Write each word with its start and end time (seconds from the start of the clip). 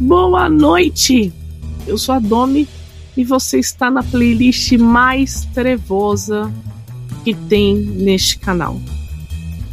Boa 0.00 0.48
noite! 0.48 1.32
Eu 1.84 1.98
sou 1.98 2.14
a 2.14 2.20
Domi 2.20 2.68
e 3.16 3.24
você 3.24 3.58
está 3.58 3.90
na 3.90 4.00
playlist 4.00 4.70
mais 4.74 5.44
trevosa 5.52 6.52
que 7.24 7.34
tem 7.34 7.74
neste 7.76 8.38
canal, 8.38 8.80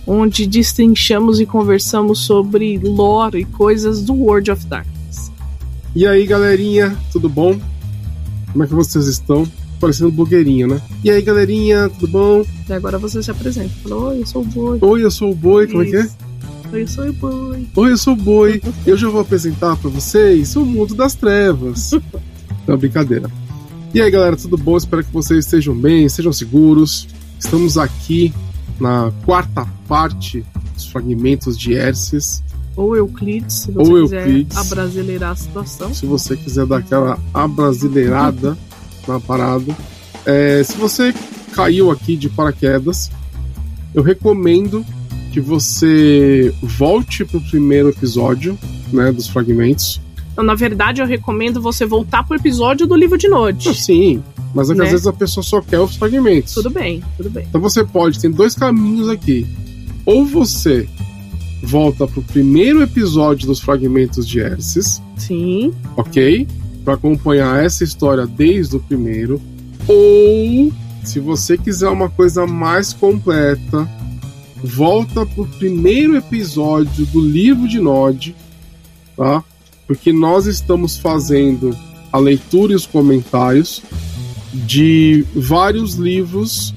onde 0.07 0.47
destrinchamos 0.47 1.39
e 1.39 1.45
conversamos 1.45 2.21
sobre 2.21 2.79
lore 2.79 3.41
e 3.41 3.45
coisas 3.45 4.01
do 4.01 4.15
World 4.15 4.49
of 4.49 4.65
Darkness. 4.65 5.31
E 5.95 6.07
aí, 6.07 6.25
galerinha, 6.25 6.97
tudo 7.11 7.29
bom? 7.29 7.59
Como 8.51 8.63
é 8.63 8.67
que 8.67 8.73
vocês 8.73 9.05
estão? 9.05 9.47
Parecendo 9.79 10.11
blogueirinha, 10.11 10.65
né? 10.65 10.81
E 11.03 11.11
aí, 11.11 11.21
galerinha, 11.21 11.87
tudo 11.87 12.07
bom? 12.07 12.45
E 12.67 12.73
agora 12.73 12.97
você 12.97 13.21
se 13.21 13.29
apresenta. 13.29 13.69
Fala, 13.83 13.95
oi, 14.07 14.21
eu 14.21 14.25
sou 14.25 14.41
o 14.41 14.45
Boi. 14.45 14.79
Oi, 14.81 15.03
eu 15.03 15.11
sou 15.11 15.31
o 15.31 15.35
Boi, 15.35 15.67
como 15.67 15.83
é 15.83 15.85
que 15.85 15.95
é? 15.97 16.09
Oi, 16.71 16.81
eu 16.81 16.87
sou 16.87 17.05
o 17.07 17.13
Boi. 17.13 17.67
Oi, 17.75 17.91
eu 17.91 17.97
sou 17.97 18.13
o 18.13 18.15
Boi. 18.15 18.61
Eu 18.85 18.97
já 18.97 19.09
vou 19.09 19.21
apresentar 19.21 19.75
para 19.77 19.89
vocês 19.89 20.55
o 20.55 20.65
mundo 20.65 20.93
das 20.95 21.15
trevas. 21.15 21.91
Não, 22.67 22.77
brincadeira. 22.77 23.29
E 23.93 24.01
aí, 24.01 24.09
galera, 24.11 24.35
tudo 24.35 24.57
bom? 24.57 24.75
Espero 24.75 25.03
que 25.03 25.11
vocês 25.13 25.45
estejam 25.45 25.75
bem, 25.75 26.05
estejam 26.05 26.33
seguros. 26.33 27.07
Estamos 27.39 27.77
aqui 27.77 28.33
na 28.79 29.11
quarta 29.23 29.65
parte 29.87 30.43
dos 30.73 30.85
fragmentos 30.87 31.57
de 31.57 31.73
Herces. 31.73 32.43
Ou 32.75 32.95
Euclides, 32.95 33.53
se 33.55 33.71
você 33.71 33.91
Ou 33.91 34.03
quiser 34.03 34.21
Euclides. 34.27 34.57
abrasileirar 34.57 35.31
a 35.31 35.35
situação. 35.35 35.93
Se 35.93 36.05
você 36.05 36.35
quiser 36.35 36.65
dar 36.65 36.77
aquela 36.77 37.17
abrasileirada 37.33 38.57
na 39.07 39.19
parada. 39.19 39.73
É, 40.25 40.61
se 40.63 40.75
você 40.75 41.13
caiu 41.53 41.89
aqui 41.89 42.17
de 42.17 42.27
paraquedas, 42.27 43.09
eu 43.93 44.03
recomendo 44.03 44.85
que 45.35 45.41
você 45.41 46.53
volte 46.63 47.25
pro 47.25 47.41
primeiro 47.41 47.89
episódio, 47.89 48.57
né, 48.93 49.11
dos 49.11 49.27
fragmentos. 49.27 49.99
Então, 50.31 50.45
na 50.45 50.55
verdade, 50.55 51.01
eu 51.01 51.05
recomendo 51.05 51.61
você 51.61 51.85
voltar 51.85 52.23
pro 52.23 52.37
episódio 52.37 52.87
do 52.87 52.95
livro 52.95 53.17
de 53.17 53.27
Node. 53.27 53.67
Ah, 53.67 53.73
sim, 53.73 54.23
mas 54.53 54.69
é 54.69 54.73
que 54.73 54.79
Né? 54.79 54.85
às 54.85 54.91
vezes 54.91 55.05
a 55.07 55.11
pessoa 55.11 55.43
só 55.43 55.59
quer 55.59 55.81
os 55.81 55.97
fragmentos. 55.97 56.53
Tudo 56.53 56.69
bem, 56.69 57.03
tudo 57.17 57.29
bem. 57.29 57.45
Então 57.49 57.59
você 57.59 57.83
pode, 57.83 58.17
tem 58.17 58.31
dois 58.31 58.55
caminhos 58.55 59.09
aqui. 59.09 59.45
Ou 60.05 60.23
você 60.23 60.87
volta 61.61 62.07
pro 62.07 62.21
primeiro 62.21 62.81
episódio 62.81 63.45
dos 63.45 63.59
fragmentos 63.59 64.25
de 64.25 64.39
Herces, 64.39 65.01
Sim. 65.17 65.73
ok? 65.97 66.47
Para 66.85 66.93
acompanhar 66.93 67.61
essa 67.61 67.83
história 67.83 68.25
desde 68.25 68.77
o 68.77 68.79
primeiro. 68.79 69.41
Ou, 69.85 70.71
se 71.03 71.19
você 71.19 71.57
quiser 71.57 71.89
uma 71.89 72.07
coisa 72.09 72.47
mais 72.47 72.93
completa, 72.93 73.85
volta 74.65 75.25
pro 75.25 75.45
primeiro 75.45 76.17
episódio 76.17 77.05
do 77.05 77.21
livro 77.21 77.67
de 77.67 77.79
Nod, 77.79 78.35
tá? 79.15 79.43
Porque 79.85 80.11
nós 80.11 80.47
estamos 80.47 80.97
fazendo 80.97 81.77
a 82.11 82.17
leitura 82.17 82.73
e 82.73 82.75
os 82.75 82.87
comentários 82.87 83.81
de 84.51 85.23
vários 85.35 85.95
livros 85.95 86.73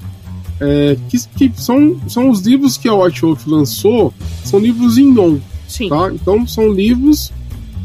é, 0.60 0.96
que, 1.08 1.18
que 1.50 1.62
são, 1.62 1.98
são 2.08 2.28
os 2.28 2.40
livros 2.40 2.76
que 2.76 2.88
a 2.88 2.94
White 2.94 3.22
Wolf 3.22 3.46
lançou, 3.46 4.12
são 4.44 4.58
livros 4.58 4.98
em 4.98 5.16
on, 5.18 5.38
Sim. 5.66 5.88
tá? 5.88 6.12
Então 6.12 6.46
são 6.46 6.70
livros 6.70 7.32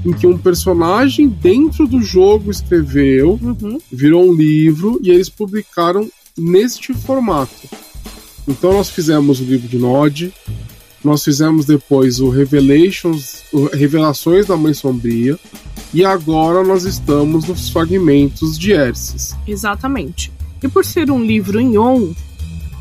em 0.05 0.11
que 0.11 0.27
um 0.27 0.37
personagem 0.37 1.29
dentro 1.29 1.87
do 1.87 2.01
jogo 2.01 2.51
escreveu, 2.51 3.39
Uhum. 3.41 3.79
virou 3.91 4.29
um 4.29 4.33
livro 4.33 4.99
e 5.01 5.09
eles 5.09 5.29
publicaram 5.29 6.09
neste 6.37 6.93
formato. 6.93 7.69
Então 8.47 8.73
nós 8.73 8.89
fizemos 8.89 9.39
o 9.39 9.43
livro 9.43 9.67
de 9.67 9.77
Nod, 9.77 10.33
nós 11.03 11.23
fizemos 11.23 11.65
depois 11.65 12.19
o 12.19 12.29
Revelations, 12.29 13.43
o 13.51 13.65
Revelações 13.65 14.45
da 14.45 14.55
Mãe 14.55 14.73
Sombria, 14.73 15.37
e 15.93 16.03
agora 16.03 16.63
nós 16.63 16.85
estamos 16.85 17.45
nos 17.45 17.69
fragmentos 17.69 18.57
de 18.57 18.71
Erses. 18.71 19.35
Exatamente. 19.47 20.31
E 20.61 20.67
por 20.67 20.85
ser 20.85 21.11
um 21.11 21.23
livro 21.23 21.59
em 21.59 21.77
on, 21.77 22.13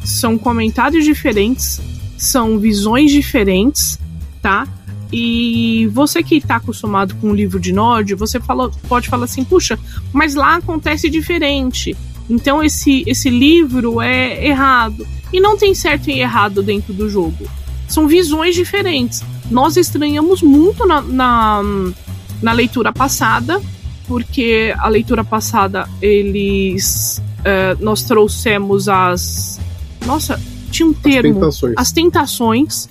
são 0.05 0.39
comentários 0.39 1.05
diferentes, 1.05 1.81
são 2.17 2.59
visões 2.59 3.11
diferentes, 3.11 3.99
tá? 4.41 4.67
E 5.13 5.89
você 5.93 6.23
que 6.23 6.37
está 6.37 6.57
acostumado 6.57 7.15
com 7.17 7.31
o 7.31 7.35
livro 7.35 7.61
de 7.61 7.73
Nod, 7.73 8.15
você 8.15 8.41
fala, 8.41 8.71
pode 8.89 9.09
falar 9.09 9.25
assim, 9.25 9.45
puxa, 9.45 9.79
mas 10.13 10.35
lá 10.35 10.57
acontece 10.57 11.11
diferente. 11.11 11.95
Então 12.31 12.63
esse, 12.63 13.05
esse 13.07 13.29
livro 13.29 14.01
é 14.01 14.47
errado. 14.47 15.07
E 15.33 15.41
não 15.41 15.57
tem 15.57 15.75
certo 15.75 16.09
e 16.11 16.21
errado 16.21 16.63
dentro 16.63 16.93
do 16.93 17.09
jogo. 17.09 17.49
São 17.89 18.07
visões 18.07 18.55
diferentes. 18.55 19.23
Nós 19.51 19.77
estranhamos 19.77 20.43
muito 20.43 20.87
na, 20.87 21.01
na, 21.01 21.63
na 22.43 22.53
leitura 22.53 22.93
passada, 22.93 23.61
porque 24.07 24.75
a 24.79 24.89
leitura 24.89 25.23
passada 25.25 25.89
eles 26.01 27.23
eh, 27.45 27.77
nós 27.81 28.03
trouxemos 28.03 28.89
as 28.89 29.61
nossa 30.07 30.41
tinha 30.71 30.89
um 30.89 30.93
termo 30.93 31.35
Tentações. 31.35 31.75
as 31.77 31.93
tentações 31.93 32.89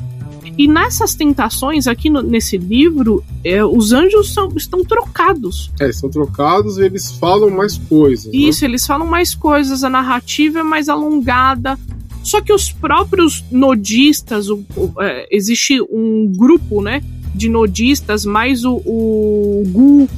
e 0.57 0.67
nessas 0.67 1.13
tentações 1.15 1.87
aqui 1.87 2.09
no- 2.09 2.21
nesse 2.21 2.57
livro 2.57 3.23
eh, 3.43 3.63
os 3.63 3.91
anjos 3.91 4.33
são- 4.33 4.49
estão 4.55 4.83
trocados 4.83 5.71
É, 5.79 5.91
são 5.91 6.09
trocados 6.09 6.77
e 6.77 6.83
eles 6.83 7.11
falam 7.11 7.49
mais 7.49 7.77
coisas. 7.77 8.25
né? 8.31 8.31
isso 8.39 8.63
eles 8.63 8.85
falam 8.85 9.07
mais 9.07 9.33
coisas 9.35 9.83
a 9.83 9.89
narrativa 9.89 10.59
é 10.59 10.63
mais 10.63 10.87
alongada 10.89 11.77
só 12.23 12.39
que 12.41 12.53
os 12.53 12.71
próprios 12.71 13.43
nodistas 13.51 14.49
o- 14.49 14.63
o- 14.75 14.93
eh, 15.01 15.27
existe 15.31 15.81
um 15.89 16.31
grupo 16.35 16.81
né 16.81 17.01
de 17.33 17.49
nodistas 17.49 18.25
mais 18.25 18.63
o, 18.65 18.73
o 18.85 19.63
Gu 19.67 20.09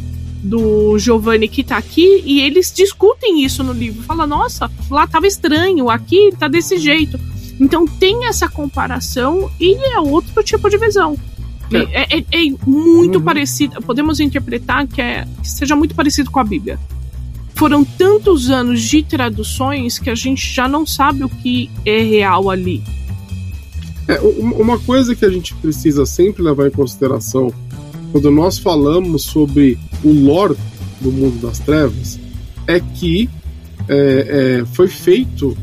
do 0.44 0.98
Giovanni 1.00 1.48
que 1.48 1.64
tá 1.64 1.78
aqui 1.78 2.22
e 2.26 2.42
eles 2.42 2.72
discutem 2.76 3.44
isso 3.46 3.64
no 3.64 3.72
livro. 3.72 4.04
Fala, 4.04 4.28
nossa, 4.28 4.70
lá 4.90 5.08
tava 5.08 5.26
estranho, 5.28 5.90
aqui 5.90 6.32
tá 6.38 6.48
desse 6.50 6.78
jeito. 6.78 7.18
Então 7.60 7.86
tem 7.88 8.26
essa 8.26 8.50
comparação 8.50 9.50
e 9.60 9.74
é 9.76 10.00
outro 10.00 10.44
tipo 10.44 10.70
de 10.70 10.78
visão. 10.78 11.18
É, 11.72 12.18
é- 12.18 12.26
é 12.32 12.54
muito 12.68 13.20
Uhum. 13.20 13.24
parecido. 13.24 13.82
Podemos 13.82 14.20
interpretar 14.20 14.86
que, 14.86 15.02
é, 15.02 15.26
que 15.42 15.50
seja 15.50 15.76
muito 15.76 15.96
parecido 15.96 16.30
com 16.30 16.40
a 16.40 16.44
Bíblia. 16.44 16.78
Foram 17.56 17.84
tantos 17.86 18.50
anos 18.50 18.82
de 18.82 19.04
traduções 19.04 20.00
que 20.00 20.10
a 20.10 20.16
gente 20.16 20.54
já 20.54 20.68
não 20.68 20.86
sabe 20.86 21.24
o 21.24 21.30
que 21.30 21.70
é 21.86 22.02
real 22.02 22.50
ali. 22.50 22.82
É, 24.08 24.20
um- 24.22 24.54
uma 24.60 24.78
coisa 24.80 25.16
que 25.16 25.24
a 25.24 25.30
gente 25.30 25.54
precisa 25.56 26.06
sempre 26.06 26.44
levar 26.44 26.68
em 26.68 26.72
consideração 26.72 27.54
quando 28.12 28.30
nós 28.30 28.58
falamos 28.58 29.24
sobre 29.24 29.78
o 30.04 30.12
lore 30.12 30.56
do 31.00 31.12
mundo 31.12 31.40
das 31.46 31.60
trevas 31.60 32.20
é 32.68 32.80
que 32.80 33.30
é, 33.88 34.60
é, 34.62 34.66
foi 34.74 34.88
feito 34.88 35.58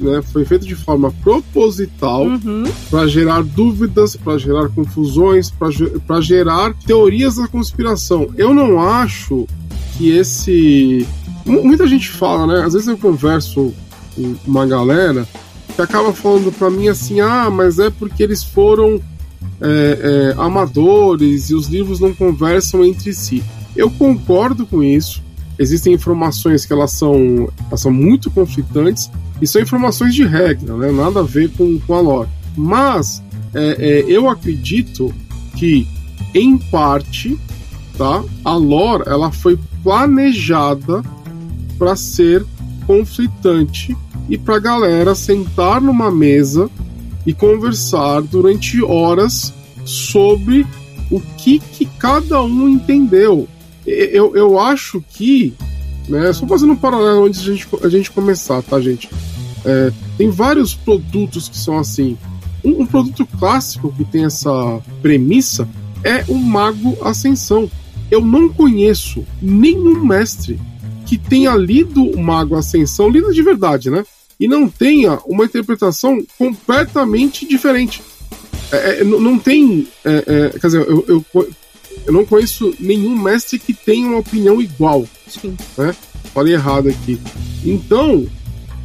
né, 0.00 0.20
foi 0.32 0.44
feito 0.44 0.66
de 0.66 0.74
forma 0.74 1.12
proposital 1.22 2.26
Uhum. 2.26 2.64
para 2.90 3.06
gerar 3.06 3.42
dúvidas, 3.44 4.16
para 4.16 4.36
gerar 4.38 4.68
confusões, 4.70 5.52
para 6.06 6.20
gerar 6.20 6.74
teorias 6.84 7.36
da 7.36 7.46
conspiração. 7.46 8.28
Eu 8.36 8.52
não 8.52 8.80
acho 8.82 9.46
que 9.96 10.10
esse. 10.10 11.06
Mu- 11.44 11.64
Muita 11.64 11.86
gente 11.86 12.10
fala, 12.10 12.46
né? 12.46 12.64
Às 12.64 12.72
vezes 12.72 12.88
eu 12.88 12.96
converso 12.98 13.72
com 14.14 14.34
uma 14.46 14.66
galera 14.66 15.26
que 15.74 15.80
acaba 15.82 16.12
falando 16.12 16.52
para 16.52 16.70
mim 16.70 16.88
assim: 16.88 17.20
ah, 17.20 17.50
mas 17.50 17.78
é 17.78 17.90
porque 17.90 18.22
eles 18.22 18.42
foram 18.42 19.00
é, 19.60 20.32
é, 20.32 20.40
amadores 20.40 21.50
e 21.50 21.54
os 21.54 21.66
livros 21.68 22.00
não 22.00 22.14
conversam 22.14 22.84
entre 22.84 23.12
si. 23.12 23.42
Eu 23.76 23.90
concordo 23.90 24.66
com 24.66 24.82
isso. 24.82 25.22
Existem 25.58 25.92
informações 25.94 26.66
que 26.66 26.72
elas 26.72 26.90
são, 26.92 27.48
elas 27.68 27.80
são 27.80 27.92
muito 27.92 28.28
conflitantes 28.30 29.08
e 29.40 29.46
são 29.46 29.62
informações 29.62 30.12
de 30.12 30.24
regra, 30.24 30.74
né? 30.76 30.90
nada 30.90 31.20
a 31.20 31.22
ver 31.22 31.48
com, 31.50 31.78
com 31.78 31.94
a 31.94 32.00
lore. 32.00 32.28
Mas 32.56 33.22
é, 33.54 33.76
é, 33.78 34.04
eu 34.08 34.28
acredito 34.28 35.14
que, 35.56 35.86
em 36.34 36.58
parte, 36.58 37.38
tá, 37.96 38.24
a 38.44 38.56
lore 38.56 39.04
ela 39.06 39.30
foi 39.30 39.56
planejada 39.84 41.02
para 41.84 41.96
ser 41.96 42.46
conflitante 42.86 43.94
e 44.30 44.38
para 44.38 44.58
galera 44.58 45.14
sentar 45.14 45.82
numa 45.82 46.10
mesa 46.10 46.70
e 47.26 47.34
conversar 47.34 48.22
durante 48.22 48.82
horas 48.82 49.52
sobre 49.84 50.66
o 51.10 51.20
que, 51.36 51.58
que 51.58 51.84
cada 51.84 52.42
um 52.42 52.70
entendeu. 52.70 53.46
Eu, 53.86 54.34
eu 54.34 54.58
acho 54.58 55.04
que, 55.10 55.52
né, 56.08 56.32
só 56.32 56.46
fazendo 56.46 56.72
um 56.72 56.76
paralelo 56.76 57.26
antes 57.26 57.42
de 57.42 57.50
a 57.50 57.54
gente, 57.54 57.68
a 57.82 57.88
gente 57.90 58.10
começar, 58.10 58.62
tá, 58.62 58.80
gente? 58.80 59.10
É, 59.62 59.92
tem 60.16 60.30
vários 60.30 60.72
produtos 60.74 61.50
que 61.50 61.58
são 61.58 61.78
assim. 61.78 62.16
Um, 62.64 62.80
um 62.80 62.86
produto 62.86 63.26
clássico 63.38 63.92
que 63.92 64.06
tem 64.06 64.24
essa 64.24 64.80
premissa 65.02 65.68
é 66.02 66.24
o 66.28 66.34
Mago 66.34 66.96
Ascensão. 67.04 67.70
Eu 68.10 68.24
não 68.24 68.48
conheço 68.48 69.22
nenhum 69.42 70.02
mestre 70.02 70.58
que 71.06 71.18
tenha 71.18 71.54
lido 71.54 72.04
o 72.04 72.22
Mago 72.22 72.56
Ascensão, 72.56 73.08
lido 73.08 73.32
de 73.32 73.42
verdade, 73.42 73.90
né? 73.90 74.04
E 74.38 74.48
não 74.48 74.68
tenha 74.68 75.18
uma 75.26 75.44
interpretação 75.44 76.24
completamente 76.38 77.46
diferente. 77.46 78.02
É, 78.72 79.00
é, 79.00 79.04
não 79.04 79.38
tem. 79.38 79.86
é, 80.04 80.24
é, 80.26 80.58
quer 80.58 80.66
dizer, 80.66 80.88
eu, 80.88 81.04
eu, 81.06 81.54
eu 82.06 82.12
não 82.12 82.24
conheço 82.24 82.74
nenhum 82.80 83.16
mestre 83.16 83.58
que 83.58 83.72
tenha 83.72 84.06
uma 84.06 84.18
opinião 84.18 84.60
igual. 84.60 85.06
Sim. 85.28 85.56
Né? 85.78 85.94
Falei 86.32 86.54
errado 86.54 86.88
aqui. 86.88 87.18
Então, 87.64 88.26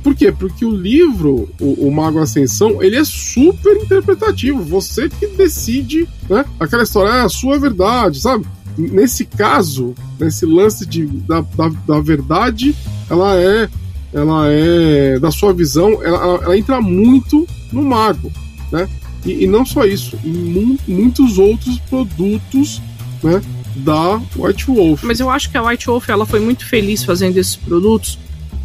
por 0.04 0.16
quê? 0.16 0.32
Porque 0.32 0.64
o 0.64 0.72
livro, 0.72 1.50
o, 1.60 1.88
o, 1.88 1.92
Mago 1.92 2.20
Ascensão, 2.20 2.82
ele 2.82 2.96
é 2.96 3.04
super 3.04 3.76
interpretativo. 3.78 4.64
Você 4.64 5.10
que 5.10 5.28
decide, 5.28 6.08
né? 6.30 6.46
Aquela 6.60 6.84
história 6.84 7.10
é 7.10 7.22
a 7.22 7.30
sua 7.30 7.58
verdade, 7.58 8.22
sabe? 8.22 8.46
Nesse 8.80 9.26
caso, 9.26 9.94
nesse 10.18 10.46
lance 10.46 10.86
de, 10.86 11.06
da, 11.06 11.42
da, 11.42 11.70
da 11.86 12.00
verdade, 12.00 12.74
ela 13.10 13.36
é 13.36 13.70
ela 14.14 14.48
é 14.48 15.20
da 15.20 15.30
sua 15.30 15.54
visão, 15.54 16.04
ela, 16.04 16.42
ela, 16.44 16.58
entra 16.58 16.82
muito 16.82 17.48
no 17.72 17.84
mago, 17.84 18.32
né? 18.72 18.90
E, 19.24 19.44
e 19.44 19.48
não 19.48 19.66
só 19.66 19.86
isso, 19.86 20.18
em 20.24 20.32
mu 20.32 20.78
muitos 20.88 21.38
outros 21.38 21.78
produtos, 21.90 22.82
né? 23.22 23.42
Da 23.76 24.20
White 24.36 24.66
Wolf. 24.66 25.04
Mas 25.04 25.20
eu 25.20 25.30
acho 25.30 25.52
que 25.52 25.58
a 25.58 25.64
White 25.64 25.86
Wolf 25.86 26.10
ela 26.10 26.26
foi 26.26 26.40
muito 26.40 26.66
feliz 26.66 27.04
fazendo 27.04 27.38
esses 27.38 27.56
produtos, 27.56 28.18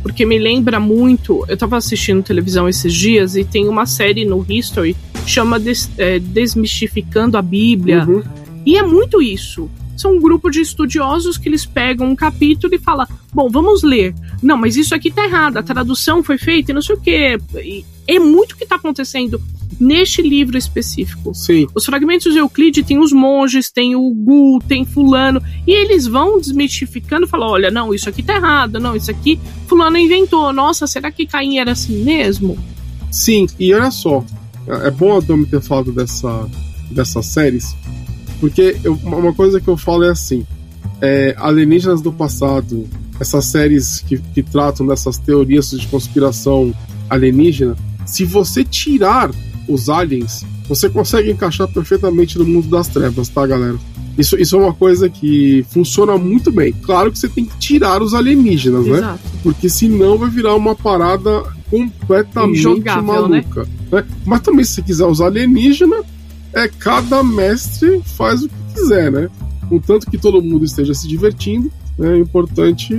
porque 0.03 0.25
me 0.25 0.39
lembra 0.39 0.81
muito. 0.81 1.45
Eu 1.47 1.57
tava 1.57 1.77
assistindo 1.77 2.23
televisão 2.23 2.69
esses 2.69 2.93
dias 2.95 3.37
e 3.37 3.45
tem 3.45 3.69
uma 3.69 3.85
série 3.85 4.25
no 4.25 4.45
History 4.49 4.97
que 5.25 5.31
chama 5.31 5.61
Des, 5.61 5.91
é, 5.99 6.19
Desmistificando 6.19 7.37
a 7.37 7.43
Bíblia. 7.43 8.07
Uhum. 8.09 8.23
E 8.65 8.79
é 8.79 8.83
muito 8.83 9.21
isso 9.21 9.69
são 9.97 10.17
um 10.17 10.21
grupo 10.21 10.51
de 10.51 10.61
estudiosos 10.61 11.39
que 11.39 11.49
eles 11.49 11.65
pegam 11.65 12.09
um 12.09 12.17
capítulo 12.17 12.75
e 12.75 12.79
falam: 12.79 13.07
bom, 13.33 13.49
vamos 13.49 13.83
ler. 13.83 14.15
Não, 14.43 14.57
mas 14.57 14.77
isso 14.77 14.95
aqui 14.95 15.11
tá 15.11 15.25
errado, 15.25 15.57
a 15.57 15.63
tradução 15.63 16.23
foi 16.23 16.39
feita 16.39 16.71
e 16.71 16.75
não 16.75 16.83
sei 16.83 16.95
o 16.95 17.01
quê. 17.01 17.39
E 17.57 17.85
é 18.07 18.19
muito 18.19 18.53
o 18.53 18.57
que 18.57 18.65
está 18.65 18.77
acontecendo 18.77 19.41
neste 19.79 20.23
livro 20.23 20.57
específico. 20.57 21.35
Sim. 21.35 21.67
Os 21.75 21.85
fragmentos 21.85 22.33
de 22.33 22.39
Euclide 22.39 22.83
tem 22.83 22.99
os 22.99 23.13
monges, 23.13 23.71
tem 23.71 23.97
o 23.97 24.11
Gu, 24.11 24.61
tem 24.67 24.85
fulano, 24.85 25.43
e 25.67 25.73
eles 25.73 26.07
vão 26.07 26.39
desmistificando, 26.39 27.27
falam, 27.27 27.49
olha, 27.49 27.71
não, 27.71 27.93
isso 27.93 28.09
aqui 28.09 28.23
tá 28.23 28.37
errado, 28.37 28.79
não, 28.79 28.95
isso 28.95 29.11
aqui 29.11 29.39
fulano 29.67 29.99
inventou. 29.99 30.53
Nossa, 30.53 30.87
será 30.87 31.11
que 31.11 31.27
Caim 31.27 31.59
era 31.59 31.73
assim 31.73 32.05
mesmo? 32.05 32.59
Sim, 33.11 33.47
e 33.59 33.73
olha 33.73 33.91
só, 33.91 34.25
é 34.67 34.91
bom 34.91 35.17
a 35.17 35.21
Domi 35.21 35.47
ter 35.47 35.61
falado 35.61 35.93
dessa, 35.93 36.49
dessas 36.91 37.27
séries, 37.27 37.77
porque 38.45 38.77
eu, 38.85 38.93
uma 39.03 39.33
coisa 39.33 39.59
que 39.59 39.69
eu 39.69 39.75
falo 39.75 40.05
é 40.05 40.11
assim: 40.11 40.47
é, 41.01 41.35
Alienígenas 41.39 42.03
do 42.03 42.13
Passado, 42.13 42.87
essas 43.19 43.47
séries 43.47 44.01
que, 44.01 44.19
que 44.19 44.43
tratam 44.43 44.87
dessas 44.87 45.17
teorias 45.17 45.71
de 45.71 45.87
conspiração 45.87 46.75
alienígena, 47.09 47.75
se 48.05 48.23
você 48.23 48.63
tirar 48.63 49.31
os 49.67 49.89
aliens, 49.89 50.45
você 50.69 50.91
consegue 50.91 51.31
encaixar 51.31 51.67
perfeitamente 51.69 52.39
no 52.39 52.45
mundo 52.45 52.69
das 52.69 52.87
trevas, 52.87 53.31
tá, 53.31 53.47
galera? 53.47 53.79
Isso, 54.19 54.37
isso 54.37 54.57
é 54.57 54.59
uma 54.59 54.75
coisa 54.75 55.09
que 55.09 55.65
funciona 55.71 56.19
muito 56.19 56.53
bem. 56.53 56.75
Claro 56.83 57.11
que 57.11 57.19
você 57.19 57.31
tem 57.31 57.47
que 57.47 57.57
tirar 57.57 58.03
os 58.03 58.13
alienígenas, 58.13 58.85
né? 58.85 58.99
Exato. 58.99 59.13
né? 59.25 59.41
Porque 59.43 59.71
senão 59.71 60.19
vai 60.19 60.29
virar 60.29 60.55
uma 60.55 60.75
parada 60.75 61.45
completamente 61.71 62.59
Injogável, 62.59 63.27
né? 63.27 63.41
maluca. 63.41 63.63
Né? 63.63 63.69
Né? 63.91 64.05
Mas 64.27 64.41
também, 64.43 64.67
se 64.67 64.75
você 64.75 64.83
quiser 64.83 65.07
usar 65.07 65.29
alienígena, 65.29 66.05
é 66.55 66.69
cada 66.69 67.23
mestre 67.23 68.01
faz 68.17 68.45
o 68.45 68.49
que 68.49 68.75
quiser, 68.75 69.11
né? 69.11 69.29
Contanto 69.69 70.11
que 70.11 70.17
todo 70.17 70.43
mundo 70.43 70.65
esteja 70.65 70.95
se 70.95 71.09
divertindo, 71.09 71.71
né, 71.99 72.17
é 72.17 72.19
importante 72.19 72.95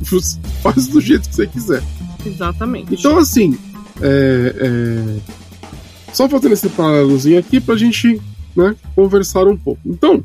faz 0.62 0.88
do 0.88 1.00
jeito 1.00 1.28
que 1.28 1.34
você 1.34 1.46
quiser. 1.46 1.82
Exatamente. 2.24 2.94
Então, 2.94 3.18
assim, 3.18 3.56
é, 4.00 4.54
é... 4.58 6.12
só 6.12 6.28
fazendo 6.28 6.52
esse 6.52 6.68
paralelozinho 6.70 7.38
aqui 7.38 7.60
pra 7.60 7.76
gente 7.76 8.20
né, 8.54 8.74
conversar 8.94 9.46
um 9.46 9.56
pouco. 9.56 9.80
Então, 9.84 10.24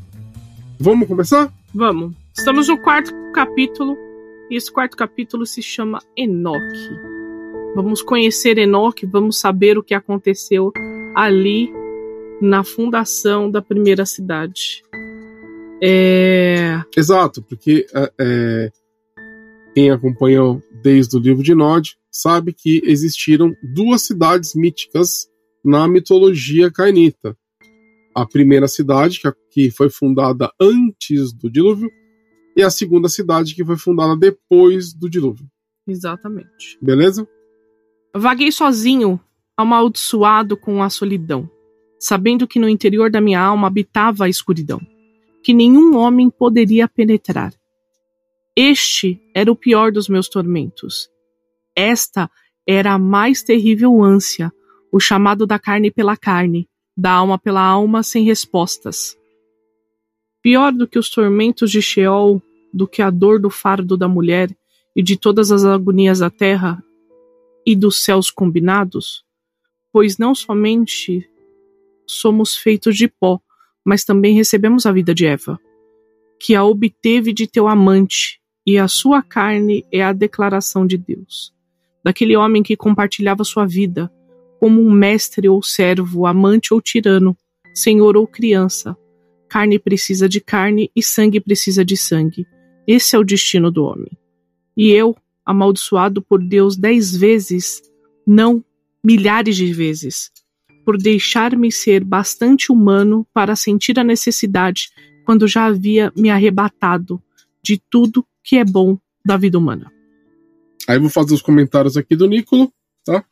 vamos 0.78 1.06
começar? 1.06 1.52
Vamos. 1.74 2.14
Estamos 2.34 2.68
no 2.68 2.78
quarto 2.78 3.12
capítulo 3.34 3.96
e 4.50 4.56
esse 4.56 4.72
quarto 4.72 4.96
capítulo 4.96 5.46
se 5.46 5.62
chama 5.62 6.00
Enoque. 6.16 6.90
Vamos 7.74 8.02
conhecer 8.02 8.58
Enoque, 8.58 9.06
vamos 9.06 9.38
saber 9.38 9.78
o 9.78 9.82
que 9.82 9.94
aconteceu 9.94 10.72
ali 11.14 11.81
na 12.42 12.64
fundação 12.64 13.48
da 13.48 13.62
primeira 13.62 14.04
cidade. 14.04 14.82
É... 15.80 16.82
Exato, 16.96 17.40
porque 17.40 17.86
é, 17.94 18.12
é, 18.20 18.72
quem 19.72 19.90
acompanhou 19.90 20.60
desde 20.82 21.16
o 21.16 21.20
livro 21.20 21.42
de 21.42 21.54
Nod 21.54 21.96
sabe 22.10 22.52
que 22.52 22.82
existiram 22.84 23.54
duas 23.62 24.02
cidades 24.02 24.54
míticas 24.56 25.28
na 25.64 25.86
mitologia 25.86 26.70
cainita. 26.70 27.36
A 28.14 28.26
primeira 28.26 28.66
cidade, 28.66 29.20
que 29.50 29.70
foi 29.70 29.88
fundada 29.88 30.52
antes 30.60 31.32
do 31.32 31.48
dilúvio, 31.48 31.90
e 32.56 32.62
a 32.62 32.68
segunda 32.68 33.08
cidade, 33.08 33.54
que 33.54 33.64
foi 33.64 33.78
fundada 33.78 34.14
depois 34.16 34.92
do 34.92 35.08
dilúvio. 35.08 35.46
Exatamente. 35.86 36.76
Beleza? 36.82 37.26
Vaguei 38.14 38.52
sozinho, 38.52 39.18
amaldiçoado 39.56 40.54
com 40.56 40.82
a 40.82 40.90
solidão 40.90 41.48
sabendo 42.02 42.48
que 42.48 42.58
no 42.58 42.68
interior 42.68 43.08
da 43.08 43.20
minha 43.20 43.40
alma 43.40 43.68
habitava 43.68 44.24
a 44.24 44.28
escuridão, 44.28 44.80
que 45.40 45.54
nenhum 45.54 45.96
homem 45.96 46.28
poderia 46.28 46.88
penetrar. 46.88 47.54
Este 48.56 49.22
era 49.32 49.52
o 49.52 49.54
pior 49.54 49.92
dos 49.92 50.08
meus 50.08 50.28
tormentos. 50.28 51.08
Esta 51.76 52.28
era 52.66 52.94
a 52.94 52.98
mais 52.98 53.44
terrível 53.44 54.02
ânsia, 54.02 54.52
o 54.90 54.98
chamado 54.98 55.46
da 55.46 55.60
carne 55.60 55.92
pela 55.92 56.16
carne, 56.16 56.68
da 56.96 57.12
alma 57.12 57.38
pela 57.38 57.64
alma 57.64 58.02
sem 58.02 58.24
respostas. 58.24 59.16
Pior 60.42 60.72
do 60.72 60.88
que 60.88 60.98
os 60.98 61.08
tormentos 61.08 61.70
de 61.70 61.80
Sheol, 61.80 62.42
do 62.74 62.88
que 62.88 63.00
a 63.00 63.10
dor 63.10 63.38
do 63.38 63.48
fardo 63.48 63.96
da 63.96 64.08
mulher 64.08 64.50
e 64.96 65.04
de 65.04 65.16
todas 65.16 65.52
as 65.52 65.64
agonias 65.64 66.18
da 66.18 66.30
terra 66.30 66.82
e 67.64 67.76
dos 67.76 68.02
céus 68.02 68.28
combinados, 68.28 69.24
pois 69.92 70.18
não 70.18 70.34
somente 70.34 71.30
somos 72.06 72.56
feitos 72.56 72.96
de 72.96 73.08
pó, 73.08 73.40
mas 73.84 74.04
também 74.04 74.34
recebemos 74.34 74.86
a 74.86 74.92
vida 74.92 75.14
de 75.14 75.26
Eva, 75.26 75.58
que 76.38 76.54
a 76.54 76.64
obteve 76.64 77.32
de 77.32 77.46
teu 77.46 77.68
amante, 77.68 78.40
e 78.66 78.78
a 78.78 78.86
sua 78.86 79.22
carne 79.22 79.84
é 79.90 80.02
a 80.02 80.12
declaração 80.12 80.86
de 80.86 80.96
Deus, 80.96 81.52
daquele 82.04 82.36
homem 82.36 82.62
que 82.62 82.76
compartilhava 82.76 83.44
sua 83.44 83.66
vida, 83.66 84.12
como 84.60 84.80
um 84.80 84.90
mestre 84.90 85.48
ou 85.48 85.60
servo, 85.62 86.26
amante 86.26 86.72
ou 86.72 86.80
tirano, 86.80 87.36
senhor 87.74 88.16
ou 88.16 88.26
criança. 88.26 88.96
Carne 89.48 89.78
precisa 89.78 90.28
de 90.28 90.40
carne 90.40 90.90
e 90.94 91.02
sangue 91.02 91.40
precisa 91.40 91.84
de 91.84 91.96
sangue. 91.96 92.46
Esse 92.86 93.16
é 93.16 93.18
o 93.18 93.24
destino 93.24 93.70
do 93.70 93.84
homem. 93.84 94.10
E 94.76 94.90
eu, 94.90 95.16
amaldiçoado 95.44 96.22
por 96.22 96.42
Deus 96.42 96.76
dez 96.76 97.14
vezes, 97.14 97.82
não 98.26 98.64
milhares 99.04 99.56
de 99.56 99.72
vezes, 99.72 100.30
por 100.84 100.98
deixar-me 100.98 101.70
ser 101.70 102.04
bastante 102.04 102.70
humano 102.70 103.26
para 103.32 103.56
sentir 103.56 103.98
a 103.98 104.04
necessidade 104.04 104.90
quando 105.24 105.46
já 105.46 105.66
havia 105.66 106.12
me 106.16 106.30
arrebatado 106.30 107.22
de 107.62 107.80
tudo 107.90 108.26
que 108.42 108.56
é 108.56 108.64
bom 108.64 108.98
da 109.24 109.36
vida 109.36 109.58
humana. 109.58 109.90
Aí 110.88 110.98
vou 110.98 111.08
fazer 111.08 111.34
os 111.34 111.42
comentários 111.42 111.96
aqui 111.96 112.16
do 112.16 112.26
Nicolo, 112.26 112.72
tá? 113.04 113.24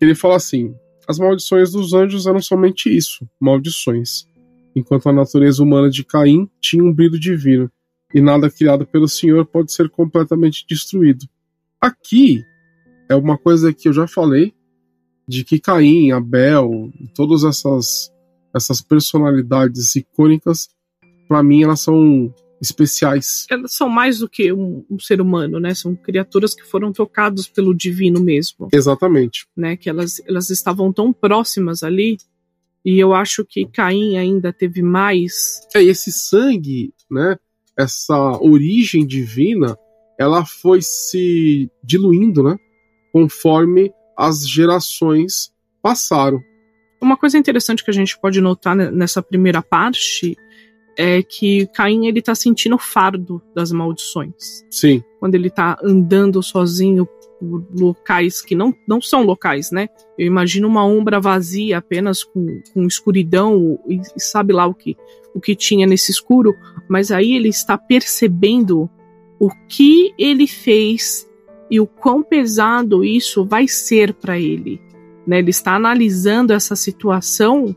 Ele 0.00 0.14
fala 0.14 0.36
assim: 0.36 0.74
as 1.06 1.18
maldições 1.18 1.72
dos 1.72 1.92
anjos 1.92 2.26
eram 2.26 2.40
somente 2.40 2.88
isso, 2.88 3.28
maldições, 3.38 4.26
enquanto 4.74 5.08
a 5.08 5.12
natureza 5.12 5.62
humana 5.62 5.90
de 5.90 6.04
Caim 6.04 6.48
tinha 6.60 6.82
um 6.82 6.92
brilho 6.92 7.20
divino, 7.20 7.70
e 8.14 8.20
nada 8.20 8.50
criado 8.50 8.86
pelo 8.86 9.08
Senhor 9.08 9.44
pode 9.44 9.72
ser 9.72 9.90
completamente 9.90 10.64
destruído. 10.68 11.26
Aqui 11.80 12.42
é 13.08 13.14
uma 13.14 13.36
coisa 13.36 13.72
que 13.72 13.88
eu 13.88 13.92
já 13.92 14.06
falei, 14.06 14.54
de 15.26 15.44
que 15.44 15.58
Caim, 15.60 16.10
Abel, 16.12 16.90
todas 17.14 17.44
essas 17.44 18.10
essas 18.54 18.80
personalidades 18.80 19.94
icônicas, 19.94 20.68
para 21.28 21.42
mim 21.42 21.62
elas 21.62 21.80
são 21.80 22.34
especiais. 22.60 23.46
Elas 23.50 23.72
são 23.72 23.88
mais 23.88 24.18
do 24.18 24.28
que 24.28 24.52
um, 24.52 24.84
um, 24.90 24.98
ser 24.98 25.20
humano, 25.20 25.58
né? 25.58 25.74
São 25.74 25.94
criaturas 25.94 26.54
que 26.54 26.62
foram 26.62 26.92
tocadas 26.92 27.48
pelo 27.48 27.74
divino 27.74 28.20
mesmo. 28.20 28.68
Exatamente. 28.72 29.46
Né? 29.56 29.76
Que 29.76 29.88
elas, 29.88 30.20
elas 30.26 30.50
estavam 30.50 30.92
tão 30.92 31.12
próximas 31.12 31.82
ali. 31.82 32.18
E 32.84 32.98
eu 32.98 33.14
acho 33.14 33.44
que 33.44 33.66
Caim 33.66 34.16
ainda 34.16 34.52
teve 34.52 34.82
mais. 34.82 35.60
É, 35.74 35.82
esse 35.82 36.12
sangue, 36.12 36.92
né? 37.10 37.36
Essa 37.78 38.38
origem 38.42 39.06
divina, 39.06 39.78
ela 40.18 40.44
foi 40.44 40.80
se 40.82 41.70
diluindo, 41.82 42.42
né? 42.42 42.56
Conforme 43.12 43.90
as 44.20 44.46
gerações 44.46 45.50
passaram. 45.82 46.42
Uma 47.00 47.16
coisa 47.16 47.38
interessante 47.38 47.82
que 47.82 47.90
a 47.90 47.94
gente 47.94 48.20
pode 48.20 48.38
notar 48.40 48.76
nessa 48.76 49.22
primeira 49.22 49.62
parte 49.62 50.36
é 50.98 51.22
que 51.22 51.66
Caim 51.68 52.06
ele 52.06 52.20
tá 52.20 52.34
sentindo 52.34 52.74
o 52.74 52.78
fardo 52.78 53.40
das 53.54 53.72
maldições. 53.72 54.66
Sim. 54.70 55.02
Quando 55.18 55.34
ele 55.34 55.48
tá 55.48 55.78
andando 55.82 56.42
sozinho 56.42 57.08
por 57.38 57.66
locais 57.74 58.42
que 58.42 58.54
não, 58.54 58.74
não 58.86 59.00
são 59.00 59.22
locais, 59.22 59.70
né? 59.70 59.88
Eu 60.18 60.26
imagino 60.26 60.68
uma 60.68 60.84
ombra 60.84 61.18
vazia 61.18 61.78
apenas 61.78 62.22
com, 62.22 62.60
com 62.74 62.86
escuridão 62.86 63.78
e, 63.88 63.98
e 64.14 64.20
sabe 64.20 64.52
lá 64.52 64.66
o 64.66 64.74
que 64.74 64.94
o 65.32 65.40
que 65.40 65.54
tinha 65.54 65.86
nesse 65.86 66.10
escuro, 66.10 66.56
mas 66.88 67.12
aí 67.12 67.36
ele 67.36 67.48
está 67.48 67.78
percebendo 67.78 68.90
o 69.38 69.48
que 69.68 70.12
ele 70.18 70.46
fez 70.46 71.29
e 71.70 71.78
o 71.78 71.86
quão 71.86 72.22
pesado 72.22 73.04
isso 73.04 73.44
vai 73.44 73.68
ser 73.68 74.12
para 74.14 74.38
ele. 74.38 74.80
Né? 75.26 75.38
Ele 75.38 75.50
está 75.50 75.76
analisando 75.76 76.52
essa 76.52 76.74
situação 76.74 77.74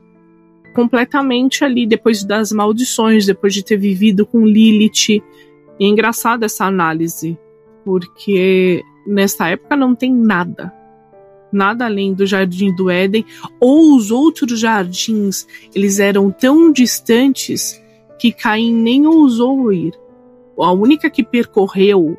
completamente 0.74 1.64
ali 1.64 1.86
depois 1.86 2.24
das 2.24 2.52
maldições, 2.52 3.26
depois 3.26 3.54
de 3.54 3.64
ter 3.64 3.78
vivido 3.78 4.26
com 4.26 4.46
Lilith. 4.46 5.22
E 5.80 5.86
é 5.86 5.88
engraçado 5.88 6.44
essa 6.44 6.66
análise, 6.66 7.38
porque 7.86 8.84
nessa 9.06 9.50
época 9.50 9.76
não 9.76 9.94
tem 9.94 10.12
nada. 10.12 10.74
Nada 11.52 11.86
além 11.86 12.16
do 12.16 12.26
Jardim 12.26 12.76
do 12.76 12.90
Éden, 12.90 13.24
ou 13.60 13.96
os 13.96 14.10
outros 14.10 14.60
jardins, 14.60 15.46
eles 15.76 16.00
eram 16.00 16.32
tão 16.32 16.72
distantes 16.72 17.80
que 18.18 18.32
Caim 18.32 18.74
nem 18.74 19.06
ousou 19.06 19.72
ir. 19.72 19.94
A 20.58 20.72
única 20.72 21.12
que 21.12 21.24
percorreu 21.24 22.18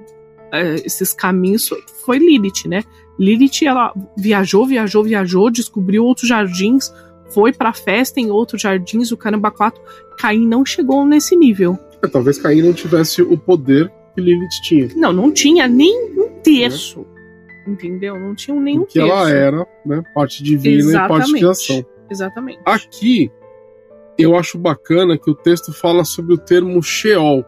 esses 0.62 1.12
caminhos 1.12 1.70
foi 2.04 2.18
Lilith, 2.18 2.66
né? 2.66 2.82
Lilith, 3.18 3.64
ela 3.64 3.92
viajou, 4.16 4.66
viajou, 4.66 5.04
viajou, 5.04 5.50
descobriu 5.50 6.04
outros 6.04 6.28
jardins, 6.28 6.92
foi 7.32 7.52
pra 7.52 7.72
festa 7.72 8.20
em 8.20 8.30
outros 8.30 8.62
jardins, 8.62 9.12
o 9.12 9.16
caramba 9.16 9.50
4. 9.50 9.80
Caim 10.18 10.46
não 10.46 10.64
chegou 10.64 11.04
nesse 11.04 11.36
nível. 11.36 11.78
É, 12.02 12.08
talvez 12.08 12.38
Caim 12.38 12.62
não 12.62 12.72
tivesse 12.72 13.22
o 13.22 13.36
poder 13.36 13.90
que 14.14 14.20
Lilith 14.20 14.62
tinha. 14.62 14.88
Não, 14.96 15.12
não 15.12 15.32
tinha 15.32 15.66
nem 15.66 16.12
um 16.18 16.28
terço. 16.42 17.06
É. 17.66 17.70
Entendeu? 17.70 18.18
Não 18.18 18.34
tinha 18.34 18.60
nem 18.60 18.78
um 18.78 18.84
que 18.84 18.94
terço. 18.94 19.10
ela 19.10 19.30
era, 19.30 19.66
né? 19.86 20.02
Parte 20.14 20.42
divina 20.42 20.76
Exatamente. 20.76 21.06
e 21.06 21.30
parte 21.30 21.38
de 21.38 21.46
ação. 21.46 21.86
Exatamente. 22.10 22.60
Aqui, 22.64 23.32
eu 24.18 24.36
acho 24.36 24.58
bacana 24.58 25.18
que 25.18 25.30
o 25.30 25.34
texto 25.34 25.72
fala 25.72 26.04
sobre 26.04 26.34
o 26.34 26.38
termo 26.38 26.82
Sheol, 26.82 27.44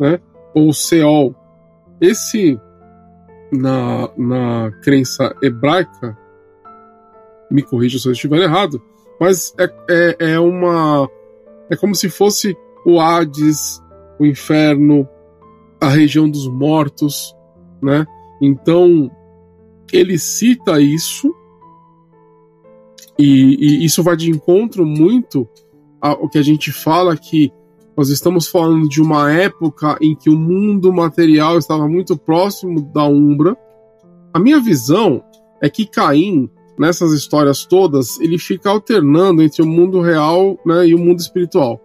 né? 0.00 0.18
Ou 0.54 0.72
Seol. 0.72 1.34
Esse, 2.02 2.60
na, 3.52 4.10
na 4.18 4.72
crença 4.82 5.32
hebraica, 5.40 6.18
me 7.48 7.62
corrija 7.62 7.96
se 7.96 8.08
eu 8.08 8.12
estiver 8.12 8.42
errado, 8.42 8.82
mas 9.20 9.54
é, 9.56 9.72
é, 9.88 10.32
é 10.32 10.40
uma. 10.40 11.08
É 11.70 11.76
como 11.76 11.94
se 11.94 12.10
fosse 12.10 12.56
o 12.84 12.98
Hades, 12.98 13.80
o 14.18 14.26
inferno, 14.26 15.08
a 15.80 15.88
região 15.88 16.28
dos 16.28 16.48
mortos, 16.48 17.36
né? 17.80 18.04
Então, 18.40 19.08
ele 19.92 20.18
cita 20.18 20.80
isso, 20.80 21.32
e, 23.16 23.56
e 23.60 23.84
isso 23.84 24.02
vai 24.02 24.16
de 24.16 24.28
encontro 24.28 24.84
muito 24.84 25.48
ao 26.00 26.28
que 26.28 26.38
a 26.38 26.42
gente 26.42 26.72
fala 26.72 27.16
que 27.16 27.52
nós 27.96 28.08
estamos 28.08 28.46
falando 28.46 28.88
de 28.88 29.00
uma 29.02 29.30
época 29.32 29.98
em 30.00 30.14
que 30.14 30.30
o 30.30 30.36
mundo 30.36 30.92
material 30.92 31.58
estava 31.58 31.86
muito 31.86 32.16
próximo 32.16 32.80
da 32.92 33.04
Umbra. 33.04 33.56
A 34.32 34.38
minha 34.38 34.60
visão 34.60 35.22
é 35.60 35.68
que 35.68 35.86
Caim 35.86 36.50
nessas 36.78 37.12
histórias 37.12 37.64
todas, 37.64 38.18
ele 38.20 38.38
fica 38.38 38.70
alternando 38.70 39.42
entre 39.42 39.62
o 39.62 39.66
mundo 39.66 40.00
real 40.00 40.58
né, 40.64 40.86
e 40.86 40.94
o 40.94 40.98
mundo 40.98 41.20
espiritual. 41.20 41.80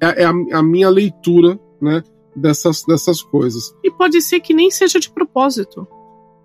É, 0.00 0.22
é 0.22 0.26
a, 0.26 0.58
a, 0.58 0.62
minha 0.62 0.90
leitura 0.90 1.58
né, 1.80 2.02
dessas, 2.34 2.84
dessas 2.84 3.22
coisas. 3.22 3.74
E 3.82 3.90
pode 3.90 4.20
ser 4.20 4.40
que 4.40 4.52
nem 4.52 4.70
seja 4.70 5.00
de 5.00 5.10
propósito. 5.10 5.86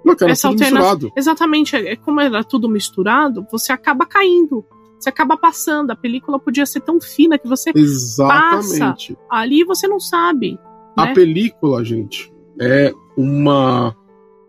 Não, 0.03 0.15
era 0.19 0.31
Essa 0.31 0.49
tudo 0.49 0.63
alterna... 0.63 0.79
misturado. 0.79 1.11
Exatamente, 1.15 1.75
é, 1.75 1.91
é 1.91 1.95
como 1.95 2.19
era 2.19 2.43
tudo 2.43 2.69
misturado, 2.69 3.45
você 3.51 3.71
acaba 3.71 4.05
caindo. 4.05 4.65
Você 5.01 5.09
acaba 5.09 5.35
passando. 5.35 5.89
A 5.89 5.95
película 5.95 6.39
podia 6.39 6.65
ser 6.65 6.81
tão 6.81 7.01
fina 7.01 7.39
que 7.39 7.47
você 7.47 7.71
Exatamente. 7.75 9.15
passa 9.15 9.17
ali 9.29 9.61
e 9.61 9.65
você 9.65 9.87
não 9.87 9.99
sabe. 9.99 10.59
A 10.95 11.07
né? 11.07 11.13
película, 11.13 11.83
gente, 11.83 12.31
é 12.59 12.93
uma 13.17 13.95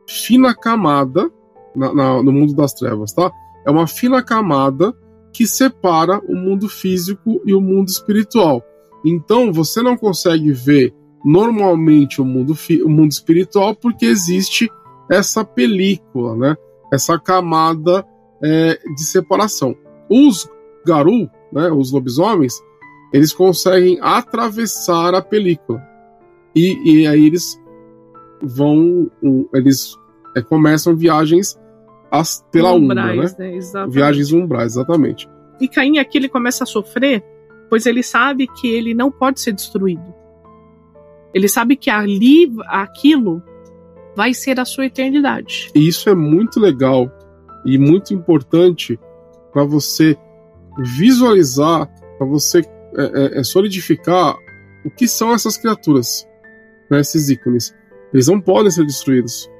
fina 0.07 0.55
camada 0.55 1.33
na, 1.75 1.95
na, 1.95 2.23
no 2.23 2.31
mundo 2.31 2.55
das 2.55 2.75
trevas, 2.75 3.13
tá? 3.13 3.33
É 3.67 3.71
uma 3.71 3.87
fina 3.87 4.23
camada 4.23 4.95
que 5.33 5.47
separa 5.47 6.21
o 6.29 6.35
mundo 6.35 6.69
físico 6.69 7.41
e 7.47 7.55
o 7.55 7.61
mundo 7.61 7.89
espiritual. 7.89 8.63
Então 9.05 9.53
você 9.53 9.81
não 9.83 9.97
consegue 9.97 10.53
ver 10.53 10.95
normalmente 11.25 12.21
o 12.21 12.25
mundo, 12.25 12.55
o 12.85 12.89
mundo 12.89 13.11
espiritual 13.11 13.75
porque 13.75 14.05
existe 14.05 14.71
essa 15.11 15.45
película, 15.45 16.37
né? 16.37 16.57
Essa 16.93 17.19
camada 17.19 18.05
é, 18.43 18.79
de 18.95 19.03
separação. 19.03 19.75
Os 20.13 20.49
Garu, 20.87 21.31
né? 21.53 21.71
Os 21.71 21.93
lobisomens, 21.93 22.55
eles 23.13 23.33
conseguem 23.33 23.99
atravessar 24.01 25.15
a 25.15 25.23
película 25.23 25.83
e, 26.55 27.03
e 27.03 27.07
aí 27.07 27.27
eles 27.27 27.61
vão, 28.43 29.11
eles 29.55 29.97
é, 30.37 30.43
começam 30.43 30.97
viagens 30.97 31.59
as, 32.11 32.45
pela 32.51 32.73
umbrais, 32.73 33.33
Umbra, 33.33 33.47
né? 33.47 33.59
né? 33.59 33.87
Viagens 33.89 34.33
umbrais, 34.33 34.73
exatamente. 34.73 35.29
E 35.61 35.69
Caim 35.69 35.99
aqui 35.99 36.19
ele 36.19 36.29
começa 36.29 36.65
a 36.65 36.67
sofrer, 36.67 37.25
pois 37.71 37.87
ele 37.87 38.03
sabe 38.03 38.47
que 38.47 38.69
ele 38.69 38.93
não 38.93 39.11
pode 39.11 39.41
ser 39.41 39.53
destruído. 39.53 40.13
Ele 41.33 41.49
sabe 41.49 41.77
que 41.77 41.89
ali, 41.89 42.53
aquilo, 42.67 43.43
vai 44.15 44.35
ser 44.35 44.61
a 44.61 44.65
sua 44.67 44.87
eternidade. 44.87 45.71
E 45.75 45.89
isso 45.89 46.11
é 46.11 46.15
muito 46.15 46.61
legal 46.61 47.11
e 47.65 47.79
muito 47.79 48.13
importante 48.13 48.99
para 49.53 49.65
você 49.65 50.17
visualizar, 50.79 51.87
para 52.19 52.27
você 52.27 52.61
é, 52.97 53.03
é, 53.03 53.41
é, 53.41 53.45
solidificar 53.45 54.37
o 54.85 54.91
que 54.91 55.07
são 55.07 55.33
essas 55.33 55.57
criaturas, 55.57 56.27
né, 56.91 57.01
esses 57.01 57.29
ícones. 57.29 57.75
Eles 58.13 58.27
não 58.27 58.41
podem 58.41 58.71
ser 58.71 58.85
destruídos. 58.85 59.51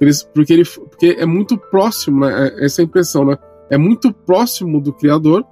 Eles, 0.00 0.22
porque, 0.22 0.52
ele, 0.52 0.64
porque 0.64 1.16
é 1.18 1.26
muito 1.26 1.58
próximo, 1.58 2.20
né? 2.20 2.48
É, 2.48 2.64
essa 2.64 2.80
é 2.80 2.84
a 2.84 2.86
impressão, 2.86 3.24
né? 3.24 3.36
É 3.70 3.78
muito 3.78 4.12
próximo 4.12 4.80
do 4.80 4.92
Criador. 4.92 5.44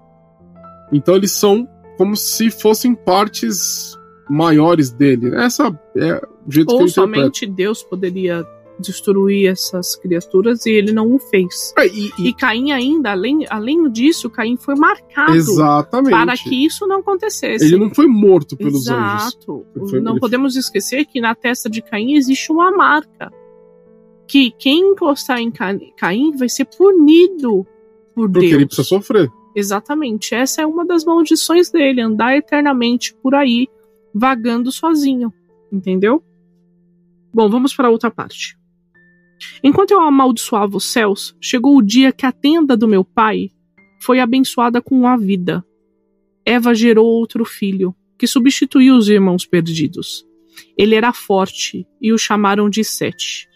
Então 0.92 1.14
eles 1.16 1.33
são 1.33 1.66
como 1.97 2.16
se 2.16 2.50
fossem 2.50 2.94
partes 2.94 3.97
maiores 4.28 4.90
dele. 4.90 5.35
Essa 5.37 5.78
é 5.97 6.21
o 6.47 6.50
jeito 6.50 6.71
Ou 6.71 6.78
que 6.78 6.85
ele 6.85 6.90
somente 6.90 7.47
Deus 7.47 7.83
poderia 7.83 8.44
destruir 8.78 9.48
essas 9.48 9.96
criaturas 9.96 10.66
e 10.66 10.70
ele 10.70 10.92
não 10.92 11.12
o 11.12 11.18
fez. 11.18 11.72
É, 11.78 11.86
e, 11.86 12.12
e... 12.18 12.28
e, 12.28 12.34
Caim 12.34 12.72
ainda, 12.72 13.12
além, 13.12 13.46
além 13.48 13.90
disso, 13.90 14.28
Caim 14.28 14.56
foi 14.56 14.74
marcado 14.74 15.34
Exatamente. 15.34 16.10
para 16.10 16.34
que 16.36 16.64
isso 16.66 16.86
não 16.86 17.00
acontecesse. 17.00 17.64
Ele 17.64 17.76
não 17.76 17.94
foi 17.94 18.06
morto 18.06 18.56
pelos 18.56 18.86
Exato. 18.86 19.64
anjos. 19.76 19.92
Exato. 19.92 20.02
Não 20.02 20.18
podemos 20.18 20.56
esquecer 20.56 21.04
que 21.04 21.20
na 21.20 21.34
testa 21.34 21.70
de 21.70 21.80
Caim 21.82 22.14
existe 22.14 22.50
uma 22.50 22.70
marca 22.70 23.32
que 24.26 24.50
quem 24.50 24.92
encostar 24.92 25.38
em 25.38 25.50
Caim 25.50 26.36
vai 26.36 26.48
ser 26.48 26.64
punido 26.64 27.66
por 28.14 28.30
Porque 28.30 28.40
Deus. 28.40 28.52
ele 28.52 28.66
precisa 28.66 28.88
sofrer. 28.88 29.30
Exatamente. 29.54 30.34
Essa 30.34 30.62
é 30.62 30.66
uma 30.66 30.84
das 30.84 31.04
maldições 31.04 31.70
dele, 31.70 32.00
andar 32.00 32.36
eternamente 32.36 33.14
por 33.22 33.34
aí, 33.34 33.68
vagando 34.12 34.72
sozinho. 34.72 35.32
Entendeu? 35.70 36.22
Bom, 37.32 37.48
vamos 37.48 37.74
para 37.74 37.90
outra 37.90 38.10
parte. 38.10 38.56
Enquanto 39.62 39.90
eu 39.92 40.00
amaldiçoava 40.00 40.76
os 40.76 40.84
céus, 40.84 41.36
chegou 41.40 41.76
o 41.76 41.82
dia 41.82 42.12
que 42.12 42.26
a 42.26 42.32
tenda 42.32 42.76
do 42.76 42.88
meu 42.88 43.04
pai 43.04 43.50
foi 44.00 44.20
abençoada 44.20 44.82
com 44.82 45.06
a 45.06 45.16
vida. 45.16 45.64
Eva 46.44 46.74
gerou 46.74 47.06
outro 47.06 47.44
filho, 47.44 47.94
que 48.18 48.26
substituiu 48.26 48.96
os 48.96 49.08
irmãos 49.08 49.46
perdidos. 49.46 50.26
Ele 50.76 50.94
era 50.94 51.12
forte 51.12 51.86
e 52.00 52.12
o 52.12 52.18
chamaram 52.18 52.68
de 52.68 52.84
Sete. 52.84 53.48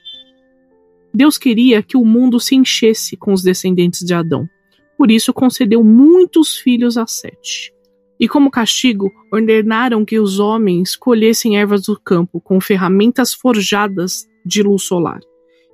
Deus 1.12 1.36
queria 1.36 1.82
que 1.82 1.96
o 1.96 2.04
mundo 2.04 2.40
se 2.40 2.54
enchesse 2.54 3.16
com 3.16 3.32
os 3.32 3.42
descendentes 3.42 4.00
de 4.00 4.14
Adão. 4.14 4.48
Por 4.96 5.10
isso 5.10 5.32
concedeu 5.32 5.84
muitos 5.84 6.56
filhos 6.56 6.96
a 6.96 7.06
Sete. 7.06 7.72
E 8.20 8.26
como 8.26 8.50
castigo, 8.50 9.12
ordenaram 9.32 10.04
que 10.04 10.18
os 10.18 10.40
homens 10.40 10.96
colhessem 10.96 11.56
ervas 11.56 11.82
do 11.82 11.98
campo 11.98 12.40
com 12.40 12.60
ferramentas 12.60 13.32
forjadas 13.32 14.26
de 14.44 14.62
luz 14.62 14.82
solar. 14.82 15.20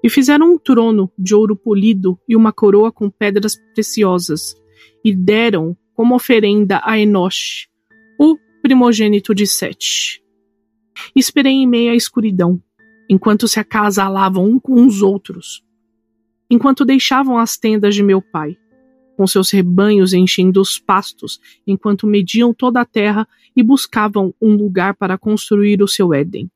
E 0.04 0.10
fizeram 0.10 0.52
um 0.52 0.58
trono 0.58 1.10
de 1.18 1.34
ouro 1.34 1.56
polido 1.56 2.20
e 2.28 2.36
uma 2.36 2.52
coroa 2.52 2.92
com 2.92 3.08
pedras 3.08 3.56
preciosas. 3.72 4.54
E 5.02 5.16
deram 5.16 5.74
como 5.94 6.14
oferenda 6.14 6.82
a 6.84 6.98
Enosh, 6.98 7.70
o 8.20 8.36
primogênito 8.60 9.34
de 9.34 9.46
Sete. 9.46 10.22
Esperei 11.16 11.54
em 11.54 11.66
meio 11.66 11.92
à 11.92 11.94
escuridão, 11.94 12.62
enquanto 13.08 13.48
se 13.48 13.58
acasalavam 13.58 14.44
um 14.44 14.60
com 14.60 14.86
os 14.86 15.00
outros, 15.00 15.64
enquanto 16.50 16.84
deixavam 16.84 17.38
as 17.38 17.56
tendas 17.56 17.94
de 17.94 18.02
meu 18.02 18.20
pai, 18.20 18.58
com 19.16 19.26
seus 19.26 19.50
rebanhos 19.50 20.12
enchendo 20.12 20.60
os 20.60 20.78
pastos, 20.78 21.40
enquanto 21.66 22.06
mediam 22.06 22.52
toda 22.52 22.82
a 22.82 22.84
terra 22.84 23.26
e 23.56 23.62
buscavam 23.62 24.34
um 24.38 24.54
lugar 24.54 24.94
para 24.94 25.16
construir 25.16 25.82
o 25.82 25.88
seu 25.88 26.12
Éden. 26.12 26.50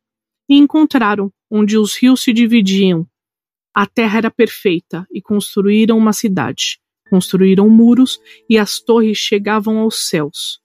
E 0.46 0.58
encontraram 0.58 1.32
onde 1.50 1.78
os 1.78 1.96
rios 1.96 2.22
se 2.22 2.32
dividiam. 2.32 3.06
A 3.78 3.86
terra 3.86 4.18
era 4.18 4.28
perfeita 4.28 5.06
e 5.08 5.22
construíram 5.22 5.96
uma 5.96 6.12
cidade. 6.12 6.80
Construíram 7.08 7.70
muros 7.70 8.20
e 8.50 8.58
as 8.58 8.80
torres 8.80 9.18
chegavam 9.18 9.78
aos 9.78 10.08
céus. 10.08 10.58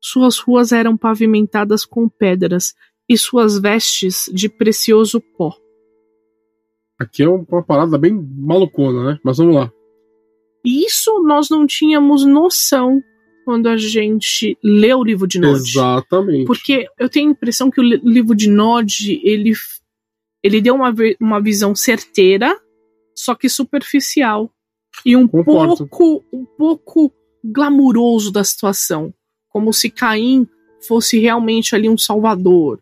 suas 0.00 0.38
ruas 0.38 0.70
eram 0.70 0.96
pavimentadas 0.96 1.84
com 1.84 2.08
pedras 2.08 2.72
e 3.08 3.18
suas 3.18 3.58
vestes 3.58 4.30
de 4.32 4.48
precioso 4.48 5.20
pó. 5.20 5.52
Aqui 6.96 7.24
é 7.24 7.28
uma 7.28 7.60
parada 7.60 7.98
bem 7.98 8.14
malucona, 8.14 9.04
né? 9.04 9.18
Mas 9.24 9.38
vamos 9.38 9.56
lá. 9.56 9.72
Isso 10.64 11.24
nós 11.24 11.50
não 11.50 11.66
tínhamos 11.66 12.24
noção 12.24 13.02
quando 13.44 13.66
a 13.66 13.76
gente 13.76 14.56
lê 14.62 14.94
o 14.94 15.02
livro 15.02 15.26
de 15.26 15.40
Nod. 15.40 15.58
Exatamente. 15.58 16.46
Porque 16.46 16.86
eu 17.00 17.08
tenho 17.08 17.30
a 17.30 17.32
impressão 17.32 17.68
que 17.68 17.80
o 17.80 17.82
livro 17.82 18.32
de 18.32 18.48
Nod, 18.48 19.20
ele, 19.24 19.54
ele 20.42 20.60
deu 20.60 20.74
uma, 20.74 20.94
uma 21.20 21.40
visão 21.40 21.74
certeira, 21.74 22.58
só 23.14 23.34
que 23.34 23.48
superficial. 23.48 24.50
E 25.04 25.16
um 25.16 25.28
Concordo. 25.28 25.86
pouco, 25.88 26.24
um 26.32 26.44
pouco 26.44 27.12
glamuroso 27.44 28.32
da 28.32 28.42
situação. 28.44 29.14
Como 29.48 29.72
se 29.72 29.90
Caim 29.90 30.46
fosse 30.86 31.18
realmente 31.18 31.74
ali 31.74 31.88
um 31.88 31.98
salvador. 31.98 32.80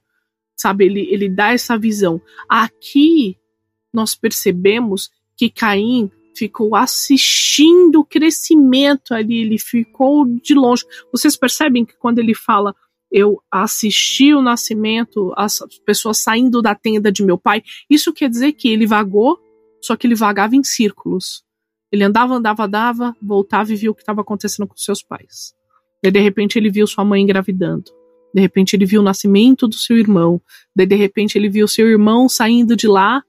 Sabe, 0.57 0.87
ele, 0.87 1.09
ele 1.11 1.29
dá 1.29 1.53
essa 1.53 1.79
visão. 1.79 2.21
Aqui 2.49 3.37
nós 3.93 4.15
percebemos 4.15 5.11
que 5.37 5.51
Caim 5.51 6.11
ficou 6.37 6.77
assistindo 6.77 8.01
o 8.01 8.05
crescimento 8.05 9.13
ali, 9.13 9.41
ele 9.41 9.59
ficou 9.59 10.25
de 10.25 10.55
longe. 10.55 10.85
Vocês 11.13 11.37
percebem 11.37 11.85
que 11.85 11.97
quando 11.97 12.19
ele 12.21 12.35
fala 12.35 12.75
eu 13.11 13.43
assisti 13.51 14.35
o 14.35 14.43
nascimento, 14.43 15.33
as 15.37 15.61
pessoas 15.85 16.19
saindo 16.19 16.61
da 16.61 16.75
tenda 16.75 17.11
de 17.11 17.25
meu 17.25 17.39
pai, 17.39 17.63
isso 17.89 18.13
quer 18.13 18.29
dizer 18.29 18.53
que 18.53 18.69
ele 18.69 18.87
vagou, 18.87 19.39
só 19.83 19.97
que 19.97 20.07
ele 20.07 20.15
vagava 20.15 20.57
em 20.57 20.63
círculos. 20.63 21.43
Ele 21.91 22.05
andava, 22.05 22.35
andava, 22.35 22.65
andava, 22.65 23.17
voltava 23.23 23.73
e 23.73 23.77
viu 23.77 23.93
o 23.93 23.95
que 23.95 24.03
estava 24.03 24.21
acontecendo 24.21 24.67
com 24.67 24.77
seus 24.77 25.03
pais. 25.03 25.55
E 26.03 26.11
de 26.11 26.21
repente 26.21 26.59
ele 26.59 26.71
viu 26.71 26.87
sua 26.87 27.05
mãe 27.05 27.23
engravidando. 27.23 27.91
De 28.35 28.41
repente 28.41 28.77
ele 28.77 28.85
viu 28.85 29.01
o 29.01 29.05
nascimento 29.05 29.67
do 29.67 29.75
seu 29.75 29.97
irmão. 29.97 30.41
Daí 30.77 30.87
de 30.87 30.97
repente 30.97 31.39
ele 31.39 31.49
viu 31.49 31.67
seu 31.67 31.89
irmão 31.89 32.29
saindo 32.29 32.77
de 32.77 32.87
lá 32.87 33.23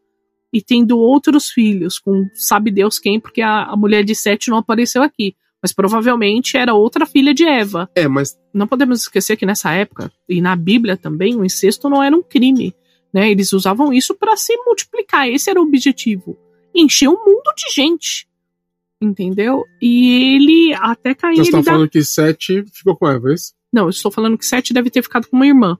e 0.51 0.62
tendo 0.62 0.98
outros 1.00 1.48
filhos, 1.50 2.00
com 2.00 2.27
sabe 2.33 2.71
Deus 2.71 3.00
quem, 3.00 3.19
porque 3.19 3.41
a, 3.41 3.65
a 3.65 3.75
mulher 3.77 4.03
de 4.03 4.15
Sete 4.15 4.50
não 4.50 4.57
apareceu 4.57 5.01
aqui. 5.01 5.36
Mas 5.62 5.74
provavelmente 5.74 6.56
era 6.58 6.74
outra 6.74 7.06
filha 7.06 7.34
de 7.34 7.44
Eva. 7.44 7.89
É, 7.96 8.08
mas. 8.08 8.38
Não 8.54 8.68
podemos 8.68 9.01
esquecer 9.01 9.36
que 9.36 9.46
nessa 9.46 9.72
época, 9.72 10.12
e 10.28 10.42
na 10.42 10.56
Bíblia 10.56 10.96
também, 10.96 11.36
o 11.36 11.46
incesto 11.46 11.89
não 11.89 12.01
era 12.01 12.16
um 12.16 12.24
crime. 12.24 12.74
Né? 13.13 13.32
Eles 13.32 13.51
usavam 13.54 13.92
isso 13.92 14.16
para 14.16 14.36
se 14.38 14.56
multiplicar. 14.66 15.28
Esse 15.28 15.50
era 15.50 15.60
o 15.60 15.63
objetivo. 15.63 16.38
Encher 16.74 17.10
o 17.10 17.13
mundo 17.25 17.54
de 17.56 17.74
gente. 17.74 18.28
Entendeu? 19.01 19.66
E 19.82 20.36
ele 20.36 20.74
até 20.75 21.13
caiu. 21.13 21.38
Você 21.38 21.50
está 21.50 21.63
falando 21.63 21.89
que 21.89 22.04
Sete 22.04 22.63
ficou 22.74 22.96
com 22.96 23.08
Eva, 23.08 23.32
é 23.32 23.34
isso? 23.34 23.54
Não, 23.72 23.84
eu 23.84 23.89
estou 23.89 24.12
falando 24.12 24.38
que 24.38 24.46
Sete 24.46 24.74
deve 24.74 24.89
ter 24.89 25.01
ficado 25.01 25.28
com 25.28 25.36
uma 25.36 25.48
irmã. 25.48 25.78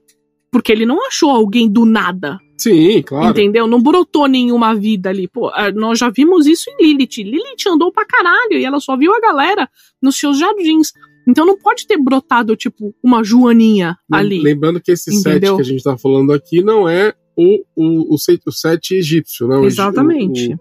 Porque 0.50 0.72
ele 0.72 0.86
não 0.86 1.06
achou 1.06 1.30
alguém 1.30 1.70
do 1.70 1.84
nada. 1.84 2.38
Sim, 2.60 3.02
claro. 3.02 3.30
Entendeu? 3.30 3.66
Não 3.66 3.82
brotou 3.82 4.26
nenhuma 4.26 4.74
vida 4.74 5.08
ali. 5.08 5.26
Pô, 5.26 5.50
nós 5.74 5.98
já 5.98 6.10
vimos 6.10 6.46
isso 6.46 6.68
em 6.68 6.84
Lilith. 6.84 7.22
Lilith 7.24 7.66
andou 7.68 7.90
pra 7.90 8.04
caralho 8.04 8.52
e 8.58 8.64
ela 8.64 8.78
só 8.80 8.98
viu 8.98 9.14
a 9.14 9.20
galera 9.20 9.66
nos 10.02 10.18
seus 10.18 10.38
jardins. 10.38 10.92
Então 11.26 11.46
não 11.46 11.56
pode 11.56 11.86
ter 11.86 11.96
brotado, 11.96 12.54
tipo, 12.56 12.94
uma 13.02 13.24
Joaninha 13.24 13.96
ali. 14.12 14.42
Lembrando 14.42 14.80
que 14.80 14.92
esse 14.92 15.10
Entendeu? 15.10 15.54
sete 15.54 15.56
que 15.56 15.62
a 15.62 15.72
gente 15.72 15.82
tá 15.82 15.96
falando 15.96 16.32
aqui 16.32 16.62
não 16.62 16.86
é 16.86 17.14
o, 17.34 17.62
o, 17.74 18.12
o, 18.12 18.14
o 18.14 18.52
sete 18.52 18.94
egípcio, 18.94 19.48
não. 19.48 19.64
Exatamente. 19.64 20.54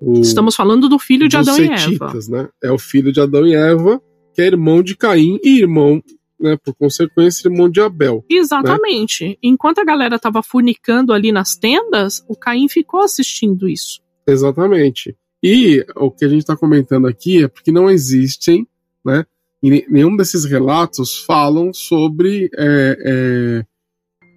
O, 0.00 0.18
o, 0.18 0.20
Estamos 0.20 0.54
falando 0.54 0.88
do 0.88 0.98
filho 0.98 1.28
de 1.28 1.36
Adão 1.36 1.54
setitas, 1.54 2.28
e 2.28 2.34
Eva. 2.34 2.42
Né? 2.42 2.48
É 2.62 2.70
o 2.70 2.78
filho 2.78 3.12
de 3.12 3.20
Adão 3.20 3.44
e 3.44 3.54
Eva, 3.54 4.00
que 4.32 4.42
é 4.42 4.46
irmão 4.46 4.80
de 4.80 4.96
Caim 4.96 5.40
e 5.42 5.58
irmão 5.58 6.00
né, 6.42 6.58
por 6.62 6.74
consequência, 6.74 7.48
irmão 7.48 7.70
de 7.70 7.80
Abel. 7.80 8.24
Exatamente. 8.28 9.28
Né? 9.28 9.36
Enquanto 9.42 9.78
a 9.78 9.84
galera 9.84 10.18
tava 10.18 10.42
furnicando 10.42 11.12
ali 11.12 11.30
nas 11.30 11.54
tendas, 11.56 12.24
o 12.28 12.36
Caim 12.36 12.68
ficou 12.68 13.00
assistindo 13.00 13.68
isso. 13.68 14.00
Exatamente. 14.26 15.16
E 15.42 15.84
o 15.96 16.10
que 16.10 16.24
a 16.24 16.28
gente 16.28 16.40
está 16.40 16.56
comentando 16.56 17.06
aqui 17.06 17.44
é 17.44 17.48
porque 17.48 17.72
não 17.72 17.90
existem, 17.90 18.66
né? 19.04 19.24
E 19.62 19.84
nenhum 19.88 20.16
desses 20.16 20.44
relatos 20.44 21.18
falam 21.18 21.72
sobre 21.72 22.50
é, 22.56 22.96
é, 23.04 23.66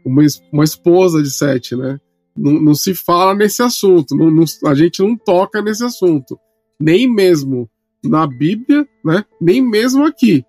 uma, 0.06 0.24
uma 0.52 0.64
esposa 0.64 1.22
de 1.22 1.32
Sete, 1.32 1.76
né? 1.76 2.00
Não, 2.38 2.54
não, 2.54 2.76
se 2.76 2.94
fala 2.94 3.34
nesse 3.34 3.64
assunto, 3.64 4.16
não, 4.16 4.30
não, 4.30 4.44
a 4.66 4.76
gente 4.76 5.02
não 5.02 5.16
toca 5.16 5.62
nesse 5.62 5.84
assunto. 5.84 6.38
Nem 6.80 7.12
mesmo 7.12 7.70
na 8.04 8.28
Bíblia, 8.28 8.88
né? 9.04 9.24
Nem 9.42 9.62
mesmo 9.62 10.06
aqui, 10.06 10.44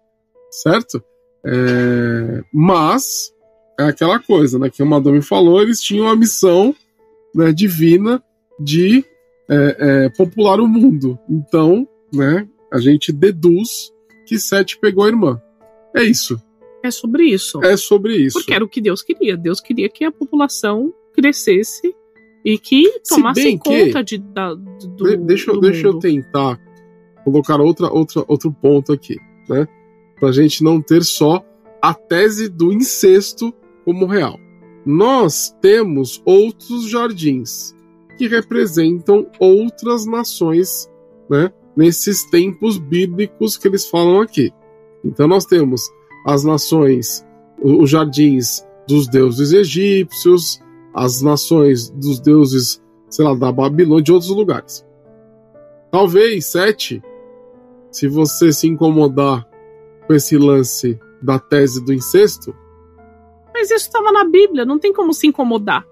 certo? 0.50 1.02
É, 1.46 2.42
mas 2.52 3.32
é 3.78 3.84
aquela 3.84 4.18
coisa, 4.18 4.58
né? 4.58 4.68
Que 4.68 4.82
o 4.82 4.86
Madame 4.86 5.22
falou, 5.22 5.62
eles 5.62 5.80
tinham 5.80 6.08
a 6.08 6.16
missão 6.16 6.74
né, 7.34 7.52
divina 7.52 8.22
de 8.58 9.04
é, 9.48 9.76
é, 9.78 10.08
popular 10.10 10.58
o 10.58 10.66
mundo. 10.66 11.18
Então, 11.28 11.86
né? 12.12 12.48
A 12.72 12.78
gente 12.78 13.12
deduz 13.12 13.92
que 14.26 14.38
Sete 14.38 14.78
pegou 14.78 15.04
a 15.04 15.08
irmã. 15.08 15.40
É 15.94 16.02
isso. 16.02 16.40
É 16.82 16.90
sobre 16.90 17.24
isso. 17.24 17.62
É 17.62 17.76
sobre 17.76 18.16
isso. 18.16 18.38
Porque 18.38 18.52
era 18.52 18.64
o 18.64 18.68
que 18.68 18.80
Deus 18.80 19.02
queria. 19.02 19.36
Deus 19.36 19.60
queria 19.60 19.88
que 19.88 20.04
a 20.04 20.10
população 20.10 20.92
crescesse 21.14 21.94
e 22.44 22.58
que 22.58 23.00
tomasse 23.08 23.58
conta 23.58 24.02
de, 24.02 24.18
da, 24.18 24.54
do. 24.54 25.16
Deixa, 25.18 25.52
do 25.52 25.60
deixa 25.60 25.86
eu 25.86 25.98
tentar 25.98 26.60
colocar 27.24 27.60
outra, 27.60 27.88
outra, 27.90 28.24
outro 28.28 28.52
ponto 28.52 28.92
aqui, 28.92 29.16
né? 29.48 29.66
Para 30.18 30.28
a 30.28 30.32
gente 30.32 30.62
não 30.64 30.80
ter 30.80 31.04
só 31.04 31.44
a 31.80 31.94
tese 31.94 32.48
do 32.48 32.72
incesto 32.72 33.52
como 33.84 34.06
real. 34.06 34.38
Nós 34.84 35.54
temos 35.60 36.22
outros 36.24 36.88
jardins 36.88 37.74
que 38.16 38.26
representam 38.26 39.26
outras 39.38 40.06
nações, 40.06 40.90
né, 41.28 41.52
nesses 41.76 42.24
tempos 42.30 42.78
bíblicos 42.78 43.56
que 43.56 43.68
eles 43.68 43.88
falam 43.88 44.20
aqui. 44.20 44.52
Então 45.04 45.28
nós 45.28 45.44
temos 45.44 45.82
as 46.26 46.42
nações, 46.42 47.24
os 47.62 47.90
jardins 47.90 48.66
dos 48.88 49.08
deuses 49.08 49.52
egípcios, 49.52 50.60
as 50.94 51.20
nações 51.20 51.90
dos 51.90 52.18
deuses, 52.18 52.82
sei 53.10 53.24
lá, 53.24 53.34
da 53.34 53.52
Babilônia, 53.52 54.02
de 54.02 54.12
outros 54.12 54.30
lugares. 54.30 54.84
Talvez 55.90 56.46
sete, 56.46 57.02
se 57.90 58.08
você 58.08 58.52
se 58.52 58.66
incomodar 58.66 59.46
com 60.06 60.14
esse 60.14 60.36
lance 60.36 60.98
da 61.22 61.38
tese 61.38 61.84
do 61.84 61.92
incesto. 61.92 62.54
Mas 63.52 63.70
isso 63.70 63.86
estava 63.86 64.12
na 64.12 64.24
Bíblia, 64.24 64.64
não 64.64 64.78
tem 64.78 64.92
como 64.92 65.12
se 65.12 65.26
incomodar. 65.26 65.86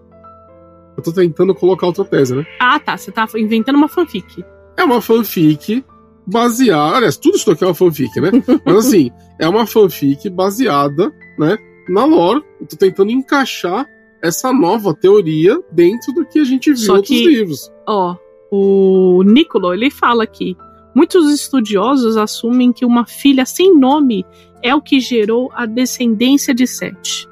Eu 0.96 1.02
tô 1.02 1.12
tentando 1.12 1.54
colocar 1.54 1.86
outra 1.86 2.04
tese, 2.04 2.36
né? 2.36 2.46
Ah, 2.60 2.78
tá. 2.78 2.96
Você 2.96 3.10
tá 3.10 3.26
inventando 3.36 3.76
uma 3.76 3.88
fanfic. 3.88 4.44
É 4.76 4.84
uma 4.84 5.00
fanfic 5.00 5.84
baseada. 6.26 6.96
Aliás, 6.96 7.16
tudo 7.16 7.36
isso 7.36 7.50
aqui 7.50 7.64
é 7.64 7.66
uma 7.66 7.74
fanfic, 7.74 8.20
né? 8.20 8.30
Mas 8.64 8.76
assim, 8.76 9.10
é 9.40 9.48
uma 9.48 9.66
fanfic 9.66 10.30
baseada, 10.30 11.12
né? 11.38 11.58
Na 11.88 12.04
lore. 12.04 12.44
Eu 12.60 12.66
tô 12.66 12.76
tentando 12.76 13.10
encaixar 13.10 13.86
essa 14.22 14.52
nova 14.52 14.94
teoria 14.94 15.60
dentro 15.72 16.12
do 16.12 16.24
que 16.24 16.38
a 16.38 16.44
gente 16.44 16.72
viu 16.72 16.78
Só 16.78 16.94
em 16.94 16.96
outros 16.96 17.18
livros. 17.18 17.72
Ó, 17.86 18.16
o 18.50 19.22
Nicolo, 19.24 19.74
ele 19.74 19.90
fala 19.90 20.22
aqui 20.24 20.56
Muitos 20.94 21.30
estudiosos 21.32 22.16
assumem 22.16 22.72
que 22.72 22.84
uma 22.84 23.04
filha 23.04 23.44
sem 23.44 23.76
nome 23.76 24.24
é 24.62 24.74
o 24.74 24.80
que 24.80 25.00
gerou 25.00 25.50
a 25.52 25.66
descendência 25.66 26.54
de 26.54 26.66
Sete. 26.66 27.28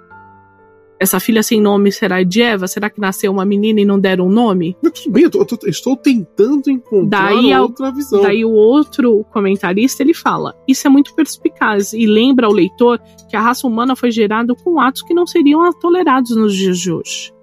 Essa 1.02 1.18
filha 1.18 1.42
sem 1.42 1.60
nome 1.60 1.90
será 1.90 2.22
de 2.22 2.40
Eva? 2.40 2.68
Será 2.68 2.88
que 2.88 3.00
nasceu 3.00 3.32
uma 3.32 3.44
menina 3.44 3.80
e 3.80 3.84
não 3.84 3.98
deram 3.98 4.28
um 4.28 4.30
nome? 4.30 4.76
Tudo 4.80 5.10
bem, 5.10 5.24
eu, 5.24 5.30
tô, 5.30 5.44
eu 5.62 5.68
estou 5.68 5.96
tentando 5.96 6.70
encontrar 6.70 7.34
daí, 7.34 7.52
outra 7.56 7.90
visão. 7.90 8.22
Daí 8.22 8.44
o 8.44 8.52
outro 8.52 9.24
comentarista 9.32 10.00
ele 10.00 10.14
fala: 10.14 10.54
Isso 10.68 10.86
é 10.86 10.90
muito 10.90 11.12
perspicaz 11.12 11.92
e 11.92 12.06
lembra 12.06 12.46
ao 12.46 12.52
leitor 12.52 13.00
que 13.28 13.34
a 13.34 13.40
raça 13.40 13.66
humana 13.66 13.96
foi 13.96 14.12
gerada 14.12 14.54
com 14.54 14.80
atos 14.80 15.02
que 15.02 15.12
não 15.12 15.26
seriam 15.26 15.72
tolerados 15.72 16.36
nos 16.36 16.54
dias 16.54 16.78
de 16.78 16.92
hoje. 16.92 17.34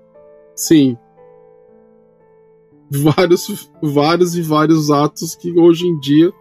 Sim, 0.55 0.97
vários, 2.89 3.71
vários 3.81 4.35
e 4.35 4.41
vários 4.41 4.89
atos 4.89 5.35
que 5.35 5.57
hoje 5.57 5.87
em 5.87 5.99
dia 5.99 6.31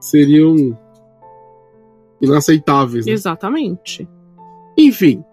seriam 0.00 0.78
inaceitáveis. 2.20 3.06
Né? 3.06 3.12
Exatamente. 3.12 4.08
Enfim, 4.76 5.24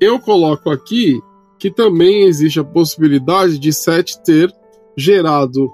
eu 0.00 0.18
coloco 0.18 0.70
aqui 0.70 1.20
que 1.58 1.70
também 1.70 2.24
existe 2.24 2.60
a 2.60 2.64
possibilidade 2.64 3.58
de 3.58 3.72
Seth 3.72 4.16
ter 4.24 4.54
gerado 4.96 5.70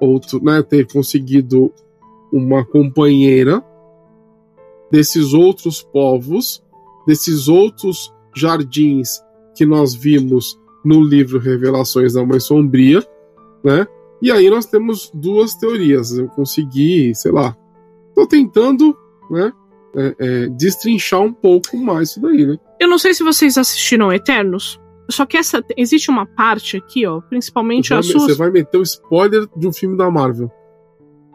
outro, 0.00 0.42
né, 0.42 0.62
ter 0.62 0.86
conseguido 0.90 1.72
uma 2.32 2.64
companheira 2.64 3.62
desses 4.90 5.32
outros 5.32 5.82
povos, 5.82 6.62
desses 7.06 7.48
outros 7.48 8.12
jardins 8.34 9.20
que 9.54 9.66
nós 9.66 9.94
vimos 9.94 10.58
no 10.84 11.02
livro 11.02 11.38
Revelações 11.38 12.14
da 12.14 12.24
Mãe 12.24 12.40
Sombria, 12.40 13.02
né? 13.62 13.86
E 14.20 14.30
aí 14.30 14.48
nós 14.48 14.66
temos 14.66 15.10
duas 15.12 15.54
teorias. 15.54 16.16
Eu 16.16 16.28
consegui, 16.28 17.14
sei 17.14 17.32
lá, 17.32 17.56
tô 18.14 18.26
tentando, 18.26 18.96
né? 19.30 19.52
é, 19.94 20.14
é, 20.18 20.48
destrinchar 20.48 21.20
um 21.20 21.32
pouco 21.32 21.76
mais 21.76 22.10
isso 22.10 22.20
daí, 22.20 22.46
né? 22.46 22.58
Eu 22.80 22.88
não 22.88 22.98
sei 22.98 23.14
se 23.14 23.22
vocês 23.22 23.56
assistiram 23.58 24.12
Eternos, 24.12 24.80
só 25.10 25.26
que 25.26 25.36
essa 25.36 25.62
existe 25.76 26.10
uma 26.10 26.26
parte 26.26 26.76
aqui, 26.76 27.06
ó, 27.06 27.20
principalmente 27.20 27.88
você 27.88 27.94
a 27.94 27.96
vai, 27.96 28.02
sua. 28.04 28.20
Você 28.20 28.34
vai 28.34 28.50
meter 28.50 28.78
o 28.78 28.82
spoiler 28.82 29.46
de 29.56 29.66
um 29.68 29.72
filme 29.72 29.96
da 29.96 30.10
Marvel. 30.10 30.50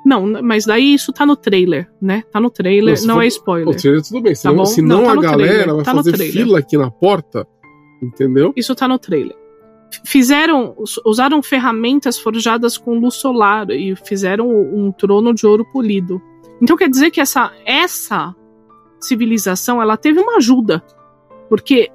Não, 0.06 0.42
mas 0.42 0.66
daí 0.66 0.94
isso 0.94 1.12
tá 1.12 1.26
no 1.26 1.36
trailer, 1.36 1.90
né? 2.02 2.24
Tá 2.32 2.40
no 2.40 2.50
trailer, 2.50 2.96
Não, 3.06 3.20
se 3.20 3.26
é 3.26 3.28
spoiler. 3.28 3.68
O 3.68 3.78
trailer 3.78 4.02
tudo 4.02 4.22
bem, 4.22 4.34
Tá 4.34 4.40
senão, 4.40 4.56
bom? 4.56 4.66
senão 4.66 4.98
Não, 5.00 5.06
tá 5.06 5.12
a 5.12 5.16
galera 5.22 5.54
trailer, 5.54 5.76
vai 5.76 5.84
tá 5.84 5.94
fazer 5.94 6.18
fila 6.18 6.60
aqui 6.60 6.78
na 6.78 6.90
porta, 6.90 7.46
entendeu? 8.02 8.54
Isso 8.56 8.76
tá 8.76 8.88
no 8.88 8.98
trailer. 9.00 9.36
Fizeram, 10.04 10.76
us- 10.78 11.00
usaram 11.06 11.42
ferramentas 11.42 12.18
forjadas 12.20 12.78
com 12.78 13.00
luz 13.00 13.16
solar 13.16 13.70
e 13.72 13.96
fizeram 13.96 14.50
um 14.50 14.92
trono 14.92 15.34
de 15.34 15.46
ouro 15.48 15.66
polido. 15.72 16.22
Então 16.62 16.76
quer 16.76 16.90
dizer 16.90 17.12
que 17.12 17.22
essa 17.22 17.52
essa 17.66 18.36
civilização 19.00 19.82
ela 19.82 19.96
teve 19.96 20.20
uma 20.20 20.38
ajuda, 20.38 20.84
porque 21.50 21.90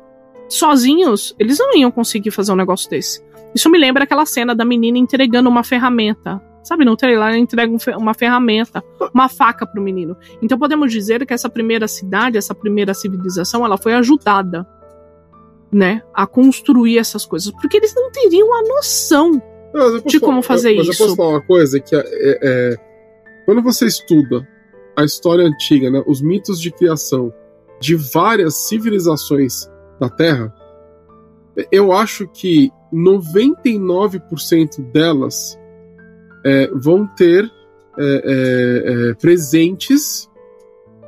sozinhos 0.49 1.35
eles 1.39 1.59
não 1.59 1.77
iam 1.77 1.91
conseguir 1.91 2.31
fazer 2.31 2.53
um 2.53 2.57
negócio 2.57 2.89
desse. 2.89 3.23
Isso 3.55 3.69
me 3.69 3.79
lembra 3.79 4.05
aquela 4.05 4.25
cena 4.25 4.55
da 4.55 4.65
menina 4.65 4.97
entregando 4.99 5.49
uma 5.49 5.63
ferramenta. 5.65 6.41
Sabe, 6.65 6.85
no 6.85 6.97
trailer 6.97 7.19
ela 7.19 7.37
entrega 7.37 7.73
um 7.73 7.77
uma 7.99 8.15
ferramenta, 8.15 8.85
uma 9.13 9.29
faca 9.29 9.67
pro 9.67 9.83
menino. 9.83 10.17
Então 10.41 10.57
podemos 10.57 10.93
dizer 10.93 11.27
que 11.27 11.35
essa 11.35 11.51
primeira 11.51 11.89
cidade, 11.89 12.39
essa 12.39 12.55
primeira 12.55 12.95
civilização, 12.95 13.65
ela 13.67 13.77
foi 13.77 13.95
ajudada, 13.95 14.65
né, 15.73 16.03
a 16.13 16.27
construir 16.27 16.99
essas 16.99 17.25
coisas, 17.25 17.51
porque 17.53 17.79
eles 17.79 17.95
não 17.95 18.11
teriam 18.11 18.53
a 18.55 18.63
noção. 18.63 19.43
Mas 19.73 19.95
eu 19.95 20.01
De 20.03 20.21
como 20.21 20.43
fazer 20.43 20.77
mas 20.77 20.89
isso. 20.89 21.03
eu 21.03 21.07
posso 21.07 21.17
falar 21.17 21.31
uma 21.31 21.41
coisa 21.47 21.81
que 21.81 21.97
é, 21.97 22.01
é- 22.01 22.39
é- 22.43 22.77
quando 23.47 23.63
você 23.63 23.87
estuda 23.87 24.47
a 24.95 25.03
história 25.05 25.45
antiga, 25.45 25.91
né, 25.91 26.03
os 26.07 26.21
mitos 26.21 26.61
de 26.61 26.71
criação 26.71 27.33
de 27.81 27.97
várias 27.97 28.69
civilizações 28.69 29.67
da 29.99 30.11
Terra, 30.11 30.55
eu 31.71 31.93
acho 31.93 32.29
que 32.29 32.71
99% 32.93 34.83
delas 34.93 35.59
é, 36.45 36.69
vão 36.75 37.07
ter 37.07 37.51
é, 37.99 38.05
é, 38.05 39.11
é, 39.11 39.15
presentes, 39.15 40.29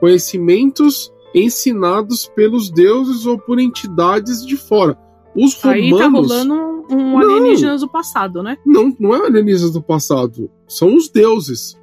conhecimentos 0.00 1.13
ensinados 1.34 2.26
pelos 2.34 2.70
deuses 2.70 3.26
ou 3.26 3.38
por 3.38 3.58
entidades 3.58 4.44
de 4.46 4.56
fora. 4.56 4.96
Os 5.36 5.62
Aí 5.64 5.90
tá 5.90 6.04
romanos 6.04 6.30
rolando 6.30 6.54
um 6.90 7.18
Não. 7.18 7.18
alienígenas 7.18 7.80
do 7.80 7.88
passado, 7.88 8.42
né? 8.42 8.56
não, 8.64 8.94
não 9.00 9.14
é 9.14 9.26
alienígenas 9.26 9.72
do 9.72 9.82
passado, 9.82 10.50
são 10.68 10.94
os 10.94 11.08
deuses. 11.08 11.76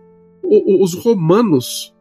O- 0.44 0.76
o- 0.80 0.84
os 0.84 0.94
romanos, 0.94 1.94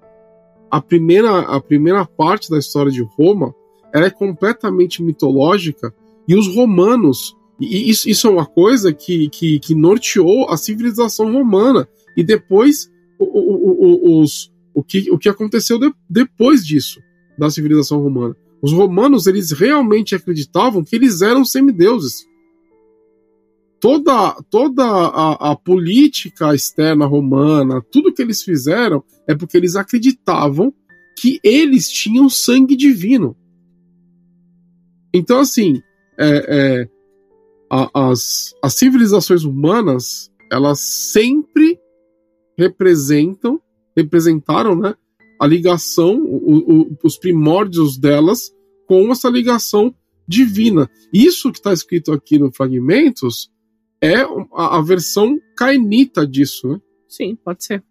a 0.71 0.81
primeira, 0.81 1.41
a 1.41 1.61
primeira 1.61 2.05
parte 2.07 2.51
da 2.51 2.59
história 2.59 2.93
de 2.93 3.03
Roma, 3.03 3.55
ela 3.93 4.07
é 4.07 4.11
completamente 4.11 5.03
mitológica, 5.03 5.93
e 6.29 6.37
os 6.37 6.47
romanos, 6.55 7.37
e 7.61 7.67
e 7.67 7.91
isso, 7.91 8.09
isso 8.09 8.27
é 8.29 8.31
uma 8.31 8.47
coisa 8.47 8.93
que, 8.93 9.29
que, 9.31 9.59
que 9.59 9.75
norteou 9.75 10.49
a 10.49 10.57
civilização 10.57 11.33
romana, 11.33 11.89
e 12.17 12.23
depois 12.23 12.89
o, 13.19 13.25
o, 13.25 14.19
o, 14.19 14.21
os, 14.23 14.53
o, 14.75 14.83
que, 14.85 15.11
o 15.11 15.19
que 15.19 15.29
aconteceu 15.29 15.79
de- 15.79 15.93
depois 16.09 16.65
disso, 16.65 17.01
da 17.41 17.51
civilização 17.51 18.01
romana. 18.01 18.37
Os 18.63 18.73
romanos, 18.73 19.27
eles 19.27 19.51
realmente 19.51 20.15
acreditavam 20.15 20.85
que 20.85 20.95
eles 20.95 21.23
eram 21.23 21.45
semideuses 21.45 22.25
toda, 23.81 24.35
toda 24.51 24.85
a, 24.85 25.53
a 25.53 25.57
política 25.57 26.55
externa 26.55 27.07
romana, 27.07 27.83
tudo 27.91 28.13
que 28.13 28.21
eles 28.23 28.43
fizeram 28.43 29.03
é 29.27 29.35
porque 29.35 29.57
eles 29.57 29.75
acreditavam 29.75 30.73
que 31.19 31.41
eles 31.43 31.89
tinham 31.89 32.29
sangue 32.29 32.77
divino. 32.77 33.35
Então, 35.13 35.41
assim, 35.41 35.83
é, 36.19 36.29
é, 36.83 36.89
a- 37.71 38.11
as, 38.11 38.55
as 38.63 38.75
civilizações 38.75 39.43
humanas, 39.45 40.31
elas 40.53 40.81
sempre 40.81 41.79
representam, 42.59 43.61
representaram, 43.97 44.77
né, 44.77 44.95
a 45.41 45.47
ligação, 45.47 46.21
o- 46.23 46.81
o- 46.93 46.97
os 47.03 47.17
primórdios 47.17 47.97
delas 47.99 48.53
com 48.87 49.11
essa 49.11 49.29
ligação 49.31 49.95
divina. 50.29 50.89
Isso 51.13 51.51
que 51.51 51.59
está 51.59 51.73
escrito 51.73 52.13
aqui 52.13 52.39
no 52.39 52.53
Fragmentos 52.53 53.51
é 54.03 54.17
a, 54.53 54.79
a 54.79 54.83
versão 54.83 55.39
cainita 55.57 56.27
disso, 56.27 56.69
né? 56.69 56.81
Sim, 57.09 57.37
pode 57.43 57.65
ser. 57.65 57.83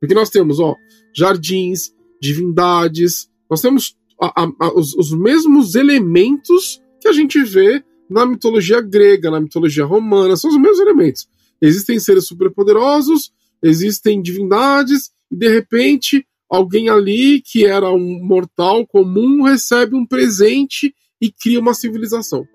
Porque 0.00 0.14
nós 0.14 0.30
temos, 0.30 0.58
ó, 0.60 0.74
jardins, 1.16 1.94
divindades, 2.20 3.28
nós 3.50 3.60
temos 3.60 3.96
a- 4.20 4.42
a- 4.60 4.74
os, 4.74 4.94
os 4.94 5.12
mesmos 5.12 5.74
elementos 5.74 6.80
que 7.00 7.08
a 7.08 7.12
gente 7.12 7.42
vê 7.42 7.82
na 8.08 8.24
mitologia 8.26 8.80
grega, 8.80 9.30
na 9.30 9.40
mitologia 9.40 9.84
romana, 9.84 10.36
são 10.36 10.50
os 10.50 10.56
mesmos 10.56 10.80
elementos. 10.80 11.28
Existem 11.60 11.98
seres 11.98 12.26
superpoderosos, 12.26 13.32
existem 13.62 14.20
divindades, 14.20 15.10
e 15.34 15.36
de 15.36 15.48
repente 15.48 16.24
alguém 16.48 16.88
ali 16.88 17.42
que 17.42 17.66
era 17.66 17.90
um 17.90 18.24
mortal 18.24 18.86
comum 18.86 19.42
recebe 19.42 19.96
um 19.96 20.06
presente 20.06 20.94
e 21.20 21.32
cria 21.32 21.58
uma 21.58 21.74
civilização. 21.74 22.46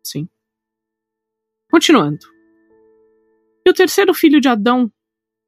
Sim. 0.00 0.28
Continuando. 1.68 2.24
E 3.66 3.70
o 3.70 3.74
terceiro 3.74 4.14
filho 4.14 4.40
de 4.40 4.46
Adão, 4.46 4.88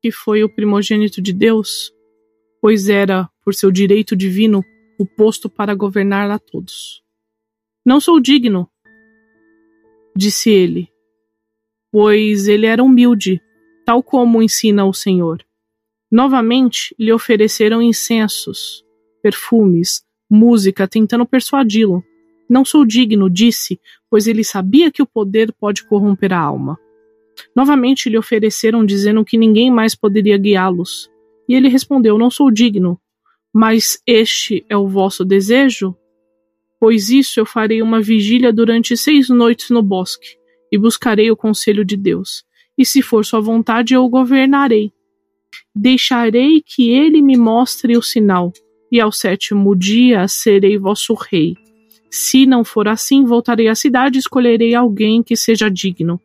que 0.02 0.10
foi 0.10 0.42
o 0.42 0.52
primogênito 0.52 1.22
de 1.22 1.32
Deus, 1.32 1.92
pois 2.60 2.88
era, 2.88 3.30
por 3.44 3.54
seu 3.54 3.70
direito 3.70 4.16
divino, 4.16 4.64
o 4.98 5.06
posto 5.06 5.48
para 5.48 5.72
governar 5.72 6.28
a 6.32 6.38
todos. 6.38 7.00
Não 7.84 8.00
sou 8.00 8.18
digno, 8.18 8.68
disse 10.16 10.50
ele, 10.50 10.90
pois 11.92 12.48
ele 12.48 12.66
era 12.66 12.82
humilde, 12.82 13.40
tal 13.84 14.02
como 14.02 14.42
ensina 14.42 14.84
o 14.84 14.92
Senhor. 14.92 15.45
Novamente 16.10 16.94
lhe 16.98 17.12
ofereceram 17.12 17.82
incensos, 17.82 18.84
perfumes, 19.22 20.04
música, 20.30 20.86
tentando 20.86 21.26
persuadi-lo. 21.26 22.04
Não 22.48 22.64
sou 22.64 22.84
digno, 22.84 23.28
disse, 23.28 23.80
pois 24.08 24.26
ele 24.26 24.44
sabia 24.44 24.90
que 24.90 25.02
o 25.02 25.06
poder 25.06 25.52
pode 25.52 25.84
corromper 25.84 26.32
a 26.32 26.38
alma. 26.38 26.78
Novamente 27.54 28.08
lhe 28.08 28.16
ofereceram, 28.16 28.84
dizendo 28.84 29.24
que 29.24 29.36
ninguém 29.36 29.70
mais 29.70 29.94
poderia 29.94 30.38
guiá-los. 30.38 31.10
E 31.48 31.54
ele 31.54 31.68
respondeu: 31.68 32.16
Não 32.18 32.30
sou 32.30 32.50
digno. 32.50 33.00
Mas 33.52 34.00
este 34.06 34.64
é 34.68 34.76
o 34.76 34.86
vosso 34.86 35.24
desejo? 35.24 35.96
Pois 36.78 37.08
isso 37.08 37.40
eu 37.40 37.46
farei 37.46 37.80
uma 37.80 38.00
vigília 38.00 38.52
durante 38.52 38.96
seis 38.96 39.28
noites 39.28 39.70
no 39.70 39.82
bosque, 39.82 40.36
e 40.70 40.76
buscarei 40.76 41.30
o 41.30 41.36
conselho 41.36 41.84
de 41.84 41.96
Deus. 41.96 42.44
E 42.76 42.84
se 42.84 43.00
for 43.00 43.24
sua 43.24 43.40
vontade, 43.40 43.94
eu 43.94 44.04
o 44.04 44.08
governarei. 44.08 44.92
Deixarei 45.78 46.62
que 46.64 46.90
ele 46.90 47.20
me 47.20 47.36
mostre 47.36 47.98
o 47.98 48.02
sinal, 48.02 48.50
e 48.90 48.98
ao 48.98 49.12
sétimo 49.12 49.76
dia 49.76 50.26
serei 50.26 50.78
vosso 50.78 51.12
rei. 51.12 51.54
Se 52.10 52.46
não 52.46 52.64
for 52.64 52.88
assim, 52.88 53.26
voltarei 53.26 53.68
à 53.68 53.74
cidade 53.74 54.16
e 54.16 54.20
escolherei 54.20 54.74
alguém 54.74 55.22
que 55.22 55.36
seja 55.36 55.68
digno, 55.68 56.18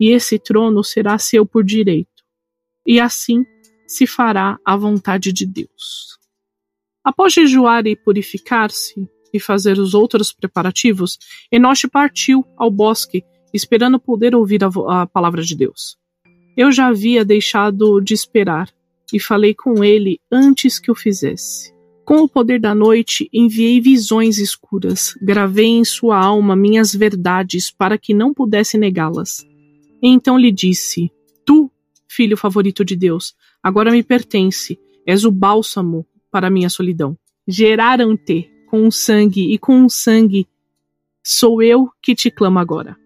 e 0.00 0.10
esse 0.10 0.40
trono 0.40 0.82
será 0.82 1.18
seu 1.18 1.46
por 1.46 1.62
direito. 1.62 2.10
E 2.84 2.98
assim 2.98 3.44
se 3.86 4.08
fará 4.08 4.58
a 4.64 4.76
vontade 4.76 5.32
de 5.32 5.46
Deus. 5.46 6.18
Após 7.04 7.32
jejuar 7.32 7.86
e 7.86 7.94
purificar-se 7.94 9.08
e 9.32 9.38
fazer 9.38 9.78
os 9.78 9.94
outros 9.94 10.32
preparativos, 10.32 11.16
Enoche 11.52 11.86
partiu 11.86 12.44
ao 12.56 12.72
bosque, 12.72 13.22
esperando 13.54 14.00
poder 14.00 14.34
ouvir 14.34 14.64
a, 14.64 15.02
a 15.02 15.06
palavra 15.06 15.42
de 15.42 15.54
Deus. 15.54 15.96
Eu 16.56 16.72
já 16.72 16.88
havia 16.88 17.24
deixado 17.24 18.00
de 18.00 18.12
esperar 18.12 18.68
e 19.12 19.20
falei 19.20 19.54
com 19.54 19.84
ele 19.84 20.20
antes 20.30 20.78
que 20.78 20.90
o 20.90 20.94
fizesse. 20.94 21.74
Com 22.04 22.18
o 22.18 22.28
poder 22.28 22.60
da 22.60 22.74
noite, 22.74 23.28
enviei 23.32 23.80
visões 23.80 24.38
escuras, 24.38 25.14
gravei 25.20 25.66
em 25.66 25.84
sua 25.84 26.16
alma 26.16 26.54
minhas 26.54 26.94
verdades 26.94 27.70
para 27.70 27.98
que 27.98 28.14
não 28.14 28.32
pudesse 28.32 28.78
negá-las. 28.78 29.44
Então 30.00 30.38
lhe 30.38 30.52
disse: 30.52 31.10
Tu, 31.44 31.70
filho 32.06 32.36
favorito 32.36 32.84
de 32.84 32.94
Deus, 32.94 33.34
agora 33.60 33.90
me 33.90 34.04
pertence, 34.04 34.78
és 35.04 35.24
o 35.24 35.32
bálsamo 35.32 36.06
para 36.30 36.50
minha 36.50 36.70
solidão. 36.70 37.18
Geraram-te 37.48 38.48
com 38.68 38.86
o 38.86 38.92
sangue, 38.92 39.52
e 39.52 39.58
com 39.58 39.84
o 39.84 39.90
sangue 39.90 40.46
sou 41.24 41.60
eu 41.60 41.88
que 42.00 42.14
te 42.14 42.30
clamo 42.30 42.58
agora. 42.58 42.96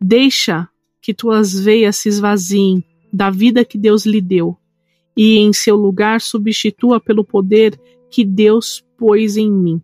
Deixa 0.00 0.68
que 1.02 1.12
tuas 1.12 1.58
veias 1.58 1.96
se 1.96 2.08
esvaziem 2.08 2.84
da 3.12 3.30
vida 3.30 3.64
que 3.64 3.78
Deus 3.78 4.04
lhe 4.04 4.20
deu, 4.20 4.56
e 5.20 5.36
em 5.38 5.52
seu 5.52 5.74
lugar 5.74 6.20
substitua 6.20 7.00
pelo 7.00 7.24
poder 7.24 7.76
que 8.08 8.24
Deus 8.24 8.86
pôs 8.96 9.36
em 9.36 9.50
mim. 9.50 9.82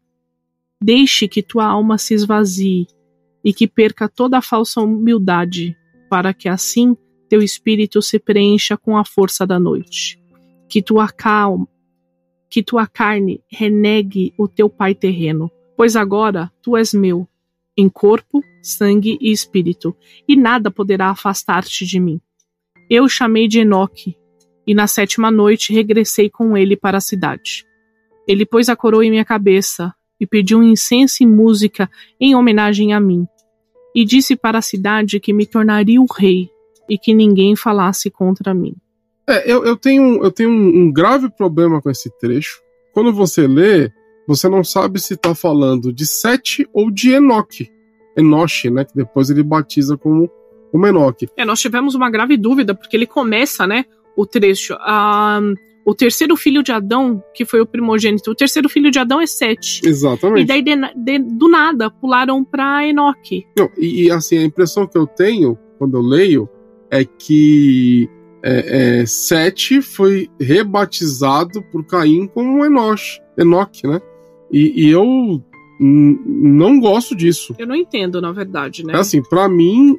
Deixe 0.81 1.27
que 1.27 1.43
tua 1.43 1.67
alma 1.67 1.99
se 1.99 2.15
esvazie 2.15 2.87
e 3.43 3.53
que 3.53 3.67
perca 3.67 4.09
toda 4.09 4.39
a 4.39 4.43
falsa 4.43 4.81
humildade, 4.81 5.77
para 6.09 6.33
que 6.33 6.49
assim 6.49 6.97
teu 7.29 7.43
espírito 7.43 8.01
se 8.01 8.17
preencha 8.21 8.77
com 8.77 8.97
a 8.97 9.05
força 9.05 9.45
da 9.45 9.59
noite. 9.59 10.23
Que 10.69 10.81
tua 10.81 11.09
calma, 11.09 11.67
que 12.49 12.63
tua 12.63 12.87
carne 12.87 13.43
renegue 13.51 14.33
o 14.39 14.47
teu 14.47 14.71
pai 14.71 14.95
terreno, 14.95 15.51
pois 15.77 15.97
agora 15.97 16.49
tu 16.63 16.77
és 16.77 16.95
meu, 16.95 17.27
em 17.77 17.89
corpo, 17.89 18.41
sangue 18.63 19.19
e 19.21 19.33
espírito, 19.33 19.97
e 20.29 20.37
nada 20.37 20.71
poderá 20.71 21.11
afastar-te 21.11 21.85
de 21.85 21.99
mim. 21.99 22.21
Eu 22.89 23.09
chamei 23.09 23.49
de 23.49 23.59
Enoque, 23.59 24.17
e 24.67 24.75
na 24.75 24.87
sétima 24.87 25.31
noite 25.31 25.73
regressei 25.73 26.29
com 26.31 26.57
ele 26.57 26.77
para 26.77 26.99
a 26.99 27.01
cidade. 27.01 27.65
Ele 28.27 28.47
pôs 28.47 28.69
a 28.69 28.77
coroa 28.77 29.05
em 29.05 29.11
minha 29.11 29.25
cabeça 29.25 29.95
e 30.21 30.27
pediu 30.27 30.63
incenso 30.63 31.23
e 31.23 31.27
música 31.27 31.91
em 32.21 32.35
homenagem 32.35 32.93
a 32.95 33.01
mim, 33.01 33.27
e 33.95 34.05
disse 34.05 34.35
para 34.35 34.59
a 34.59 34.63
cidade 34.63 35.21
que 35.21 35.33
me 35.33 35.47
tornaria 35.47 36.01
o 36.01 36.07
rei 36.07 36.49
e 36.89 36.99
que 36.99 37.15
ninguém 37.15 37.55
falasse 37.55 38.11
contra 38.11 38.53
mim. 38.53 38.75
É, 39.27 39.51
eu, 39.51 39.65
eu 39.65 39.77
tenho, 39.77 40.23
eu 40.23 40.31
tenho 40.31 40.51
um, 40.51 40.83
um 40.83 40.93
grave 40.93 41.31
problema 41.31 41.81
com 41.81 41.91
esse 41.91 42.11
trecho. 42.19 42.61
Quando 42.93 43.13
você 43.13 43.47
lê, 43.47 43.91
você 44.27 44.49
não 44.49 44.63
sabe 44.63 45.01
se 45.01 45.15
está 45.15 45.35
falando 45.35 45.93
de 45.93 46.07
Sete 46.07 46.69
ou 46.73 46.91
de 46.91 47.13
Enoque. 47.13 47.71
Enoche, 48.17 48.71
né? 48.71 48.85
Que 48.85 48.95
depois 48.95 49.31
ele 49.31 49.43
batiza 49.43 49.97
como, 49.97 50.31
como 50.71 50.87
Enoque. 50.87 51.29
É, 51.37 51.45
nós 51.45 51.61
tivemos 51.61 51.95
uma 51.95 52.11
grave 52.11 52.37
dúvida, 52.37 52.75
porque 52.75 52.97
ele 52.97 53.07
começa, 53.07 53.67
né? 53.67 53.87
O 54.17 54.27
trecho. 54.27 54.75
O 55.87 55.95
terceiro 55.95 56.35
filho 56.35 56.63
de 56.63 56.73
Adão, 56.73 57.23
que 57.35 57.45
foi 57.45 57.61
o 57.61 57.67
primogênito, 57.67 58.31
o 58.31 58.35
terceiro 58.35 58.71
filho 58.71 58.91
de 58.91 58.99
Adão 58.99 59.21
é 59.21 59.27
Sete. 59.27 59.83
Exatamente. 59.85 60.45
E 60.45 60.47
daí, 60.47 60.63
de, 60.63 60.75
de, 60.97 61.19
do 61.19 61.47
nada, 61.47 61.91
pularam 61.91 62.43
para 62.43 62.87
Enoque. 62.89 63.45
Não, 63.59 63.71
e, 63.77 64.05
e 64.05 64.11
assim, 64.11 64.39
a 64.39 64.45
impressão 64.45 64.87
que 64.87 64.97
eu 64.97 65.07
tenho 65.07 65.59
quando 65.79 65.99
eu 65.99 66.03
leio 66.03 66.49
é 66.91 67.05
que 67.05 68.09
é, 68.43 69.01
é, 69.01 69.07
Sete 69.07 69.83
foi 69.83 70.31
rebatizado 70.41 71.63
por 71.73 71.85
Caim 71.85 72.27
como 72.27 72.65
Enoch, 72.65 73.21
Enoch 73.37 73.87
né? 73.87 74.01
E, 74.51 74.87
e 74.87 74.91
eu 74.91 75.05
não 75.81 76.79
gosto 76.79 77.17
disso. 77.17 77.55
Eu 77.59 77.67
não 77.67 77.75
entendo, 77.75 78.21
na 78.21 78.33
verdade, 78.33 78.87
né? 78.87 78.95
É 78.95 78.99
assim, 78.99 79.23
para 79.23 79.49
mim, 79.49 79.99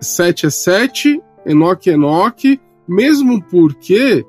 Sete 0.00 0.46
é 0.46 0.50
Sete, 0.50 1.20
Enoch 1.46 1.88
é 1.88 1.92
Enoch, 1.92 2.60
mesmo 2.86 3.42
porque 3.44 4.24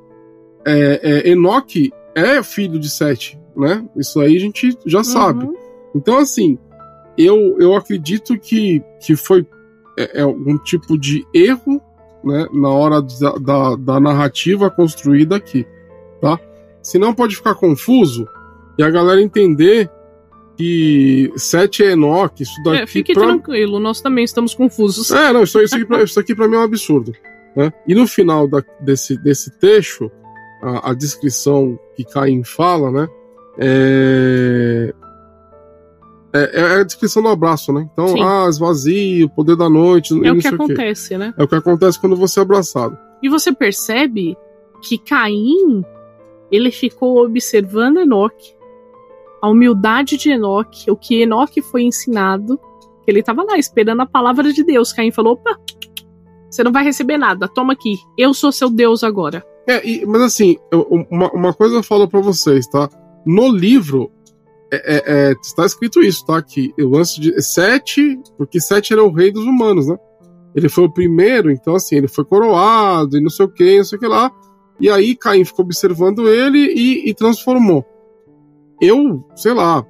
é, 0.65 1.27
é, 1.27 1.31
Enoch 1.31 1.91
é 2.15 2.41
filho 2.41 2.79
de 2.79 2.89
Sete, 2.89 3.39
né? 3.55 3.85
Isso 3.95 4.19
aí 4.19 4.35
a 4.35 4.39
gente 4.39 4.77
já 4.85 5.03
sabe. 5.03 5.45
Uhum. 5.45 5.53
Então, 5.93 6.17
assim, 6.17 6.57
eu, 7.17 7.57
eu 7.59 7.75
acredito 7.75 8.37
que, 8.37 8.81
que 9.01 9.15
foi 9.15 9.45
é, 9.97 10.19
é 10.19 10.21
algum 10.21 10.57
tipo 10.57 10.97
de 10.97 11.25
erro 11.33 11.81
né, 12.23 12.47
na 12.51 12.69
hora 12.69 13.01
da, 13.01 13.31
da, 13.33 13.75
da 13.75 13.99
narrativa 13.99 14.69
construída 14.69 15.35
aqui, 15.35 15.65
tá? 16.19 16.39
Senão 16.81 17.13
pode 17.13 17.35
ficar 17.35 17.55
confuso 17.55 18.27
e 18.77 18.83
a 18.83 18.89
galera 18.89 19.21
entender 19.21 19.89
que 20.57 21.31
Sete 21.35 21.83
é 21.83 21.91
Enoch, 21.91 22.41
isso 22.41 22.61
daqui. 22.63 22.81
É, 22.81 22.87
fique 22.87 23.13
pra... 23.13 23.23
tranquilo, 23.23 23.79
nós 23.79 24.01
também 24.01 24.23
estamos 24.23 24.53
confusos. 24.53 25.11
É, 25.11 25.31
não, 25.31 25.43
isso, 25.43 25.61
isso, 25.61 25.75
aqui, 25.75 25.85
pra, 25.85 26.03
isso 26.03 26.19
aqui 26.19 26.35
pra 26.35 26.47
mim 26.47 26.55
é 26.55 26.59
um 26.59 26.63
absurdo. 26.63 27.13
Né? 27.55 27.71
E 27.87 27.95
no 27.95 28.07
final 28.07 28.47
da, 28.47 28.63
desse, 28.81 29.17
desse 29.17 29.57
texto, 29.59 30.11
a, 30.61 30.91
a, 30.91 30.93
descrição 30.93 31.79
que 31.95 32.03
Caim 32.03 32.43
fala, 32.43 32.91
né? 32.91 33.07
É, 33.57 34.93
é, 36.33 36.59
é, 36.59 36.63
a 36.81 36.83
descrição 36.83 37.23
do 37.23 37.29
abraço, 37.29 37.71
né? 37.71 37.87
Então, 37.93 38.09
Sim. 38.09 38.21
ah, 38.21 38.47
esvazio, 38.49 39.29
poder 39.29 39.55
da 39.55 39.69
noite. 39.69 40.13
É 40.25 40.31
o 40.31 40.37
que 40.37 40.47
acontece, 40.47 41.17
né? 41.17 41.33
É 41.37 41.43
o 41.43 41.47
que 41.47 41.55
acontece 41.55 41.99
quando 41.99 42.15
você 42.17 42.39
é 42.39 42.43
abraçado. 42.43 42.97
E 43.23 43.29
você 43.29 43.53
percebe 43.53 44.37
que 44.81 44.97
Caim, 44.97 45.85
ele 46.51 46.71
ficou 46.71 47.23
observando 47.23 47.99
Enoque, 47.99 48.53
a 49.41 49.47
humildade 49.47 50.17
de 50.17 50.29
Enoque, 50.31 50.91
o 50.91 50.97
que 50.97 51.21
Enoque 51.21 51.61
foi 51.61 51.83
ensinado, 51.83 52.59
ele 53.07 53.19
estava 53.19 53.43
lá 53.43 53.57
esperando 53.57 54.01
a 54.01 54.05
palavra 54.05 54.51
de 54.51 54.63
Deus. 54.63 54.91
Caim 54.91 55.11
falou: 55.11 55.33
opa, 55.33 55.57
você 56.55 56.63
não 56.63 56.71
vai 56.71 56.83
receber 56.83 57.17
nada, 57.17 57.47
toma 57.47 57.73
aqui, 57.73 57.97
eu 58.17 58.33
sou 58.33 58.51
seu 58.51 58.69
Deus 58.69 59.03
agora. 59.03 59.45
É, 59.67 59.85
e, 59.87 60.05
mas 60.05 60.21
assim, 60.21 60.57
uma, 61.09 61.31
uma 61.31 61.53
coisa 61.53 61.75
eu 61.75 61.83
falo 61.83 62.07
para 62.07 62.21
vocês, 62.21 62.67
tá? 62.67 62.89
No 63.25 63.49
livro, 63.49 64.11
é, 64.71 64.95
é, 64.95 65.03
é, 65.05 65.35
está 65.41 65.65
escrito 65.65 66.01
isso, 66.01 66.25
tá? 66.25 66.41
Que 66.41 66.73
o 66.79 66.89
lance 66.89 67.19
de 67.19 67.41
Sete, 67.41 68.19
porque 68.37 68.61
Sete 68.61 68.93
era 68.93 69.03
o 69.03 69.11
rei 69.11 69.31
dos 69.31 69.43
humanos, 69.43 69.87
né? 69.87 69.97
Ele 70.55 70.69
foi 70.69 70.85
o 70.85 70.91
primeiro, 70.91 71.51
então 71.51 71.75
assim, 71.75 71.95
ele 71.95 72.07
foi 72.07 72.23
coroado 72.23 73.17
e 73.17 73.21
não 73.21 73.29
sei 73.29 73.45
o 73.45 73.49
que, 73.49 73.77
não 73.77 73.83
sei 73.83 73.97
o 73.97 73.99
que 73.99 74.07
lá. 74.07 74.31
E 74.79 74.89
aí 74.89 75.15
Caim 75.15 75.43
ficou 75.43 75.65
observando 75.65 76.29
ele 76.29 76.59
e, 76.59 77.09
e 77.09 77.13
transformou. 77.13 77.85
Eu, 78.79 79.25
sei 79.35 79.53
lá, 79.53 79.85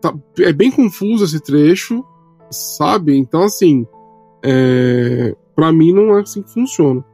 tá, 0.00 0.14
é 0.40 0.52
bem 0.52 0.70
confuso 0.70 1.24
esse 1.24 1.40
trecho, 1.40 2.04
sabe? 2.50 3.16
Então 3.16 3.42
assim, 3.42 3.86
é, 4.44 5.34
para 5.54 5.72
mim 5.72 5.92
não 5.92 6.16
é 6.16 6.20
assim 6.20 6.42
que 6.42 6.52
funciona. 6.52 7.04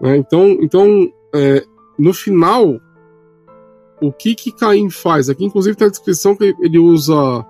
Né? 0.00 0.16
Então, 0.16 0.58
então 0.60 1.12
é, 1.34 1.64
no 1.98 2.12
final 2.12 2.80
o 4.00 4.10
que 4.10 4.34
que 4.34 4.50
Caim 4.50 4.88
faz? 4.88 5.28
Aqui, 5.28 5.44
inclusive, 5.44 5.76
tem 5.76 5.86
a 5.86 5.90
descrição 5.90 6.34
que 6.34 6.54
ele 6.60 6.78
usa 6.78 7.46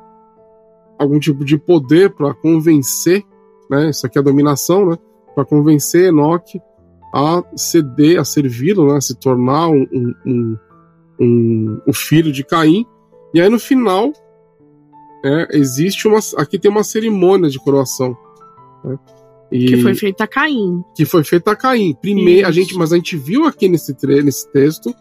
algum 0.98 1.18
tipo 1.18 1.44
de 1.44 1.56
poder 1.56 2.10
para 2.10 2.34
convencer, 2.34 3.24
né? 3.70 3.90
Isso 3.90 4.04
aqui 4.04 4.18
é 4.18 4.20
a 4.20 4.24
dominação, 4.24 4.90
né? 4.90 4.98
Para 5.34 5.44
convencer 5.44 6.08
Enoque 6.08 6.60
a 7.14 7.42
ceder, 7.56 8.20
a 8.20 8.24
servi-lo, 8.24 8.88
né? 8.88 8.96
A 8.96 9.00
se 9.00 9.14
tornar 9.14 9.68
um, 9.68 9.86
um, 9.92 10.14
um, 10.26 10.58
um, 11.20 11.80
o 11.86 11.92
filho 11.92 12.32
de 12.32 12.44
Caim. 12.44 12.84
E 13.32 13.40
aí, 13.40 13.48
no 13.48 13.60
final, 13.60 14.12
é, 15.24 15.56
existe 15.56 16.08
uma. 16.08 16.18
Aqui 16.36 16.58
tem 16.58 16.70
uma 16.70 16.84
cerimônia 16.84 17.48
de 17.48 17.58
coroação. 17.60 18.16
Né? 18.84 18.98
E, 19.50 19.66
que 19.66 19.76
foi 19.78 19.94
feita 19.94 20.24
a 20.24 20.26
Caim. 20.26 20.84
Que 20.94 21.04
foi 21.04 21.24
feita 21.24 21.50
a 21.50 21.56
Caim. 21.56 21.94
Primeiro, 22.00 22.46
a 22.46 22.50
gente, 22.50 22.74
mas 22.76 22.92
a 22.92 22.96
gente 22.96 23.16
viu 23.16 23.46
aqui 23.46 23.68
nesse, 23.68 23.96
nesse 24.22 24.50
texto, 24.52 24.94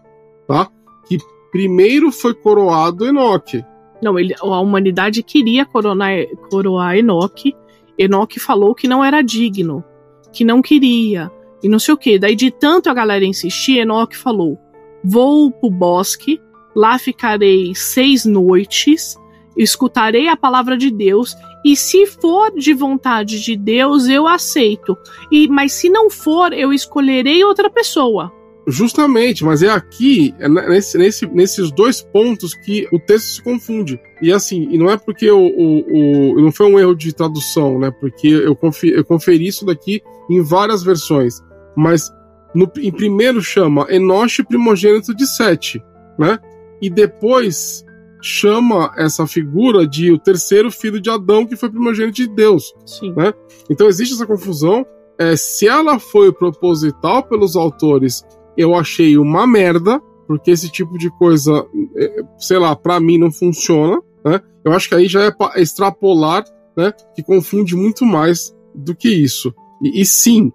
tá? 0.48 0.70
Que 1.08 1.18
primeiro 1.52 2.12
foi 2.12 2.34
coroado 2.34 3.06
Enoque. 3.06 3.64
Não, 4.02 4.18
ele, 4.18 4.34
a 4.40 4.60
humanidade 4.60 5.22
queria 5.22 5.66
coronar, 5.66 6.12
coroar 6.50 6.98
Enoque. 6.98 7.56
Enoque 7.98 8.40
falou 8.40 8.74
que 8.74 8.88
não 8.88 9.04
era 9.04 9.22
digno, 9.22 9.84
que 10.32 10.44
não 10.44 10.62
queria, 10.62 11.30
e 11.62 11.68
não 11.68 11.80
sei 11.80 11.94
o 11.94 11.98
que. 11.98 12.18
Daí, 12.18 12.36
de 12.36 12.50
tanto 12.50 12.90
a 12.90 12.94
galera 12.94 13.26
insistir, 13.26 13.80
Enoque 13.80 14.18
falou: 14.18 14.58
Vou 15.04 15.52
pro 15.52 15.70
bosque, 15.70 16.42
lá 16.76 16.98
ficarei 16.98 17.76
seis 17.76 18.26
noites, 18.26 19.16
escutarei 19.58 20.28
a 20.28 20.38
palavra 20.38 20.78
de 20.78 20.90
Deus, 20.90 21.36
e 21.64 21.76
se 21.76 22.06
for 22.06 22.52
de 22.52 22.74
vontade 22.74 23.42
de 23.44 23.56
Deus, 23.56 24.08
eu 24.08 24.28
aceito. 24.28 24.98
E 25.32 25.48
Mas 25.48 25.74
se 25.74 25.90
não 25.90 26.10
for, 26.10 26.54
eu 26.54 26.72
escolherei 26.72 27.44
outra 27.44 27.70
pessoa. 27.70 28.32
Justamente, 28.68 29.44
mas 29.44 29.64
é 29.64 29.70
aqui, 29.70 30.36
é 30.38 30.48
nesse, 30.48 30.96
nesse, 30.96 31.26
nesses 31.26 31.72
dois 31.72 32.04
pontos 32.04 32.54
que 32.54 32.88
o 32.92 33.00
texto 33.00 33.26
se 33.26 33.44
confunde. 33.44 34.00
E 34.22 34.32
assim, 34.32 34.68
e 34.70 34.78
não 34.78 34.92
é 34.92 34.98
porque 34.98 35.30
o, 35.32 35.40
o, 35.40 36.34
o 36.36 36.42
não 36.42 36.52
foi 36.52 36.68
um 36.68 36.78
erro 36.78 36.94
de 36.94 37.12
tradução, 37.12 37.80
né? 37.80 37.90
Porque 38.00 38.28
eu 38.28 38.56
conferi, 38.56 38.94
eu 38.94 39.04
conferi 39.04 39.48
isso 39.48 39.66
daqui 39.66 40.04
em 40.30 40.44
várias 40.44 40.84
versões. 40.84 41.42
Mas 41.76 42.12
no, 42.54 42.72
em 42.78 42.92
primeiro 42.92 43.42
chama 43.42 43.88
Enoche 43.90 44.44
primogênito 44.44 45.16
de 45.16 45.26
Sete, 45.26 45.84
né? 46.18 46.38
E 46.80 46.92
depois 46.92 47.84
chama 48.22 48.94
essa 48.98 49.26
figura 49.26 49.88
de 49.88 50.12
o 50.12 50.20
terceiro 50.20 50.72
filho 50.72 51.00
de 51.00 51.10
Adão, 51.10 51.46
que 51.46 51.56
foi 51.56 51.70
primogênito 51.70 52.16
de 52.16 52.28
Deus. 52.28 52.74
Sim. 52.86 53.14
Né? 53.16 53.34
Então 53.70 53.88
existe 53.88 54.14
essa 54.14 54.26
confusão. 54.26 54.86
É, 55.18 55.36
se 55.36 55.68
ela 55.68 56.00
foi 56.00 56.32
proposital 56.32 57.24
pelos 57.24 57.56
autores 57.56 58.24
eu 58.60 58.76
achei 58.76 59.18
uma 59.18 59.48
merda, 59.48 60.02
porque 60.28 60.52
esse 60.52 60.70
tipo 60.70 60.98
de 60.98 61.10
coisa, 61.12 61.66
é, 61.96 62.24
sei 62.38 62.58
lá, 62.58 62.76
para 62.76 63.00
mim 63.00 63.18
não 63.18 63.32
funciona, 63.32 64.02
né? 64.24 64.42
Eu 64.66 64.74
acho 64.74 64.90
que 64.90 64.96
aí 64.96 65.08
já 65.08 65.24
é 65.24 65.62
extrapolar, 65.62 66.44
né? 66.76 66.94
Que 67.16 67.24
confunde 67.24 67.76
muito 67.76 68.06
mais 68.06 68.54
do 68.76 68.94
que 68.94 69.08
isso. 69.08 69.54
E, 69.82 70.02
e 70.02 70.06
sim, 70.06 70.52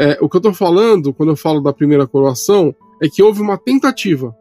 é, 0.00 0.18
o 0.20 0.28
que 0.28 0.36
eu 0.36 0.40
tô 0.40 0.52
falando, 0.52 1.14
quando 1.14 1.28
eu 1.28 1.36
falo 1.36 1.60
da 1.60 1.72
primeira 1.72 2.08
coroação, 2.08 2.74
é 3.00 3.08
que 3.08 3.22
houve 3.22 3.40
uma 3.40 3.56
tentativa. 3.56 4.34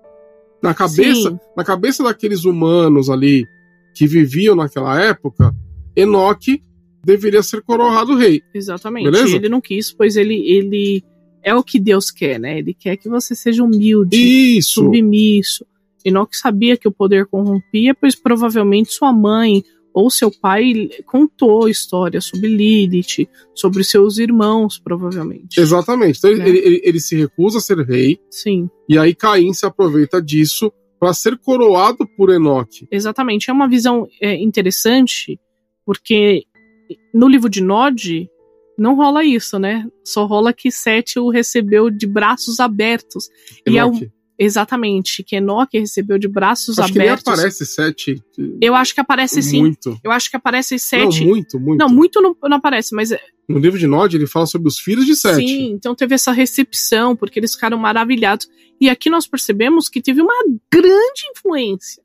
Na 0.64 0.74
cabeça, 0.74 1.30
sim. 1.30 1.40
na 1.58 1.64
cabeça 1.64 2.04
daqueles 2.04 2.46
humanos 2.46 3.10
ali 3.10 3.46
que 3.94 4.08
viviam 4.08 4.56
naquela 4.56 5.00
época, 5.00 5.54
Enoque 5.96 6.64
deveria 7.04 7.44
ser 7.44 7.62
coroado 7.62 8.16
rei. 8.16 8.42
Exatamente. 8.54 9.12
Beleza? 9.12 9.36
Ele 9.36 9.50
não 9.50 9.60
quis, 9.60 9.92
pois 9.92 10.16
ele, 10.16 10.36
ele 10.36 11.04
é 11.44 11.54
o 11.54 11.62
que 11.62 11.80
Deus 11.80 12.10
quer, 12.10 12.40
né? 12.40 12.60
Ele 12.60 12.74
quer 12.74 12.96
que 12.96 13.10
você 13.10 13.36
seja 13.36 13.64
humilde, 13.64 14.16
Isso. 14.16 14.76
submisso. 14.76 15.66
Enoque 16.06 16.36
sabia 16.36 16.78
que 16.78 16.88
o 16.88 16.92
poder 16.92 17.26
corrompia, 17.26 17.94
pois 17.94 18.16
provavelmente 18.16 18.94
sua 18.94 19.12
mãe 19.12 19.64
ou 19.94 20.10
seu 20.10 20.32
pai 20.32 20.90
contou 21.06 21.70
histórias 21.70 22.26
sobre 22.26 22.50
Lilith, 22.50 23.30
sobre 23.54 23.84
seus 23.84 24.18
irmãos, 24.18 24.80
provavelmente. 24.80 25.60
Exatamente. 25.60 26.18
Então 26.18 26.36
né? 26.36 26.50
ele, 26.50 26.60
ele, 26.60 26.82
ele, 26.84 27.00
se 27.00 27.16
recusa 27.16 27.60
a 27.60 27.62
ser 27.62 27.80
rei. 27.80 28.20
Sim. 28.30 28.70
E 28.90 28.98
aí 28.98 29.14
Caim 29.14 29.54
se 29.54 29.66
aproveita 29.66 30.22
disso 30.22 30.72
para 31.00 31.14
ser 31.14 31.38
coroado 31.38 32.08
por 32.18 32.30
Enoque. 32.30 32.88
Exatamente. 32.90 33.50
É 33.50 33.54
uma 33.54 33.68
visão 33.68 34.08
é, 34.22 34.36
interessante, 34.36 35.40
porque 35.86 36.44
no 37.14 37.28
livro 37.28 37.50
de 37.50 37.62
Nod 37.62 38.30
não 38.78 38.96
rola 38.96 39.24
isso, 39.24 39.60
né? 39.60 39.86
Só 40.04 40.26
rola 40.26 40.54
que 40.54 40.72
Sete 40.72 41.20
o 41.20 41.30
recebeu 41.30 41.90
de 41.90 42.08
braços 42.08 42.60
abertos. 42.60 43.30
E 43.68 43.78
é 43.78 43.82
Enoque. 43.82 44.12
Exatamente, 44.44 45.24
que 45.24 45.36
Enoque 45.36 45.80
recebeu 45.80 46.18
de 46.18 46.28
braços 46.28 46.78
Acho 46.80 46.92
que 46.94 47.00
nem 47.00 47.08
abertos. 47.10 47.34
aparece 47.34 47.66
sete. 47.66 48.22
Eu 48.62 48.76
acho 48.76 48.94
que 48.94 49.00
aparece 49.02 49.42
sim. 49.42 49.60
Muito. 49.62 50.00
Eu 50.04 50.12
acho 50.12 50.30
que 50.30 50.36
aparece 50.38 50.78
Sete. 50.80 51.20
Não, 51.22 51.28
muito, 51.28 51.60
muito. 51.60 51.80
Não, 51.80 51.90
muito 51.90 52.22
não, 52.22 52.36
não 52.44 52.58
aparece, 52.58 52.94
mas 52.96 53.12
é- 53.12 53.20
No 53.48 53.60
livro 53.60 53.78
de 53.80 53.88
Nod, 53.88 54.16
ele 54.16 54.28
fala 54.28 54.46
sobre 54.46 54.68
os 54.68 54.80
filhos 54.80 55.06
de 55.06 55.16
Sete. 55.16 55.36
sim, 55.46 55.72
então 55.72 55.94
teve 55.96 56.16
essa 56.16 56.32
recepção, 56.32 57.16
porque 57.16 57.40
eles 57.40 57.54
ficaram 57.54 57.78
maravilhados. 57.78 58.48
E 58.80 58.90
aqui 58.90 59.10
nós 59.10 59.28
percebemos 59.28 59.88
que 59.90 60.02
teve 60.02 60.22
uma 60.22 60.34
grande 60.72 61.22
influência. 61.32 62.02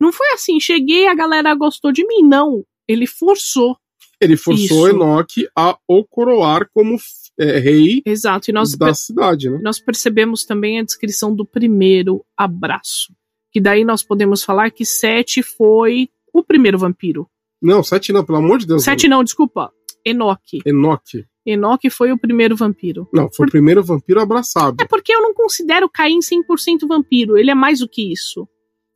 Não 0.00 0.12
foi 0.12 0.26
assim, 0.32 0.58
cheguei, 0.60 1.06
a 1.06 1.14
galera 1.14 1.54
gostou 1.54 1.90
de 1.92 2.06
mim, 2.06 2.22
não. 2.22 2.64
Ele 2.86 3.06
forçou. 3.06 3.76
Ele 4.20 4.36
forçou 4.36 4.86
Isso. 4.86 4.88
Enoque 4.88 5.48
a 5.56 5.76
o 5.86 6.04
coroar 6.04 6.68
como 6.72 6.96
é, 7.38 7.58
rei 7.58 8.02
Exato. 8.04 8.50
E 8.50 8.52
nós, 8.52 8.74
da 8.76 8.94
cidade, 8.94 9.50
né? 9.50 9.58
nós 9.62 9.78
percebemos 9.78 10.44
também 10.44 10.78
a 10.78 10.82
descrição 10.82 11.34
do 11.34 11.44
primeiro 11.44 12.24
abraço. 12.36 13.12
Que 13.52 13.60
daí 13.60 13.84
nós 13.84 14.02
podemos 14.02 14.42
falar 14.42 14.70
que 14.70 14.84
Sete 14.84 15.42
foi 15.42 16.08
o 16.32 16.42
primeiro 16.42 16.78
vampiro. 16.78 17.28
Não, 17.60 17.82
Sete 17.82 18.12
não, 18.12 18.24
pelo 18.24 18.38
amor 18.38 18.58
de 18.58 18.66
Deus. 18.66 18.84
Sete 18.84 19.08
não, 19.08 19.24
desculpa. 19.24 19.72
Enoque. 20.04 20.60
Enoque. 20.64 21.24
Enoque 21.44 21.90
foi 21.90 22.12
o 22.12 22.18
primeiro 22.18 22.56
vampiro. 22.56 23.08
Não, 23.12 23.30
foi 23.32 23.46
o 23.46 23.50
primeiro 23.50 23.82
vampiro 23.82 24.20
abraçado. 24.20 24.76
É 24.80 24.84
porque 24.84 25.14
eu 25.14 25.22
não 25.22 25.32
considero 25.32 25.88
Caim 25.88 26.18
100% 26.18 26.86
vampiro. 26.86 27.38
Ele 27.38 27.50
é 27.50 27.54
mais 27.54 27.78
do 27.78 27.88
que 27.88 28.12
isso. 28.12 28.48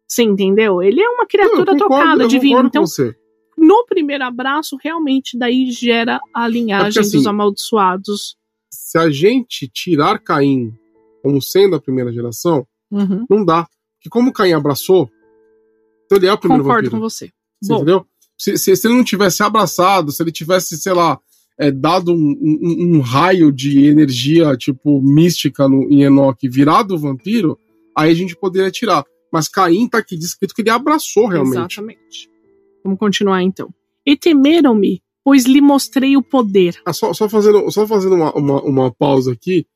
Você 0.07 0.24
entendeu? 0.24 0.83
Ele 0.83 1.00
é 1.00 1.09
uma 1.09 1.22
Não, 1.22 1.26
criatura 1.26 1.72
concordo, 1.72 1.79
trocada, 1.79 2.22
eu 2.24 2.29
divina. 2.29 2.62
Então. 2.64 2.85
No 3.61 3.85
primeiro 3.87 4.25
abraço, 4.25 4.77
realmente 4.83 5.38
daí 5.38 5.70
gera 5.70 6.18
a 6.35 6.49
linhagem 6.49 7.01
assim, 7.01 7.18
dos 7.18 7.27
amaldiçoados. 7.27 8.37
Se 8.73 8.99
a 8.99 9.11
gente 9.11 9.68
tirar 9.68 10.18
Caim 10.18 10.73
como 11.23 11.40
sendo 11.42 11.77
a 11.77 11.81
primeira 11.81 12.12
geração, 12.12 12.66
Uhum. 12.90 13.27
não 13.29 13.44
dá. 13.44 13.66
Porque 13.99 14.09
como 14.09 14.33
Caim 14.33 14.53
abraçou, 14.53 15.09
então 16.07 16.18
ele 16.18 16.27
é 16.27 16.33
o 16.33 16.38
primeiro 16.38 16.64
Concordo 16.64 16.85
vampiro. 16.90 17.01
com 17.03 17.09
você. 17.09 17.31
Você 17.62 17.75
entendeu? 17.75 18.07
Se, 18.38 18.57
se, 18.57 18.75
se 18.75 18.87
ele 18.88 18.94
não 18.96 19.05
tivesse 19.05 19.42
abraçado, 19.42 20.11
se 20.11 20.23
ele 20.23 20.33
tivesse, 20.33 20.79
sei 20.79 20.94
lá, 20.94 21.18
é, 21.59 21.70
dado 21.70 22.11
um, 22.12 22.16
um- 22.40 22.96
um 22.96 23.01
raio 23.01 23.53
de 23.53 23.85
energia, 23.87 24.57
tipo, 24.57 25.03
mística 25.03 25.68
no, 25.68 25.83
em 25.92 26.03
Enoque 26.05 26.49
virado 26.49 26.96
vampiro, 26.99 27.59
aí 27.94 28.11
a 28.11 28.14
gente 28.14 28.35
poderia 28.35 28.70
tirar. 28.70 29.05
Mas 29.31 29.46
Caim 29.46 29.87
tá 29.87 29.99
aqui 29.99 30.16
descrito 30.16 30.55
que 30.55 30.62
ele 30.62 30.70
abraçou 30.70 31.27
realmente. 31.27 31.59
exatamente. 31.59 32.30
Vamos 32.85 32.99
continuar 32.99 33.43
então. 33.43 33.69
E 34.07 34.16
temeram-me, 34.16 35.03
pois 35.25 35.45
lhe 35.45 35.61
mostrei 35.61 36.16
o 36.16 36.23
poder. 36.23 36.81
Ah, 36.85 36.93
só, 36.93 37.12
só 37.12 37.29
fazendo, 37.29 37.71
só 37.71 37.87
fazendo 37.87 38.14
uma, 38.14 38.33
uma, 38.33 38.62
uma 38.62 38.95
pausa 38.95 39.33
aqui. 39.33 39.66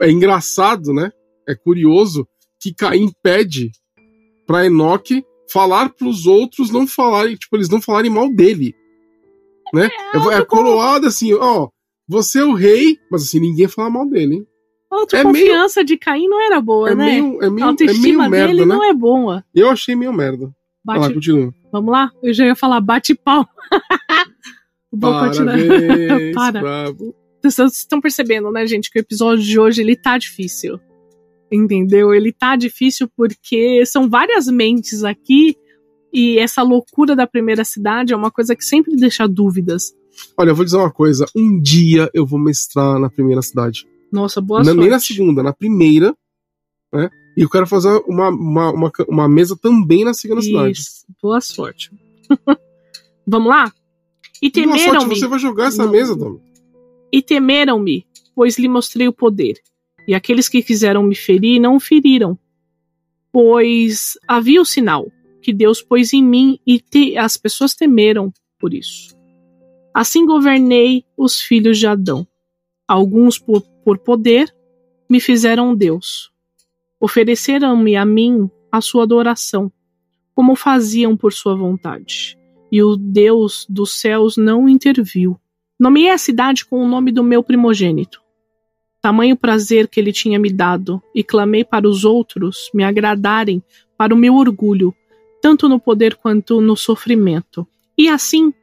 É 0.00 0.10
engraçado, 0.10 0.92
né? 0.92 1.10
É 1.48 1.54
curioso 1.54 2.26
que 2.60 2.74
Caim 2.74 3.10
pede 3.22 3.70
pra 4.46 4.66
Enoque 4.66 5.24
falar 5.50 5.90
pros 5.90 6.26
outros 6.26 6.70
não 6.70 6.86
falarem, 6.86 7.36
tipo, 7.36 7.56
eles 7.56 7.68
não 7.68 7.80
falarem 7.80 8.10
mal 8.10 8.32
dele. 8.32 8.74
Né? 9.74 9.88
É, 10.14 10.16
é 10.16 10.34
algo 10.34 10.46
coroado 10.46 11.06
assim, 11.06 11.32
ó. 11.34 11.68
Você 12.08 12.40
é 12.40 12.44
o 12.44 12.52
rei, 12.54 12.98
mas 13.10 13.22
assim, 13.22 13.40
ninguém 13.40 13.68
fala 13.68 13.88
mal 13.90 14.06
dele, 14.08 14.34
hein? 14.36 14.46
A 14.90 14.96
É 14.96 14.98
autoconfiança 14.98 15.82
de 15.84 15.96
Caim 15.96 16.28
não 16.28 16.40
era 16.40 16.60
boa, 16.60 16.90
É 16.90 16.94
né? 16.94 17.04
meio, 17.04 17.42
é 17.42 17.46
a 17.46 17.50
meio, 17.50 17.64
é 17.64 17.68
autoestima 17.68 18.28
meio 18.28 18.30
merda, 18.30 18.46
dele 18.48 18.66
né? 18.66 18.74
não 18.74 18.84
é 18.84 18.92
boa. 18.92 19.44
Eu 19.54 19.70
achei 19.70 19.94
meio 19.94 20.12
merda. 20.12 20.52
Vai 20.84 20.96
lá, 20.98 21.02
Bate... 21.02 21.14
continua. 21.14 21.54
Vamos 21.72 21.92
lá? 21.92 22.10
Eu 22.22 22.34
já 22.34 22.46
ia 22.46 22.56
falar 22.56 22.80
bate 22.80 23.14
pau. 23.14 23.46
Vou 24.92 25.18
continuar. 25.20 25.56
Para. 26.34 26.60
bravo. 26.60 27.14
Vocês 27.42 27.78
estão 27.78 28.00
percebendo, 28.00 28.50
né, 28.52 28.66
gente, 28.66 28.90
que 28.90 28.98
o 28.98 29.00
episódio 29.00 29.42
de 29.42 29.58
hoje 29.58 29.80
ele 29.80 29.96
tá 29.96 30.16
difícil. 30.18 30.78
Entendeu? 31.50 32.14
Ele 32.14 32.32
tá 32.32 32.56
difícil 32.56 33.08
porque 33.16 33.84
são 33.84 34.08
várias 34.08 34.46
mentes 34.46 35.02
aqui 35.04 35.56
e 36.12 36.38
essa 36.38 36.62
loucura 36.62 37.16
da 37.16 37.26
primeira 37.26 37.64
cidade 37.64 38.12
é 38.12 38.16
uma 38.16 38.30
coisa 38.30 38.54
que 38.54 38.64
sempre 38.64 38.94
deixa 38.96 39.26
dúvidas. 39.26 39.92
Olha, 40.36 40.50
eu 40.50 40.54
vou 40.54 40.64
dizer 40.64 40.76
uma 40.76 40.90
coisa. 40.90 41.26
Um 41.34 41.60
dia 41.60 42.10
eu 42.12 42.26
vou 42.26 42.38
mestrar 42.38 42.98
na 42.98 43.10
primeira 43.10 43.42
cidade. 43.42 43.86
Nossa, 44.12 44.40
boa 44.40 44.60
Não, 44.60 44.66
sorte. 44.66 44.80
nem 44.80 44.90
na 44.90 45.00
segunda, 45.00 45.42
na 45.42 45.52
primeira. 45.52 46.14
Né? 46.92 47.08
E 47.36 47.42
eu 47.42 47.48
quero 47.48 47.66
fazer 47.66 47.88
uma, 48.06 48.28
uma, 48.28 48.70
uma, 48.72 48.92
uma 49.08 49.28
mesa 49.28 49.56
também 49.56 50.04
na 50.04 50.12
segunda 50.14 50.42
cidade. 50.42 50.78
Isso, 50.78 51.06
boa 51.22 51.40
sorte. 51.40 51.90
Vamos 53.26 53.48
lá? 53.48 53.72
E 54.42 54.50
Boa 54.50 54.66
sorte, 54.66 54.84
temeram-me. 54.84 55.16
você 55.16 55.26
vai 55.28 55.38
jogar 55.38 55.66
essa 55.68 55.84
Não. 55.84 55.92
mesa, 55.92 56.16
Dom. 56.16 56.40
E 57.12 57.22
temeram-me, 57.22 58.06
pois 58.34 58.58
lhe 58.58 58.68
mostrei 58.68 59.06
o 59.08 59.12
poder. 59.12 59.54
E 60.06 60.14
aqueles 60.14 60.48
que 60.48 60.62
quiseram 60.62 61.02
me 61.04 61.14
ferir 61.14 61.60
não 61.60 61.76
o 61.76 61.80
feriram. 61.80 62.36
Pois 63.32 64.18
havia 64.26 64.60
o 64.60 64.64
sinal 64.64 65.06
que 65.40 65.52
Deus 65.52 65.80
pôs 65.80 66.12
em 66.12 66.22
mim 66.22 66.58
e 66.66 66.78
te- 66.80 67.16
as 67.16 67.36
pessoas 67.36 67.74
temeram 67.74 68.32
por 68.58 68.74
isso. 68.74 69.16
Assim 69.94 70.26
governei 70.26 71.04
os 71.16 71.40
filhos 71.40 71.78
de 71.78 71.86
Adão. 71.86 72.26
Alguns 72.86 73.38
por, 73.38 73.62
por 73.84 73.98
poder 73.98 74.52
me 75.08 75.20
fizeram 75.20 75.74
Deus. 75.74 76.31
Ofereceram-me 77.04 77.96
a 77.96 78.04
mim 78.04 78.48
a 78.70 78.80
sua 78.80 79.02
adoração, 79.02 79.72
como 80.36 80.54
faziam 80.54 81.16
por 81.16 81.32
sua 81.32 81.56
vontade. 81.56 82.38
E 82.70 82.80
o 82.80 82.94
Deus 82.96 83.66
dos 83.68 84.00
céus 84.00 84.36
não 84.36 84.68
interviu. 84.68 85.36
Nomeei 85.76 86.10
a 86.10 86.16
cidade 86.16 86.64
com 86.64 86.80
o 86.80 86.86
nome 86.86 87.10
do 87.10 87.24
meu 87.24 87.42
primogênito. 87.42 88.22
Tamanho 89.00 89.36
prazer 89.36 89.88
que 89.88 89.98
ele 89.98 90.12
tinha 90.12 90.38
me 90.38 90.48
dado, 90.48 91.02
e 91.12 91.24
clamei 91.24 91.64
para 91.64 91.88
os 91.88 92.04
outros 92.04 92.70
me 92.72 92.84
agradarem 92.84 93.60
para 93.98 94.14
o 94.14 94.16
meu 94.16 94.36
orgulho, 94.36 94.94
tanto 95.40 95.68
no 95.68 95.80
poder 95.80 96.14
quanto 96.14 96.60
no 96.60 96.76
sofrimento. 96.76 97.66
E 97.98 98.08
assim, 98.08 98.54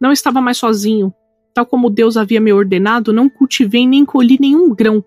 não 0.00 0.12
estava 0.12 0.40
mais 0.40 0.58
sozinho. 0.58 1.12
Tal 1.52 1.66
como 1.66 1.90
Deus 1.90 2.16
havia 2.16 2.40
me 2.40 2.52
ordenado, 2.52 3.12
não 3.12 3.28
cultivei 3.28 3.84
nem 3.84 4.04
colhi 4.04 4.38
nenhum 4.40 4.72
grão. 4.72 5.04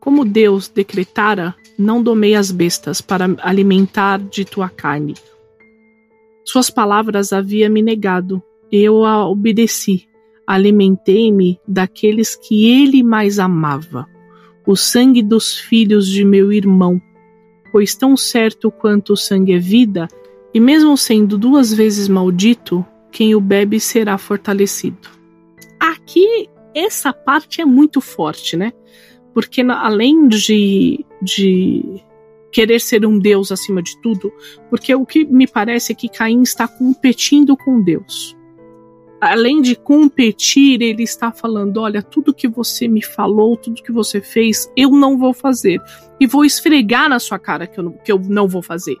Como 0.00 0.24
Deus 0.24 0.68
decretara, 0.68 1.54
não 1.78 2.02
domei 2.02 2.34
as 2.34 2.50
bestas 2.50 3.00
para 3.00 3.26
alimentar 3.42 4.18
de 4.18 4.44
tua 4.44 4.68
carne. 4.68 5.14
Suas 6.44 6.70
palavras 6.70 7.32
havia 7.32 7.68
me 7.68 7.82
negado, 7.82 8.42
eu 8.72 9.04
a 9.04 9.28
obedeci 9.28 10.08
alimentei-me 10.50 11.60
daqueles 11.66 12.34
que 12.34 12.68
ele 12.68 13.04
mais 13.04 13.38
amava, 13.38 14.08
o 14.66 14.74
sangue 14.74 15.22
dos 15.22 15.56
filhos 15.56 16.08
de 16.08 16.24
meu 16.24 16.52
irmão, 16.52 17.00
pois 17.70 17.94
tão 17.94 18.16
certo 18.16 18.68
quanto 18.68 19.12
o 19.12 19.16
sangue 19.16 19.52
é 19.52 19.58
vida, 19.60 20.08
e 20.52 20.58
mesmo 20.58 20.96
sendo 20.96 21.38
duas 21.38 21.72
vezes 21.72 22.08
maldito, 22.08 22.84
quem 23.12 23.32
o 23.32 23.40
bebe 23.40 23.78
será 23.78 24.18
fortalecido. 24.18 25.08
Aqui, 25.78 26.48
essa 26.74 27.12
parte 27.12 27.60
é 27.60 27.64
muito 27.64 28.00
forte, 28.00 28.56
né? 28.56 28.72
Porque 29.32 29.62
além 29.62 30.28
de, 30.28 31.04
de 31.22 32.02
querer 32.50 32.80
ser 32.80 33.06
um 33.06 33.18
Deus 33.18 33.52
acima 33.52 33.82
de 33.82 34.00
tudo, 34.00 34.32
porque 34.68 34.94
o 34.94 35.06
que 35.06 35.24
me 35.24 35.46
parece 35.46 35.92
é 35.92 35.94
que 35.94 36.08
Caim 36.08 36.42
está 36.42 36.66
competindo 36.66 37.56
com 37.56 37.80
Deus 37.80 38.36
além 39.20 39.60
de 39.60 39.76
competir, 39.76 40.80
ele 40.80 41.02
está 41.02 41.30
falando: 41.30 41.78
olha, 41.80 42.02
tudo 42.02 42.34
que 42.34 42.48
você 42.48 42.88
me 42.88 43.04
falou, 43.04 43.56
tudo 43.56 43.82
que 43.82 43.92
você 43.92 44.20
fez, 44.20 44.72
eu 44.76 44.90
não 44.90 45.18
vou 45.18 45.34
fazer. 45.34 45.80
E 46.18 46.26
vou 46.26 46.44
esfregar 46.44 47.08
na 47.08 47.18
sua 47.18 47.38
cara 47.38 47.66
que 47.66 47.78
eu 47.78 47.84
não, 47.84 47.92
que 47.92 48.10
eu 48.10 48.18
não 48.18 48.48
vou 48.48 48.62
fazer. 48.62 48.96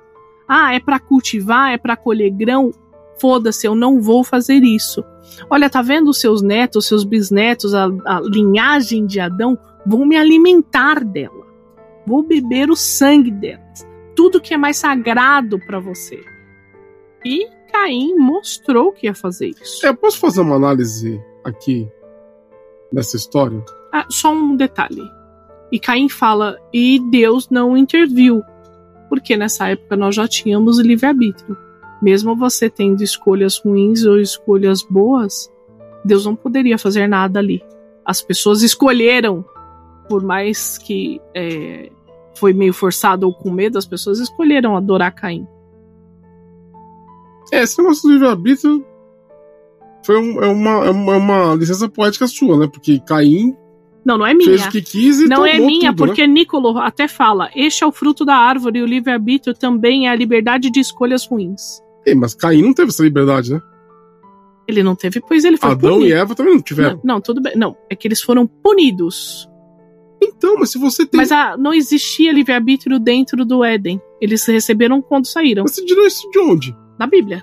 Ah, 0.46 0.74
é 0.74 0.80
para 0.80 0.98
cultivar, 0.98 1.72
é 1.72 1.78
para 1.78 1.96
colher 1.96 2.30
grão? 2.30 2.72
Foda-se, 3.18 3.66
eu 3.66 3.74
não 3.74 4.00
vou 4.00 4.24
fazer 4.24 4.62
isso. 4.62 5.04
Olha, 5.48 5.70
tá 5.70 5.82
vendo 5.82 6.08
os 6.08 6.18
seus 6.18 6.42
netos, 6.42 6.86
seus 6.86 7.04
bisnetos, 7.04 7.74
a, 7.74 7.84
a 8.06 8.20
linhagem 8.20 9.06
de 9.06 9.20
Adão? 9.20 9.58
Vou 9.86 10.04
me 10.04 10.16
alimentar 10.16 11.04
dela. 11.04 11.46
Vou 12.06 12.22
beber 12.22 12.70
o 12.70 12.76
sangue 12.76 13.30
delas. 13.30 13.86
Tudo 14.14 14.40
que 14.40 14.54
é 14.54 14.56
mais 14.56 14.76
sagrado 14.76 15.58
para 15.58 15.78
você. 15.78 16.22
E 17.24 17.48
Caim 17.72 18.16
mostrou 18.16 18.92
que 18.92 19.06
ia 19.06 19.14
fazer 19.14 19.48
isso. 19.48 19.84
É, 19.86 19.90
eu 19.90 19.96
posso 19.96 20.18
fazer 20.18 20.40
uma 20.40 20.56
análise 20.56 21.22
aqui 21.44 21.88
dessa 22.92 23.16
história? 23.16 23.64
Ah, 23.92 24.06
só 24.10 24.32
um 24.32 24.56
detalhe. 24.56 25.02
E 25.70 25.78
Caim 25.78 26.08
fala, 26.08 26.58
e 26.72 27.00
Deus 27.10 27.48
não 27.48 27.76
interviu. 27.76 28.42
Porque 29.08 29.36
nessa 29.36 29.68
época 29.68 29.96
nós 29.96 30.14
já 30.14 30.26
tínhamos 30.26 30.78
o 30.78 30.82
livre-arbítrio. 30.82 31.56
Mesmo 32.02 32.34
você 32.34 32.68
tendo 32.68 33.02
escolhas 33.02 33.58
ruins 33.58 34.04
ou 34.04 34.18
escolhas 34.18 34.82
boas, 34.82 35.52
Deus 36.04 36.24
não 36.24 36.34
poderia 36.34 36.78
fazer 36.78 37.06
nada 37.06 37.38
ali. 37.38 37.62
As 38.04 38.22
pessoas 38.22 38.62
escolheram, 38.62 39.44
por 40.10 40.24
mais 40.24 40.76
que 40.76 41.20
é, 41.32 41.88
foi 42.34 42.52
meio 42.52 42.74
forçado 42.74 43.24
ou 43.24 43.32
com 43.32 43.48
medo, 43.48 43.78
as 43.78 43.86
pessoas 43.86 44.18
escolheram 44.18 44.76
adorar 44.76 45.14
Caim. 45.14 45.46
É, 47.52 47.62
esse 47.62 47.80
negócio 47.80 48.08
do 48.08 48.12
livre-arbítrio 48.12 48.84
foi 50.04 50.18
um, 50.18 50.42
é, 50.42 50.48
uma, 50.48 50.86
é 50.86 50.90
uma, 50.90 51.16
uma 51.16 51.54
licença 51.54 51.88
poética 51.88 52.26
sua, 52.26 52.58
né? 52.58 52.66
Porque 52.66 52.98
Caim 52.98 53.54
não, 54.04 54.18
não 54.18 54.26
é 54.26 54.34
minha. 54.34 54.48
fez 54.50 54.66
o 54.66 54.70
que 54.70 54.82
quis 54.82 55.20
e 55.20 55.28
Não 55.28 55.46
é 55.46 55.58
minha, 55.58 55.90
tudo, 55.90 56.02
né? 56.02 56.06
porque 56.08 56.26
Nicolo 56.26 56.76
até 56.78 57.06
fala: 57.06 57.50
este 57.54 57.84
é 57.84 57.86
o 57.86 57.92
fruto 57.92 58.24
da 58.24 58.34
árvore 58.34 58.80
e 58.80 58.82
o 58.82 58.86
livre-arbítrio 58.86 59.54
também 59.54 60.08
é 60.08 60.10
a 60.10 60.16
liberdade 60.16 60.70
de 60.70 60.80
escolhas 60.80 61.24
ruins. 61.24 61.80
Ei, 62.04 62.16
mas 62.16 62.34
Caim 62.34 62.62
não 62.62 62.74
teve 62.74 62.88
essa 62.88 63.04
liberdade, 63.04 63.52
né? 63.52 63.60
Ele 64.66 64.82
não 64.82 64.96
teve, 64.96 65.20
pois 65.20 65.44
ele 65.44 65.56
foi 65.56 65.70
Adão 65.70 65.94
punido. 65.94 66.08
e 66.08 66.12
Eva 66.12 66.34
também 66.34 66.54
não 66.54 66.62
tiveram. 66.62 66.96
Não, 67.04 67.14
não, 67.14 67.20
tudo 67.20 67.40
bem. 67.40 67.56
Não, 67.56 67.76
é 67.88 67.94
que 67.94 68.08
eles 68.08 68.20
foram 68.20 68.46
punidos. 68.46 69.49
Então, 70.22 70.56
mas 70.58 70.70
se 70.70 70.78
você 70.78 71.06
tem. 71.06 71.18
Mas 71.18 71.32
ah, 71.32 71.56
não 71.56 71.72
existia 71.72 72.32
livre-arbítrio 72.32 72.98
dentro 72.98 73.44
do 73.44 73.64
Éden. 73.64 74.00
Eles 74.20 74.44
receberam 74.44 75.00
quando 75.00 75.26
saíram. 75.26 75.62
Mas 75.62 75.74
você 75.74 75.84
tirou 75.84 76.06
isso 76.06 76.28
de 76.30 76.38
onde? 76.38 76.76
Da 76.98 77.06
Bíblia. 77.06 77.42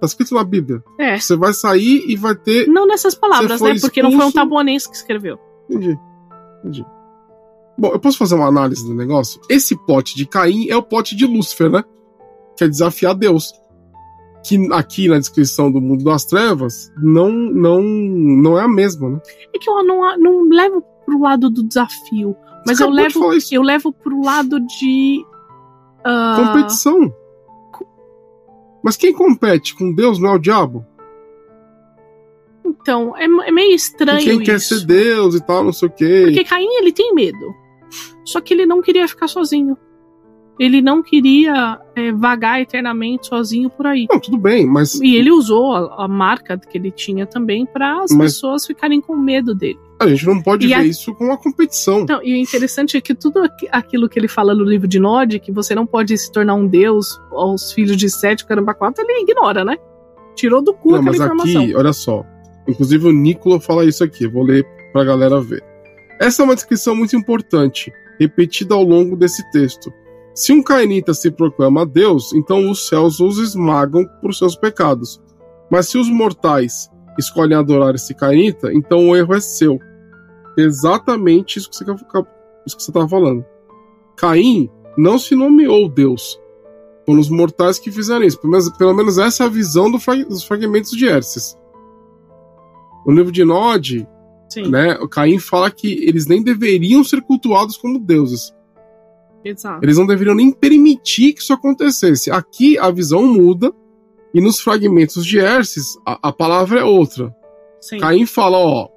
Tá 0.00 0.06
escrito 0.06 0.34
na 0.34 0.44
Bíblia. 0.44 0.82
É. 0.98 1.18
Você 1.18 1.36
vai 1.36 1.52
sair 1.52 2.04
e 2.06 2.16
vai 2.16 2.34
ter. 2.34 2.66
Não 2.66 2.86
nessas 2.86 3.14
palavras, 3.14 3.60
né? 3.60 3.74
Porque 3.80 4.02
não 4.02 4.10
foi 4.10 4.16
um 4.16 4.28
expulso- 4.28 4.34
tabuanense 4.34 4.88
que 4.88 4.96
escreveu. 4.96 5.38
Entendi. 5.68 5.98
Entendi. 6.60 6.84
Bom, 7.78 7.88
eu 7.92 7.98
posso 7.98 8.18
fazer 8.18 8.34
uma 8.34 8.46
análise 8.46 8.84
do 8.84 8.94
negócio? 8.94 9.40
Esse 9.48 9.74
pote 9.86 10.16
de 10.16 10.26
Caim 10.26 10.68
é 10.68 10.76
o 10.76 10.82
pote 10.82 11.16
de 11.16 11.26
Lúcifer, 11.26 11.70
né? 11.70 11.82
Que 12.56 12.64
é 12.64 12.68
desafiar 12.68 13.14
Deus. 13.14 13.52
Que 14.46 14.56
aqui 14.72 15.08
na 15.08 15.18
descrição 15.18 15.70
do 15.70 15.80
mundo 15.80 16.04
das 16.04 16.24
trevas 16.24 16.90
não 17.02 17.30
não 17.30 17.82
não 17.82 18.58
é 18.58 18.62
a 18.62 18.68
mesma, 18.68 19.10
né? 19.10 19.20
É 19.54 19.58
que 19.58 19.68
eu 19.68 19.84
não, 19.84 20.18
não 20.18 20.48
levo 20.48 20.82
pro 21.10 21.20
lado 21.20 21.50
do 21.50 21.62
desafio. 21.62 22.36
Mas 22.66 22.78
Você 22.78 22.84
eu 22.84 22.90
levo, 22.90 23.30
eu 23.52 23.62
levo 23.62 23.92
pro 23.92 24.22
lado 24.22 24.60
de. 24.60 25.24
ah, 26.04 26.36
Competição. 26.52 27.12
Mas 28.82 28.96
quem 28.96 29.12
compete 29.12 29.74
com 29.74 29.92
Deus 29.92 30.18
não 30.18 30.30
é 30.30 30.34
o 30.36 30.38
diabo? 30.38 30.86
Então, 32.64 33.16
é, 33.16 33.24
é 33.24 33.50
meio 33.50 33.72
E 33.72 33.74
estranho 33.74 34.20
quem 34.24 34.40
quer 34.42 34.56
isso. 34.56 34.78
ser 34.78 34.86
Deus 34.86 35.34
e 35.34 35.40
tal, 35.44 35.64
não 35.64 35.72
sei 35.72 35.88
o 35.88 35.92
quê. 35.92 36.22
Porque 36.26 36.44
Caim, 36.44 36.66
ele 36.78 36.92
tem 36.92 37.14
medo. 37.14 37.54
Só 38.24 38.40
que 38.40 38.54
ele 38.54 38.64
não 38.66 38.80
queria 38.80 39.06
ficar 39.08 39.28
sozinho. 39.28 39.76
Ele 40.58 40.82
não 40.82 41.02
queria 41.02 41.80
é, 41.96 42.12
vagar 42.12 42.60
eternamente 42.60 43.26
sozinho 43.26 43.70
por 43.70 43.86
aí. 43.86 44.06
Não, 44.10 44.20
tudo 44.20 44.36
bem, 44.36 44.66
mas 44.66 44.94
E 45.00 45.16
ele 45.16 45.30
usou 45.30 45.74
a, 45.74 46.04
a 46.04 46.08
marca 46.08 46.56
que 46.58 46.76
ele 46.76 46.90
tinha 46.90 47.26
também 47.26 47.64
para 47.66 48.02
as 48.02 48.10
Mas- 48.12 48.34
pessoas 48.34 48.66
ficarem 48.66 49.00
com 49.00 49.16
medo 49.16 49.54
dele. 49.54 49.80
A 50.00 50.06
gente 50.08 50.26
não 50.26 50.40
pode 50.42 50.64
E 50.66 50.68
ver 50.68 50.74
a- 50.74 50.84
isso 50.84 51.14
com 51.14 51.24
uma 51.26 51.36
competição. 51.36 52.00
Então, 52.00 52.20
e 52.22 52.32
o 52.32 52.36
interessante 52.36 52.96
é 52.96 53.00
que 53.00 53.14
tudo 53.14 53.40
aqui- 53.40 53.68
aquilo 53.70 54.08
que 54.08 54.18
ele 54.18 54.28
fala 54.28 54.54
no 54.54 54.64
livro 54.64 54.88
de 54.88 54.98
Nod, 54.98 55.38
que 55.38 55.52
você 55.52 55.74
não 55.74 55.86
pode 55.86 56.16
se 56.16 56.32
tornar 56.32 56.54
um 56.54 56.66
deus 56.66 57.20
aos 57.32 57.72
filhos 57.72 57.96
de 57.96 58.08
Sete, 58.08 58.44
caramba, 58.46 58.72
quatro, 58.74 59.04
ele 59.06 59.22
ignora, 59.22 59.64
né? 59.64 59.76
Tirou 60.34 60.62
do 60.62 60.72
cu 60.72 60.92
Não, 60.92 60.96
aquela 61.00 61.10
mas 61.16 61.20
informação. 61.20 61.62
aqui, 61.62 61.74
olha 61.76 61.92
só. 61.92 62.24
Inclusive 62.66 63.08
o 63.08 63.12
Nicola 63.12 63.60
fala 63.60 63.84
isso 63.84 64.02
aqui, 64.02 64.26
vou 64.26 64.42
ler 64.42 64.64
pra 64.92 65.04
galera 65.04 65.40
ver. 65.40 65.62
Essa 66.20 66.42
é 66.42 66.44
uma 66.44 66.54
descrição 66.54 66.94
muito 66.96 67.16
importante, 67.16 67.92
repetida 68.18 68.74
ao 68.74 68.82
longo 68.82 69.16
desse 69.16 69.42
texto. 69.50 69.92
Se 70.34 70.52
um 70.52 70.62
cainita 70.62 71.12
se 71.12 71.30
proclama 71.30 71.84
Deus, 71.84 72.32
então 72.32 72.70
os 72.70 72.86
céus 72.86 73.20
os 73.20 73.38
esmagam 73.38 74.06
por 74.22 74.32
seus 74.34 74.54
pecados. 74.56 75.20
Mas 75.70 75.88
se 75.88 75.98
os 75.98 76.08
mortais 76.08 76.88
escolhem 77.18 77.56
adorar 77.58 77.94
esse 77.94 78.14
cainita, 78.14 78.72
então 78.72 79.08
o 79.08 79.16
erro 79.16 79.34
é 79.34 79.40
seu. 79.40 79.78
Exatamente 80.56 81.58
isso 81.58 81.70
que 81.70 81.76
você 81.76 81.84
isso 82.66 82.76
que 82.76 82.82
você 82.82 82.90
estava 82.90 83.08
falando. 83.08 83.44
Caim 84.16 84.70
não 84.96 85.18
se 85.18 85.34
nomeou 85.34 85.88
Deus. 85.88 86.38
Foram 87.06 87.20
os 87.20 87.30
mortais 87.30 87.78
que 87.78 87.90
fizeram 87.90 88.24
isso. 88.24 88.38
Pelo 88.38 88.50
menos, 88.52 88.70
pelo 88.76 88.94
menos 88.94 89.18
essa 89.18 89.44
é 89.44 89.46
a 89.46 89.50
visão 89.50 89.90
do 89.90 89.98
fra- 89.98 90.24
dos 90.24 90.44
fragmentos 90.44 90.90
de 90.92 91.08
Hérces. 91.08 91.56
No 93.06 93.12
livro 93.14 93.32
de 93.32 93.44
Nod, 93.44 94.06
Sim, 94.48 94.68
né, 94.68 94.98
Caim 95.10 95.38
fala 95.38 95.70
que 95.70 96.04
eles 96.06 96.26
nem 96.26 96.42
deveriam 96.42 97.02
ser 97.02 97.22
cultuados 97.22 97.76
como 97.76 97.98
deuses. 97.98 98.52
exato. 99.44 99.82
Eles 99.84 99.96
não 99.96 100.06
deveriam 100.06 100.34
nem 100.34 100.50
permitir 100.52 101.32
que 101.32 101.40
isso 101.40 101.52
acontecesse. 101.52 102.30
Aqui 102.30 102.78
a 102.78 102.90
visão 102.90 103.22
muda 103.24 103.72
e 104.34 104.40
nos 104.40 104.60
fragmentos 104.60 105.24
de 105.24 105.38
Hérces 105.40 105.98
a, 106.04 106.28
a 106.28 106.32
palavra 106.32 106.80
é 106.80 106.84
outra. 106.84 107.34
Sim. 107.80 107.98
Caim 107.98 108.26
fala, 108.26 108.58
ó, 108.58 108.88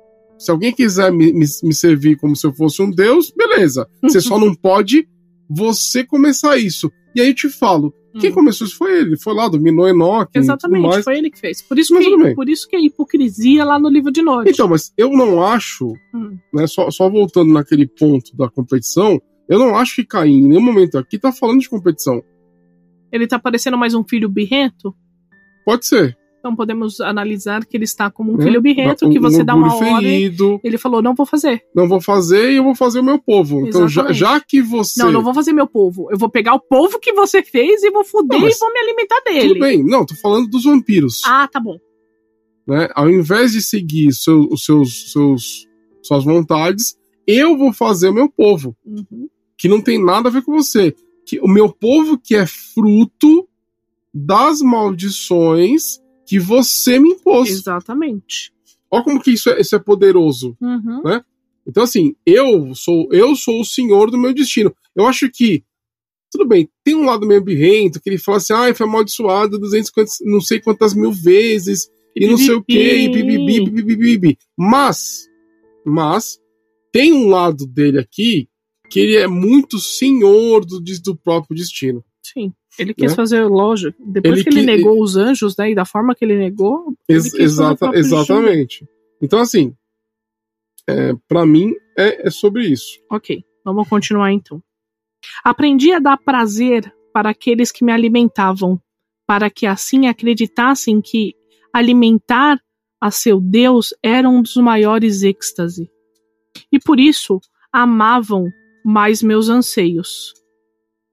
se 0.43 0.51
alguém 0.51 0.73
quiser 0.73 1.11
me, 1.11 1.31
me, 1.31 1.45
me 1.63 1.73
servir 1.73 2.17
como 2.17 2.35
se 2.35 2.45
eu 2.45 2.53
fosse 2.53 2.81
um 2.81 2.91
deus, 2.91 3.31
beleza. 3.35 3.87
Você 4.01 4.19
só 4.19 4.37
não 4.37 4.53
pode 4.53 5.07
você 5.49 6.03
começar 6.03 6.57
isso. 6.57 6.91
E 7.15 7.21
aí 7.21 7.29
eu 7.29 7.33
te 7.33 7.47
falo, 7.49 7.93
quem 8.19 8.29
Hum. 8.29 8.33
começou 8.33 8.67
isso 8.67 8.77
foi 8.77 8.99
ele. 8.99 9.17
Foi 9.17 9.33
lá, 9.33 9.47
dominou 9.47 9.87
e 9.87 9.93
tudo 9.93 10.27
Exatamente, 10.35 11.01
foi 11.03 11.17
ele 11.17 11.29
que 11.31 11.39
fez. 11.39 11.61
Por 11.61 11.79
isso 11.79 11.93
Mas 11.93 12.05
que, 12.05 12.35
por 12.35 12.49
isso 12.49 12.67
que 12.67 12.75
a 12.75 12.81
hipocrisia 12.81 13.63
lá 13.63 13.79
no 13.79 13.87
livro 13.87 14.11
de 14.11 14.21
Nod. 14.21 14.49
Então, 14.49 14.67
mas 14.67 14.91
eu 14.97 15.09
não 15.11 15.41
acho, 15.41 15.93
Hum. 16.13 16.37
né, 16.53 16.67
só, 16.67 16.91
só 16.91 17.09
voltando 17.09 17.53
naquele 17.53 17.87
ponto 17.87 18.35
da 18.35 18.49
competição, 18.49 19.21
eu 19.47 19.57
não 19.57 19.77
acho 19.77 19.95
que 19.95 20.05
Caim, 20.05 20.39
em 20.39 20.47
nenhum 20.49 20.61
momento 20.61 20.97
aqui, 20.97 21.17
tá 21.17 21.31
falando 21.31 21.59
de 21.61 21.69
competição. 21.69 22.21
Ele 23.11 23.27
tá 23.27 23.39
parecendo 23.39 23.77
mais 23.77 23.93
um 23.93 24.03
filho 24.03 24.27
birrento? 24.27 24.93
Pode 25.65 25.85
ser. 25.85 26.17
Então 26.43 26.57
podemos 26.57 26.99
analisar 26.99 27.65
que 27.65 27.77
ele 27.77 27.85
está 27.85 28.11
como 28.11 28.33
um 28.33 28.35
né? 28.35 28.43
filho 28.43 28.61
birrento, 28.61 29.07
Um- 29.07 29.09
que 29.09 29.17
você 29.17 29.43
um 29.43 29.45
dá 29.45 29.55
uma 29.55 29.71
ferido, 29.79 30.59
ele 30.61 30.77
falou, 30.77 31.01
não 31.01 31.15
vou 31.15 31.25
fazer. 31.25 31.63
não 31.73 31.87
vou 31.87 32.01
fazer 32.01 32.51
e 32.51 32.57
eu 32.57 32.65
vou 32.65 32.75
fazer 32.75 32.99
o 32.99 33.03
meu 33.03 33.17
povo. 33.17 33.65
Então, 33.65 33.87
já, 33.87 34.11
já 34.11 34.41
que 34.41 34.61
você. 34.61 35.01
Não, 35.01 35.09
não 35.09 35.23
vou 35.23 35.33
fazer 35.33 35.53
meu 35.53 35.65
povo. 35.65 36.09
Eu 36.11 36.17
vou 36.17 36.29
pegar 36.29 36.53
o 36.53 36.59
povo 36.59 36.99
que 36.99 37.13
você 37.13 37.41
fez 37.41 37.81
e 37.81 37.89
vou 37.91 38.03
fuder 38.03 38.41
Não, 38.41 38.45
e 38.49 38.53
vou 38.59 38.73
me 38.73 38.79
alimentar 38.81 39.21
dele. 39.21 39.47
Tudo 39.53 39.59
bem, 39.61 39.81
não, 39.85 40.05
tô 40.05 40.15
falando 40.15 40.49
dos 40.49 40.65
vampiros. 40.65 41.21
Ah, 41.25 41.47
tá 41.47 41.61
bom. 41.61 41.77
né? 42.67 42.89
Ao 42.93 43.09
invés 43.09 43.53
de 43.53 43.61
seguir 43.61 44.11
seu- 44.11 44.49
os 44.51 44.65
seus, 44.65 45.13
seus, 45.13 45.65
suas 46.01 46.25
vontades, 46.25 46.97
eu 47.25 47.57
vou 47.57 47.71
fazer 47.71 48.09
o 48.09 48.13
meu 48.13 48.29
povo, 48.29 48.75
Uhum. 48.85 49.29
que 49.57 49.69
não 49.69 49.79
tem 49.79 49.97
nada 50.03 50.27
a 50.27 50.31
ver 50.31 50.41
com 50.43 50.51
você. 50.51 50.93
Que 51.25 51.39
o 51.39 51.47
meu 51.47 51.69
povo 51.71 52.17
que 52.17 52.35
é 52.35 52.45
fruto 52.45 53.47
das 54.13 54.61
maldições 54.61 56.02
que 56.25 56.39
você 56.39 56.99
me 56.99 57.09
impôs. 57.09 57.49
Exatamente. 57.49 58.53
Olha 58.89 59.03
como 59.03 59.21
que 59.21 59.31
isso 59.31 59.49
é, 59.49 59.59
isso 59.59 59.75
é 59.75 59.79
poderoso. 59.79 60.55
Uhum. 60.61 61.01
Então, 61.65 61.83
assim, 61.83 62.15
eu 62.25 62.73
sou 62.75 63.07
eu 63.11 63.35
sou 63.35 63.61
o 63.61 63.65
senhor 63.65 64.11
do 64.11 64.17
meu 64.17 64.33
destino. 64.33 64.73
Eu 64.95 65.07
acho 65.07 65.29
que, 65.31 65.63
tudo 66.31 66.47
bem, 66.47 66.69
tem 66.83 66.95
um 66.95 67.05
lado 67.05 67.25
meio 67.25 67.43
birrento, 67.43 67.99
que 68.01 68.09
ele 68.09 68.17
fala 68.17 68.37
assim, 68.37 68.53
ah, 68.53 68.73
foi 68.75 68.85
amaldiçoado 68.85 69.57
250, 69.57 70.11
não 70.21 70.39
sei 70.39 70.59
quantas 70.59 70.93
mil 70.93 71.11
vezes, 71.11 71.89
e 72.15 72.27
não 72.27 72.37
sei 72.37 72.53
o 72.53 72.63
que, 72.63 72.77
e 72.77 73.09
bibibi, 73.09 73.63
bibibi, 73.65 73.95
bibibi. 73.95 74.37
Mas, 74.57 75.27
mas, 75.83 76.39
tem 76.91 77.11
um 77.11 77.29
lado 77.29 77.65
dele 77.65 77.99
aqui 77.99 78.47
que 78.89 78.99
ele 78.99 79.15
é 79.15 79.27
muito 79.27 79.79
senhor 79.79 80.63
do, 80.63 80.79
do 80.79 81.15
próprio 81.15 81.57
destino. 81.57 82.05
Sim. 82.21 82.53
Ele 82.79 82.93
quis 82.93 83.11
Né? 83.11 83.15
fazer 83.15 83.43
loja. 83.45 83.93
Depois 83.99 84.33
Ele 84.35 84.43
que 84.43 84.49
ele 84.49 84.59
que- 84.61 84.65
negou 84.65 85.01
os 85.01 85.15
anjos, 85.15 85.55
né? 85.57 85.71
E 85.71 85.75
da 85.75 85.85
forma 85.85 86.15
que 86.15 86.25
ele 86.25 86.37
negou. 86.37 86.93
ele 87.07 87.19
Ex- 87.19 87.33
o 87.33 87.41
exata- 87.41 87.91
exatamente. 87.93 88.87
Então, 89.21 89.39
assim, 89.39 89.75
é, 90.87 91.13
para 91.27 91.45
mim 91.45 91.73
é, 91.97 92.27
é 92.27 92.29
sobre 92.29 92.65
isso. 92.67 92.99
Ok, 93.09 93.43
vamos 93.63 93.87
continuar 93.87 94.31
então. 94.31 94.61
Aprendi 95.43 95.91
a 95.93 95.99
dar 95.99 96.17
prazer 96.17 96.91
para 97.13 97.29
aqueles 97.29 97.71
que 97.71 97.85
me 97.85 97.91
alimentavam, 97.91 98.81
para 99.25 99.49
que 99.49 99.65
assim 99.65 100.07
acreditassem 100.07 100.99
que 100.99 101.35
alimentar 101.71 102.59
a 102.99 103.11
seu 103.11 103.39
Deus 103.39 103.93
era 104.01 104.27
um 104.27 104.41
dos 104.41 104.55
maiores 104.55 105.23
êxtase. 105.23 105.89
E 106.71 106.79
por 106.79 106.99
isso 106.99 107.39
amavam 107.71 108.47
mais 108.83 109.21
meus 109.23 109.47
anseios. 109.49 110.33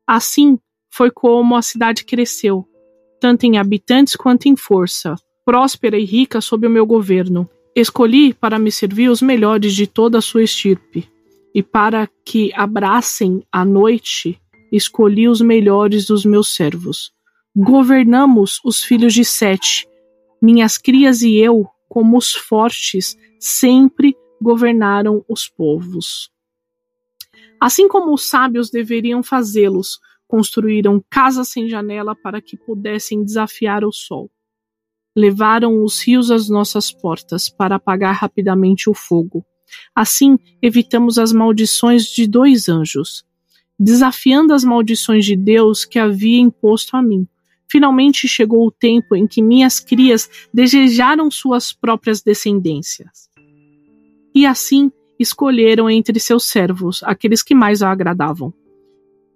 Assim 0.06 0.58
foi 0.90 1.10
como 1.10 1.56
a 1.56 1.62
cidade 1.62 2.04
cresceu, 2.04 2.66
tanto 3.20 3.44
em 3.44 3.58
habitantes 3.58 4.16
quanto 4.16 4.46
em 4.46 4.56
força, 4.56 5.14
próspera 5.44 5.98
e 5.98 6.04
rica 6.04 6.40
sob 6.40 6.66
o 6.66 6.70
meu 6.70 6.84
governo. 6.84 7.48
Escolhi 7.74 8.34
para 8.34 8.58
me 8.58 8.72
servir 8.72 9.08
os 9.08 9.22
melhores 9.22 9.74
de 9.74 9.86
toda 9.86 10.18
a 10.18 10.22
sua 10.22 10.42
estirpe 10.42 11.08
e 11.54 11.62
para 11.62 12.08
que 12.24 12.52
abracem 12.54 13.42
a 13.50 13.64
noite, 13.64 14.40
escolhi 14.72 15.28
os 15.28 15.40
melhores 15.40 16.06
dos 16.06 16.24
meus 16.24 16.54
servos. 16.54 17.12
Governamos 17.54 18.60
os 18.64 18.80
filhos 18.80 19.14
de 19.14 19.24
Sete, 19.24 19.88
minhas 20.40 20.78
crias 20.78 21.22
e 21.22 21.36
eu, 21.36 21.66
como 21.88 22.16
os 22.16 22.32
fortes, 22.32 23.16
sempre 23.38 24.16
governaram 24.40 25.24
os 25.28 25.48
povos. 25.48 26.30
Assim 27.60 27.88
como 27.88 28.14
os 28.14 28.22
sábios 28.22 28.70
deveriam 28.70 29.22
fazê-los, 29.22 30.00
construíram 30.30 31.02
casas 31.10 31.48
sem 31.48 31.68
janela 31.68 32.14
para 32.14 32.40
que 32.40 32.56
pudessem 32.56 33.24
desafiar 33.24 33.84
o 33.84 33.90
sol. 33.92 34.30
Levaram 35.16 35.82
os 35.82 36.00
rios 36.00 36.30
às 36.30 36.48
nossas 36.48 36.92
portas 36.92 37.48
para 37.48 37.74
apagar 37.74 38.14
rapidamente 38.14 38.88
o 38.88 38.94
fogo. 38.94 39.44
Assim, 39.92 40.38
evitamos 40.62 41.18
as 41.18 41.32
maldições 41.32 42.04
de 42.04 42.28
dois 42.28 42.68
anjos. 42.68 43.24
desafiando 43.82 44.52
as 44.52 44.62
maldições 44.62 45.24
de 45.24 45.34
Deus 45.34 45.86
que 45.86 45.98
havia 45.98 46.38
imposto 46.38 46.98
a 46.98 47.02
mim. 47.02 47.26
Finalmente 47.66 48.28
chegou 48.28 48.66
o 48.66 48.70
tempo 48.70 49.16
em 49.16 49.26
que 49.26 49.40
minhas 49.40 49.80
crias 49.80 50.28
desejaram 50.52 51.30
suas 51.30 51.72
próprias 51.72 52.20
descendências. 52.20 53.30
E 54.34 54.44
assim 54.44 54.92
escolheram 55.18 55.88
entre 55.88 56.20
seus 56.20 56.44
servos 56.44 57.02
aqueles 57.04 57.42
que 57.42 57.54
mais 57.54 57.82
a 57.82 57.90
agradavam. 57.90 58.52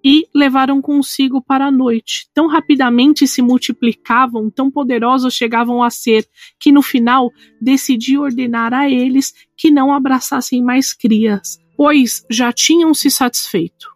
E 0.04 0.28
levaram 0.34 0.82
consigo 0.82 1.40
para 1.40 1.66
a 1.66 1.70
noite. 1.70 2.28
Tão 2.34 2.46
rapidamente 2.46 3.26
se 3.26 3.40
multiplicavam, 3.40 4.50
tão 4.50 4.70
poderosos 4.70 5.32
chegavam 5.32 5.82
a 5.82 5.88
ser, 5.88 6.28
que 6.60 6.70
no 6.70 6.82
final 6.82 7.30
decidi 7.60 8.18
ordenar 8.18 8.74
a 8.74 8.90
eles 8.90 9.32
que 9.56 9.70
não 9.70 9.92
abraçassem 9.92 10.62
mais 10.62 10.92
crias, 10.92 11.58
pois 11.74 12.24
já 12.30 12.52
tinham 12.52 12.92
se 12.92 13.10
satisfeito. 13.10 13.94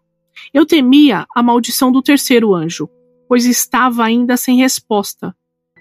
Eu 0.52 0.64
temia 0.64 1.26
a 1.34 1.42
maldição 1.42 1.92
do 1.92 2.00
terceiro 2.00 2.54
anjo, 2.54 2.88
pois 3.28 3.44
estava 3.44 4.04
ainda 4.04 4.36
sem 4.36 4.56
resposta, 4.56 5.36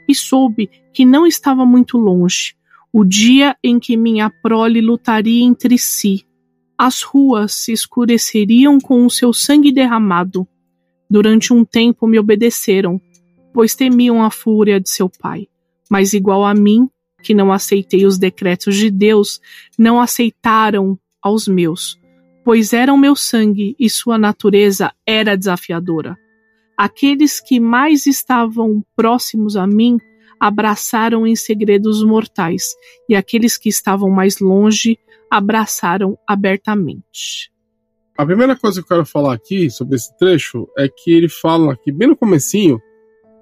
e 0.10 0.14
soube 0.14 0.70
que 0.94 1.06
não 1.06 1.26
estava 1.26 1.66
muito 1.66 1.98
longe, 1.98 2.56
o 2.92 3.06
dia 3.06 3.56
em 3.64 3.80
que 3.80 3.96
minha 3.96 4.30
prole 4.30 4.82
lutaria 4.82 5.44
entre 5.44 5.78
si. 5.78 6.26
As 6.78 7.02
ruas 7.02 7.54
se 7.54 7.72
escureceriam 7.72 8.80
com 8.80 9.06
o 9.06 9.10
seu 9.10 9.34
sangue 9.34 9.72
derramado. 9.72 10.48
Durante 11.10 11.54
um 11.54 11.66
tempo 11.66 12.06
me 12.06 12.20
obedeceram, 12.20 13.02
pois 13.54 13.76
temiam 13.76 14.24
a 14.24 14.30
fúria 14.30 14.80
de 14.80 14.90
seu 14.90 15.10
pai. 15.10 15.48
Mas 15.90 16.14
igual 16.14 16.46
a 16.46 16.54
mim, 16.54 16.90
que 17.24 17.34
não 17.34 17.52
aceitei 17.52 18.06
os 18.06 18.18
decretos 18.18 18.76
de 18.76 18.92
Deus, 18.92 19.42
não 19.78 20.00
aceitaram 20.00 21.00
aos 21.22 21.48
meus 21.48 21.98
pois 22.48 22.72
eram 22.72 22.98
meu 22.98 23.14
sangue 23.14 23.76
e 23.78 23.90
sua 23.90 24.18
natureza 24.18 24.94
era 25.06 25.36
desafiadora. 25.36 26.18
Aqueles 26.78 27.42
que 27.42 27.60
mais 27.60 28.08
estavam 28.08 28.82
próximos 28.96 29.58
a 29.58 29.68
mim 29.68 29.98
abraçaram 30.40 31.28
em 31.28 31.36
segredos 31.36 32.02
mortais, 32.02 32.74
e 33.10 33.18
aqueles 33.18 33.58
que 33.58 33.68
estavam 33.68 34.10
mais 34.10 34.40
longe 34.40 34.98
abraçaram 35.32 36.18
abertamente. 36.28 37.52
A 38.18 38.26
primeira 38.26 38.56
coisa 38.56 38.82
que 38.82 38.86
eu 38.86 38.98
quero 38.98 39.06
falar 39.06 39.34
aqui 39.34 39.70
sobre 39.70 39.96
esse 39.96 40.16
trecho 40.18 40.68
é 40.78 40.90
que 40.90 41.12
ele 41.12 41.30
fala 41.30 41.74
aqui 41.74 41.92
bem 41.92 42.08
no 42.08 42.16
comecinho 42.16 42.82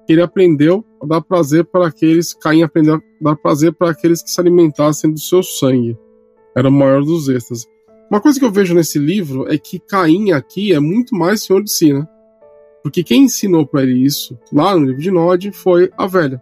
que 0.05 0.13
ele 0.13 0.21
aprendeu 0.21 0.85
a 1.01 1.05
dar 1.05 1.21
prazer 1.21 1.65
para 1.65 1.87
aqueles, 1.87 2.33
Caim 2.33 2.61
aprendeu 2.61 2.95
a 2.95 3.01
dar 3.21 3.35
prazer 3.35 3.73
para 3.73 3.89
aqueles 3.89 4.21
que 4.21 4.29
se 4.29 4.39
alimentassem 4.39 5.11
do 5.11 5.19
seu 5.19 5.41
sangue. 5.41 5.97
Era 6.55 6.69
o 6.69 6.71
maior 6.71 7.03
dos 7.03 7.27
êxtases. 7.27 7.65
Uma 8.09 8.21
coisa 8.21 8.39
que 8.39 8.45
eu 8.45 8.51
vejo 8.51 8.75
nesse 8.75 8.99
livro 8.99 9.51
é 9.51 9.57
que 9.57 9.79
Caim 9.79 10.31
aqui 10.31 10.73
é 10.73 10.79
muito 10.79 11.15
mais 11.15 11.43
senhor 11.43 11.63
de 11.63 11.71
si, 11.71 11.91
né? 11.91 12.07
Porque 12.83 13.03
quem 13.03 13.23
ensinou 13.23 13.65
para 13.65 13.81
ele 13.81 14.05
isso, 14.05 14.37
lá 14.53 14.75
no 14.75 14.85
livro 14.85 15.01
de 15.01 15.09
Nod, 15.09 15.51
foi 15.51 15.89
a 15.97 16.05
velha. 16.05 16.39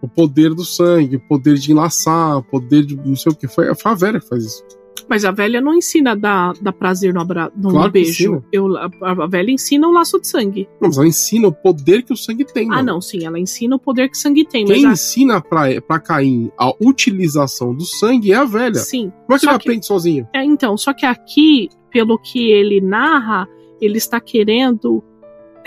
O 0.00 0.08
poder 0.08 0.54
do 0.54 0.64
sangue, 0.64 1.16
o 1.16 1.28
poder 1.28 1.54
de 1.58 1.70
enlaçar, 1.70 2.38
o 2.38 2.42
poder 2.42 2.84
de 2.86 2.96
não 2.96 3.14
sei 3.14 3.30
o 3.30 3.36
que. 3.36 3.46
Foi, 3.46 3.72
foi 3.74 3.92
a 3.92 3.94
velha 3.94 4.18
que 4.18 4.28
faz 4.28 4.44
isso. 4.44 4.64
Mas 5.08 5.24
a 5.24 5.30
velha 5.30 5.60
não 5.60 5.74
ensina 5.74 6.12
a 6.12 6.14
dar, 6.14 6.54
dar 6.60 6.72
prazer 6.72 7.12
no, 7.12 7.20
abra, 7.20 7.50
no, 7.56 7.70
Claro 7.70 7.90
beijo. 7.92 8.42
Eu, 8.52 8.76
a, 8.76 8.88
a 9.02 9.26
velha 9.26 9.50
ensina 9.50 9.86
o 9.88 9.92
laço 9.92 10.20
de 10.20 10.26
sangue. 10.26 10.68
Não, 10.80 10.88
mas 10.88 10.96
ela 10.96 11.06
ensina 11.06 11.48
o 11.48 11.52
poder 11.52 12.02
que 12.02 12.12
o 12.12 12.16
sangue 12.16 12.44
tem. 12.44 12.66
Ah, 12.66 12.76
mano. 12.76 12.94
não, 12.94 13.00
sim, 13.00 13.24
ela 13.24 13.38
ensina 13.38 13.76
o 13.76 13.78
poder 13.78 14.08
que 14.08 14.16
sangue 14.16 14.44
tem. 14.44 14.64
Quem 14.64 14.82
mas 14.84 15.00
ensina 15.00 15.40
pra, 15.40 15.80
pra 15.80 15.98
Caim 16.00 16.50
a 16.58 16.72
utilização 16.80 17.74
do 17.74 17.84
sangue 17.84 18.32
é 18.32 18.36
a 18.36 18.44
velha. 18.44 18.74
sim. 18.76 19.12
Como 19.26 19.36
é 19.36 19.38
que 19.38 19.46
ele 19.46 19.58
que- 19.58 19.68
aprende 19.68 19.86
sozinho? 19.86 20.28
É, 20.34 20.44
então, 20.44 20.76
só 20.76 20.92
que 20.92 21.04
aqui, 21.06 21.68
pelo 21.90 22.18
que 22.18 22.50
ele 22.50 22.80
narra, 22.80 23.48
ele 23.80 23.98
está 23.98 24.20
querendo 24.20 25.02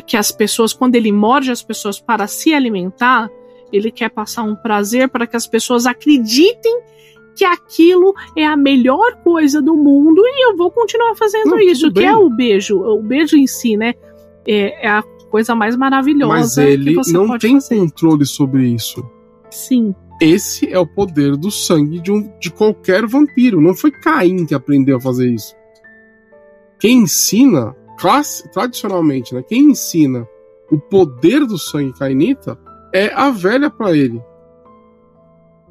que 0.08 0.18
as 0.18 0.32
pessoas, 0.32 0.74
quando 0.74 0.96
ele 0.96 1.12
morde 1.12 1.52
as 1.52 1.64
pessoas 1.64 2.00
para 2.00 2.28
se 2.28 2.54
alimentar, 2.54 3.30
ele 3.72 3.92
quer 3.92 4.10
passar 4.10 4.44
um 4.44 4.56
prazer 4.56 5.10
para 5.10 5.26
que 5.26 5.36
as 5.36 5.48
pessoas 5.48 5.86
acreditem 5.86 6.80
que 7.36 7.44
aquilo 7.44 8.14
é 8.36 8.46
a 8.46 8.56
melhor 8.56 9.18
coisa 9.24 9.62
do 9.62 9.76
mundo 9.76 10.22
e 10.26 10.50
eu 10.50 10.56
vou 10.56 10.72
continuar 10.72 11.16
fazendo 11.16 11.52
Não, 11.52 11.60
isso, 11.60 11.92
que 11.92 12.04
é 12.04 12.16
o 12.16 12.30
beijo. 12.30 12.78
O 12.80 13.02
beijo 13.02 13.36
em 13.36 13.46
si, 13.46 13.76
né? 13.76 13.94
É, 14.48 14.86
é 14.86 14.90
a 14.90 15.04
coisa 15.30 15.54
mais 15.54 15.76
maravilhosa 15.76 16.34
Mas 16.34 16.58
ele 16.58 16.96
você 16.96 17.12
não 17.12 17.38
tem 17.38 17.60
fazer. 17.60 17.78
controle 17.78 18.26
sobre 18.26 18.68
isso. 18.68 19.06
Sim. 19.50 19.94
Esse 20.22 20.72
é 20.72 20.80
o 20.80 20.88
poder 20.88 21.36
do 21.36 21.52
sangue 21.52 22.00
de, 22.00 22.12
um, 22.12 22.32
de 22.40 22.50
qualquer 22.50 23.06
vampiro. 23.06 23.60
Não 23.60 23.76
foi 23.76 23.92
Caim 23.92 24.46
que 24.46 24.56
aprendeu 24.56 24.98
a 24.98 25.02
fazer 25.02 25.30
isso. 25.30 25.54
Quem 26.80 27.00
ensina, 27.00 27.76
classe, 28.00 28.50
tradicionalmente, 28.52 29.34
né? 29.34 29.44
Quem 29.44 29.72
ensina 29.72 30.28
o 30.72 30.80
poder 30.80 31.46
do 31.46 31.58
sangue 31.58 31.98
cainita 31.98 32.58
é 32.94 33.14
a 33.14 33.30
velha 33.30 33.70
para 33.70 33.96
ele. 33.96 34.22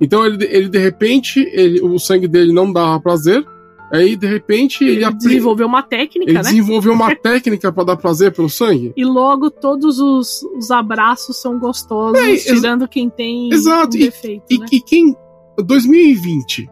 Então 0.04 0.24
ele, 0.26 0.44
ele 0.44 0.68
de 0.68 0.78
repente, 0.78 1.40
ele, 1.52 1.80
o 1.80 1.98
sangue 1.98 2.28
dele 2.28 2.52
não 2.52 2.72
dava 2.72 3.00
prazer. 3.00 3.44
Aí 3.92 4.16
de 4.16 4.26
repente 4.26 4.82
ele, 4.82 4.92
Ele 4.96 5.04
apre- 5.04 5.18
desenvolveu 5.18 5.66
uma 5.68 5.82
técnica, 5.82 6.30
ele 6.30 6.38
né? 6.38 6.42
desenvolveu 6.42 6.92
uma 6.92 7.14
técnica 7.16 7.70
para 7.70 7.84
dar 7.84 7.96
prazer 7.96 8.32
pelo 8.32 8.48
sangue. 8.50 8.92
E 8.96 9.04
logo 9.04 9.50
todos 9.50 10.00
os, 10.00 10.42
os 10.56 10.70
abraços 10.70 11.40
são 11.40 11.58
gostosos, 11.60 12.18
É, 12.20 12.34
tirando 12.36 12.88
quem 12.88 13.08
tem 13.08 13.52
Exato, 13.52 13.96
um 13.96 14.00
defeito, 14.00 14.44
E 14.50 14.58
né? 14.58 14.66
que 14.68 14.80
quem. 14.80 15.14
2020. 15.58 16.68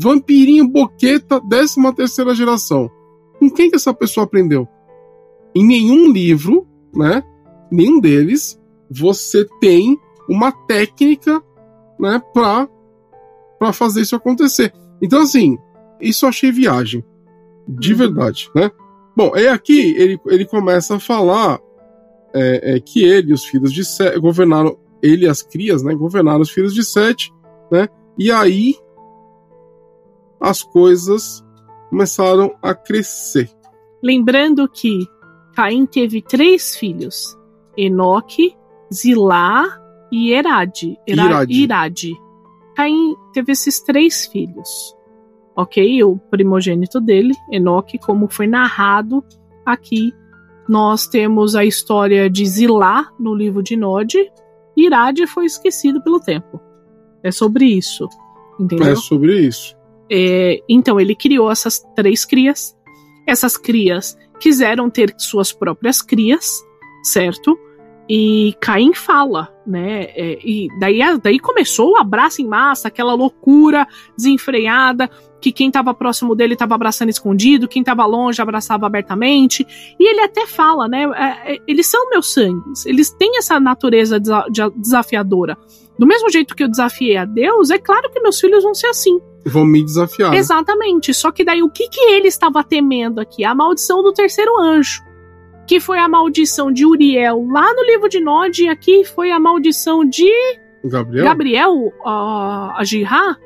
Vampirinho 0.00 0.68
Boqueta, 0.68 1.40
13 1.48 1.92
terceira 1.94 2.34
geração. 2.34 2.88
Com 3.38 3.50
quem 3.50 3.68
que 3.70 3.76
essa 3.76 3.92
pessoa 3.92 4.24
aprendeu? 4.24 4.68
Em 5.54 5.66
nenhum 5.66 6.12
livro, 6.12 6.66
né? 6.94 7.22
Nenhum 7.70 7.98
deles, 8.00 8.60
você 8.90 9.46
tem 9.60 9.96
uma 10.28 10.52
técnica, 10.52 11.42
né? 11.98 12.22
Pra, 12.32 12.68
pra 13.58 13.72
fazer 13.72 14.02
isso 14.02 14.16
acontecer. 14.16 14.72
Então, 15.02 15.22
assim, 15.22 15.58
isso 16.00 16.24
eu 16.24 16.28
achei 16.28 16.50
viagem. 16.52 17.04
De 17.66 17.92
Uhum. 17.92 17.98
verdade, 17.98 18.50
né? 18.54 18.70
Bom, 19.16 19.32
é 19.34 19.48
aqui 19.48 19.94
ele, 19.96 20.20
ele 20.26 20.44
começa 20.44 20.96
a 20.96 21.00
falar 21.00 21.58
é, 22.34 22.74
é, 22.76 22.80
que 22.80 23.02
ele 23.04 23.30
e 23.30 23.32
os 23.32 23.44
filhos 23.44 23.72
de 23.72 23.84
Sete 23.84 24.18
governaram, 24.18 24.76
ele 25.00 25.24
e 25.24 25.28
as 25.28 25.40
crias, 25.40 25.82
né? 25.82 25.94
Governaram 25.94 26.40
os 26.40 26.50
filhos 26.50 26.74
de 26.74 26.84
Sete, 26.84 27.32
né? 27.70 27.88
E 28.18 28.30
aí 28.30 28.74
as 30.40 30.62
coisas 30.62 31.42
começaram 31.88 32.54
a 32.60 32.74
crescer. 32.74 33.50
Lembrando 34.02 34.68
que 34.68 35.06
Caim 35.54 35.86
teve 35.86 36.20
três 36.20 36.76
filhos: 36.76 37.38
Enoque, 37.76 38.54
Zilá 38.92 39.80
e 40.14 40.32
Erade. 40.32 40.96
Era- 41.06 41.24
Irade. 41.24 41.52
Irade. 41.52 42.12
Caim 42.76 43.14
teve 43.32 43.52
esses 43.52 43.80
três 43.80 44.26
filhos. 44.26 44.94
Ok? 45.56 46.02
O 46.04 46.16
primogênito 46.30 47.00
dele, 47.00 47.34
Enoque, 47.50 47.98
como 47.98 48.28
foi 48.28 48.46
narrado 48.46 49.24
aqui, 49.64 50.12
nós 50.68 51.06
temos 51.06 51.54
a 51.54 51.64
história 51.64 52.28
de 52.30 52.44
Zilá 52.46 53.10
no 53.18 53.34
livro 53.34 53.62
de 53.62 53.76
Nod. 53.76 54.16
Irade 54.76 55.26
foi 55.26 55.46
esquecido 55.46 56.02
pelo 56.02 56.18
tempo. 56.20 56.60
É 57.22 57.30
sobre 57.30 57.64
isso. 57.66 58.08
Entendeu? 58.58 58.92
É 58.92 58.96
sobre 58.96 59.38
isso. 59.46 59.76
É, 60.10 60.60
então 60.68 61.00
ele 61.00 61.14
criou 61.14 61.50
essas 61.50 61.80
três 61.96 62.24
crias. 62.24 62.76
Essas 63.26 63.56
crias 63.56 64.16
quiseram 64.40 64.90
ter 64.90 65.14
suas 65.18 65.52
próprias 65.52 66.02
crias, 66.02 66.50
certo? 67.04 67.56
E 68.08 68.54
Caim 68.60 68.92
fala, 68.92 69.50
né? 69.66 70.04
É, 70.14 70.38
e 70.44 70.68
daí, 70.78 70.98
daí 71.22 71.38
começou 71.38 71.92
o 71.92 71.96
abraço 71.96 72.42
em 72.42 72.46
massa, 72.46 72.88
aquela 72.88 73.14
loucura 73.14 73.86
desenfreada, 74.16 75.08
que 75.40 75.50
quem 75.52 75.68
estava 75.68 75.94
próximo 75.94 76.34
dele 76.34 76.52
estava 76.54 76.74
abraçando 76.74 77.08
escondido, 77.08 77.68
quem 77.68 77.80
estava 77.80 78.04
longe 78.04 78.40
abraçava 78.42 78.86
abertamente. 78.86 79.66
E 79.98 80.08
ele 80.08 80.20
até 80.20 80.46
fala, 80.46 80.86
né? 80.88 81.04
é, 81.16 81.54
é, 81.54 81.58
eles 81.66 81.86
são 81.86 82.10
meus 82.10 82.32
sangues, 82.32 82.84
eles 82.86 83.10
têm 83.10 83.38
essa 83.38 83.58
natureza 83.58 84.18
desa- 84.20 84.46
de- 84.50 84.70
desafiadora. 84.76 85.56
Do 85.98 86.06
mesmo 86.06 86.28
jeito 86.30 86.54
que 86.56 86.64
eu 86.64 86.68
desafiei 86.68 87.16
a 87.16 87.24
Deus, 87.24 87.70
é 87.70 87.78
claro 87.78 88.10
que 88.10 88.20
meus 88.20 88.40
filhos 88.40 88.64
vão 88.64 88.74
ser 88.74 88.88
assim. 88.88 89.20
Vão 89.46 89.64
me 89.64 89.82
desafiar. 89.84 90.34
Exatamente. 90.34 91.14
Só 91.14 91.30
que 91.30 91.44
daí 91.44 91.62
o 91.62 91.70
que, 91.70 91.88
que 91.88 92.00
ele 92.00 92.28
estava 92.28 92.64
temendo 92.64 93.20
aqui? 93.20 93.44
A 93.44 93.54
maldição 93.54 94.02
do 94.02 94.12
terceiro 94.12 94.58
anjo. 94.58 95.02
Que 95.66 95.80
foi 95.80 95.98
a 95.98 96.08
maldição 96.08 96.70
de 96.70 96.84
Uriel 96.84 97.46
lá 97.50 97.72
no 97.72 97.82
livro 97.84 98.08
de 98.08 98.20
Nod, 98.20 98.62
e 98.62 98.68
aqui 98.68 99.04
foi 99.04 99.30
a 99.30 99.40
maldição 99.40 100.04
de 100.04 100.30
Gabriel? 100.84 101.24
Gabriel, 101.24 101.92
a 102.04 102.76
a 102.78 103.36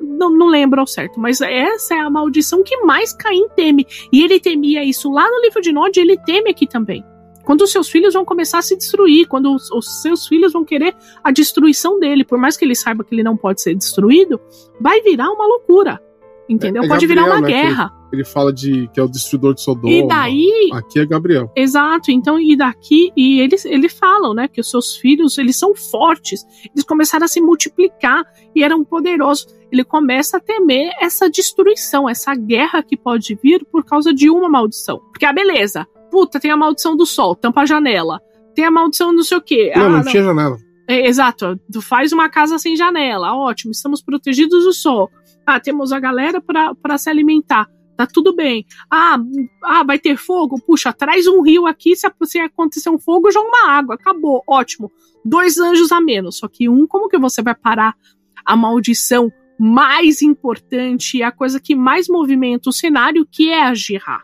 Não, 0.00 0.30
não 0.30 0.48
lembro 0.48 0.80
ao 0.80 0.86
certo, 0.86 1.20
mas 1.20 1.40
essa 1.40 1.94
é 1.94 2.00
a 2.00 2.08
maldição 2.08 2.62
que 2.62 2.78
mais 2.78 3.12
Caim 3.12 3.48
teme. 3.54 3.86
E 4.12 4.22
ele 4.22 4.40
temia 4.40 4.82
isso 4.82 5.10
lá 5.10 5.28
no 5.28 5.40
livro 5.42 5.60
de 5.60 5.72
Nod, 5.72 5.98
e 5.98 6.02
ele 6.02 6.16
teme 6.24 6.50
aqui 6.50 6.66
também. 6.66 7.04
Quando 7.44 7.60
os 7.62 7.70
seus 7.70 7.88
filhos 7.88 8.14
vão 8.14 8.24
começar 8.24 8.58
a 8.58 8.62
se 8.62 8.76
destruir, 8.76 9.28
quando 9.28 9.54
os, 9.54 9.70
os 9.70 10.02
seus 10.02 10.26
filhos 10.26 10.52
vão 10.52 10.64
querer 10.64 10.96
a 11.22 11.30
destruição 11.30 12.00
dele, 12.00 12.24
por 12.24 12.38
mais 12.38 12.56
que 12.56 12.64
ele 12.64 12.74
saiba 12.74 13.04
que 13.04 13.14
ele 13.14 13.22
não 13.22 13.36
pode 13.36 13.62
ser 13.62 13.74
destruído, 13.74 14.40
vai 14.80 15.00
virar 15.00 15.30
uma 15.30 15.46
loucura. 15.46 16.02
Entendeu? 16.48 16.82
É, 16.82 16.86
é 16.86 16.88
Pode 16.88 17.06
Gabriel, 17.06 17.24
virar 17.24 17.36
uma 17.36 17.46
né, 17.46 17.52
guerra. 17.52 17.92
Ele, 18.12 18.20
ele, 18.20 18.24
fala 18.24 18.52
de 18.52 18.88
que 18.92 19.00
é 19.00 19.02
o 19.02 19.08
destruidor 19.08 19.54
de 19.54 19.62
Sodoma. 19.62 19.92
E 19.92 20.06
daí. 20.06 20.70
Aqui 20.72 21.00
é 21.00 21.06
Gabriel. 21.06 21.50
Exato. 21.56 22.10
Então, 22.10 22.38
e 22.38 22.56
daqui. 22.56 23.10
E 23.16 23.40
eles, 23.40 23.64
eles 23.64 23.92
falam, 23.92 24.32
né? 24.32 24.48
Que 24.48 24.60
os 24.60 24.70
seus 24.70 24.96
filhos, 24.96 25.36
eles 25.38 25.58
são 25.58 25.74
fortes. 25.74 26.44
Eles 26.72 26.84
começaram 26.84 27.24
a 27.24 27.28
se 27.28 27.40
multiplicar 27.40 28.24
e 28.54 28.62
eram 28.62 28.84
poderosos. 28.84 29.46
Ele 29.72 29.82
começa 29.82 30.36
a 30.36 30.40
temer 30.40 30.92
essa 31.00 31.28
destruição, 31.28 32.08
essa 32.08 32.34
guerra 32.34 32.82
que 32.82 32.96
pode 32.96 33.36
vir 33.42 33.66
por 33.70 33.84
causa 33.84 34.14
de 34.14 34.30
uma 34.30 34.48
maldição. 34.48 35.00
Porque, 35.12 35.26
ah, 35.26 35.32
beleza. 35.32 35.86
Puta, 36.10 36.38
tem 36.38 36.50
a 36.50 36.56
maldição 36.56 36.96
do 36.96 37.04
sol, 37.04 37.34
tampa 37.34 37.62
a 37.62 37.66
janela. 37.66 38.20
Tem 38.54 38.64
a 38.64 38.70
maldição 38.70 39.12
não 39.12 39.22
sei 39.22 39.36
o 39.36 39.42
quê. 39.42 39.72
Não, 39.74 39.82
ah, 39.82 39.88
não, 39.88 39.96
não 39.98 40.04
tinha 40.04 40.22
janela. 40.22 40.56
É, 40.88 41.08
exato. 41.08 41.58
Tu 41.70 41.82
faz 41.82 42.12
uma 42.12 42.28
casa 42.28 42.58
sem 42.58 42.76
janela. 42.76 43.34
Ótimo, 43.34 43.72
estamos 43.72 44.00
protegidos 44.00 44.64
do 44.64 44.72
sol. 44.72 45.10
Ah, 45.46 45.60
temos 45.60 45.92
a 45.92 46.00
galera 46.00 46.42
para 46.42 46.98
se 46.98 47.08
alimentar. 47.08 47.70
Tá 47.96 48.06
tudo 48.06 48.34
bem. 48.34 48.66
Ah, 48.90 49.16
ah, 49.64 49.82
vai 49.82 49.98
ter 49.98 50.18
fogo? 50.18 50.60
Puxa, 50.60 50.92
traz 50.92 51.26
um 51.26 51.40
rio 51.40 51.66
aqui. 51.66 51.96
Se, 51.96 52.06
se 52.24 52.38
acontecer 52.38 52.90
um 52.90 52.98
fogo, 52.98 53.30
joga 53.30 53.48
uma 53.48 53.70
água. 53.70 53.94
Acabou. 53.94 54.42
Ótimo. 54.46 54.92
Dois 55.24 55.56
anjos 55.56 55.90
a 55.90 56.00
menos. 56.00 56.38
Só 56.38 56.46
que 56.46 56.68
um, 56.68 56.86
como 56.86 57.08
que 57.08 57.16
você 57.16 57.42
vai 57.42 57.54
parar 57.54 57.96
a 58.44 58.54
maldição 58.54 59.32
mais 59.58 60.20
importante, 60.20 61.22
a 61.22 61.32
coisa 61.32 61.58
que 61.58 61.74
mais 61.74 62.08
movimenta 62.08 62.68
o 62.68 62.72
cenário, 62.72 63.26
que 63.30 63.48
é 63.48 63.62
a 63.62 63.74
Jirá? 63.74 64.22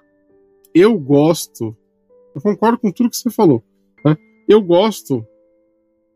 Eu 0.74 0.98
gosto. 0.98 1.74
Eu 2.34 2.42
concordo 2.42 2.78
com 2.78 2.92
tudo 2.92 3.08
que 3.08 3.16
você 3.16 3.30
falou. 3.30 3.64
Né? 4.04 4.16
Eu 4.46 4.60
gosto 4.60 5.26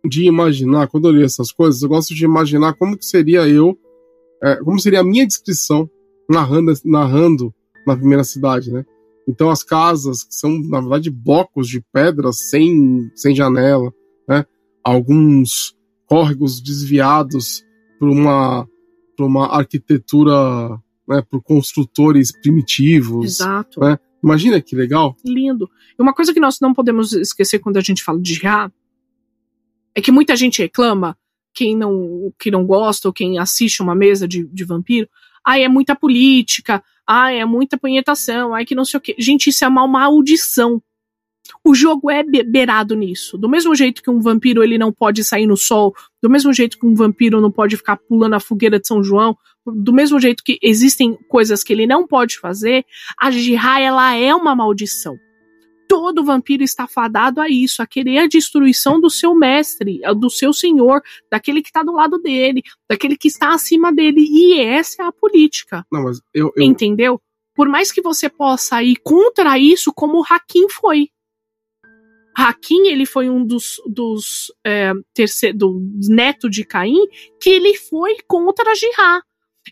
de 0.05 0.27
imaginar, 0.27 0.89
quando 0.89 1.09
eu 1.09 1.13
li 1.13 1.25
essas 1.25 1.51
coisas, 1.51 1.83
eu 1.83 1.89
gosto 1.89 2.15
de 2.15 2.25
imaginar 2.25 2.75
como 2.75 2.99
que 2.99 3.05
seria 3.07 3.49
eu 3.49 3.79
é, 4.43 4.57
como 4.57 4.79
seria 4.79 5.01
a 5.01 5.05
minha 5.05 5.27
descrição 5.27 5.89
narrando, 6.29 6.73
narrando 6.85 7.55
na 7.87 7.97
primeira 7.97 8.25
cidade, 8.25 8.73
né? 8.73 8.85
Então 9.29 9.51
as 9.51 9.63
casas 9.63 10.27
são 10.31 10.59
na 10.61 10.81
verdade 10.81 11.11
blocos 11.11 11.69
de 11.69 11.81
pedras 11.93 12.39
sem, 12.51 13.11
sem 13.15 13.35
janela, 13.35 13.93
né? 14.29 14.45
Alguns 14.85 15.77
córregos 16.07 16.61
desviados 16.61 17.65
por 17.99 18.09
uma 18.09 18.69
por 19.17 19.27
uma 19.27 19.47
arquitetura, 19.47 20.79
né? 21.09 21.23
Por 21.29 21.43
construtores 21.43 22.31
primitivos, 22.41 23.25
Exato. 23.25 23.81
Né? 23.81 23.99
Imagina 24.23 24.61
que 24.61 24.77
legal. 24.77 25.17
Lindo. 25.25 25.71
E 25.99 26.03
uma 26.03 26.13
coisa 26.13 26.35
que 26.35 26.41
nós 26.41 26.59
não 26.61 26.75
podemos 26.75 27.13
esquecer 27.13 27.59
quando 27.59 27.77
a 27.79 27.81
gente 27.81 28.03
fala 28.03 28.21
de 28.21 28.35
Ra 28.41 28.71
é 29.95 30.01
que 30.01 30.13
muita 30.13 30.37
gente 30.37 30.61
reclama 30.61 31.17
quem 31.57 31.75
não, 31.75 32.31
que 32.39 32.51
não 32.51 32.67
gosta 32.67 33.09
ou 33.09 33.15
quem 33.15 33.39
assiste 33.39 33.81
uma 33.81 33.95
mesa 33.95 34.29
de, 34.29 34.47
de 34.47 34.63
vampiro, 34.63 35.09
ai, 35.45 35.63
é 35.63 35.69
muita 35.69 35.97
política, 35.97 36.85
ai, 37.07 37.41
é 37.41 37.47
muita 37.47 37.79
punhetação, 37.79 38.55
ai, 38.55 38.67
que 38.67 38.75
não 38.75 38.85
sei 38.85 38.99
o 38.99 39.01
quê. 39.01 39.17
Gente, 39.19 39.49
isso 39.49 39.65
é 39.65 39.69
uma 39.69 39.89
maldição. 39.89 40.83
O 41.65 41.75
jogo 41.75 42.11
é 42.11 42.23
beirado 42.23 42.95
nisso. 42.95 43.39
Do 43.39 43.49
mesmo 43.49 43.75
jeito 43.75 44.03
que 44.03 44.11
um 44.11 44.21
vampiro 44.21 44.63
ele 44.63 44.77
não 44.77 44.93
pode 44.93 45.25
sair 45.25 45.47
no 45.47 45.57
sol, 45.57 45.95
do 46.23 46.29
mesmo 46.29 46.53
jeito 46.53 46.79
que 46.79 46.85
um 46.85 46.95
vampiro 46.95 47.41
não 47.41 47.51
pode 47.51 47.77
ficar 47.77 47.97
pulando 47.97 48.35
a 48.35 48.41
fogueira 48.41 48.79
de 48.79 48.87
São 48.87 49.03
João, 49.03 49.35
do 49.65 49.95
mesmo 49.95 50.21
jeito 50.21 50.45
que 50.45 50.59
existem 50.63 51.17
coisas 51.29 51.65
que 51.65 51.73
ele 51.73 51.87
não 51.87 52.07
pode 52.07 52.39
fazer, 52.39 52.85
a 53.19 53.31
Jihá 53.31 53.81
ela 53.81 54.15
é 54.15 54.35
uma 54.35 54.55
maldição 54.55 55.17
todo 55.89 56.25
vampiro 56.25 56.63
está 56.63 56.87
fadado 56.87 57.41
a 57.41 57.49
isso, 57.49 57.83
a 57.83 57.87
querer 57.87 58.19
a 58.19 58.27
destruição 58.27 59.01
do 59.01 59.11
seu 59.11 59.35
mestre, 59.35 60.01
do 60.17 60.31
seu 60.31 60.53
senhor, 60.53 61.03
daquele 61.31 61.63
que 61.63 61.69
está 61.69 61.83
do 61.83 61.93
lado 61.93 62.19
dele, 62.19 62.63
daquele 62.89 63.17
que 63.17 63.29
está 63.29 63.55
acima 63.55 63.93
dele. 63.93 64.21
E 64.21 64.61
essa 64.61 65.03
é 65.03 65.07
a 65.07 65.13
política. 65.13 65.87
Não, 65.91 66.05
mas 66.05 66.21
eu, 66.35 66.53
eu... 66.57 66.63
Entendeu? 66.63 67.21
Por 67.55 67.69
mais 67.69 67.91
que 67.91 68.03
você 68.03 68.29
possa 68.29 68.83
ir 68.83 68.97
contra 69.03 69.59
isso, 69.59 69.93
como 69.93 70.21
o 70.21 70.25
Hakim 70.29 70.69
foi. 70.69 71.09
Hakim, 72.37 72.89
ele 72.89 73.07
foi 73.07 73.31
um 73.31 73.43
dos, 73.47 73.81
dos 73.87 74.53
é, 74.63 74.93
terceiro, 75.15 75.57
do 75.57 75.81
neto 76.07 76.51
de 76.51 76.65
Caim, 76.65 77.07
que 77.41 77.49
ele 77.49 77.75
foi 77.75 78.19
contra 78.29 78.75
Jihá. 78.75 79.23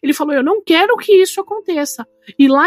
Ele 0.02 0.12
falou: 0.12 0.34
Eu 0.34 0.42
não 0.42 0.62
quero 0.62 0.96
que 0.96 1.12
isso 1.12 1.40
aconteça. 1.40 2.06
E 2.38 2.48
lá, 2.48 2.66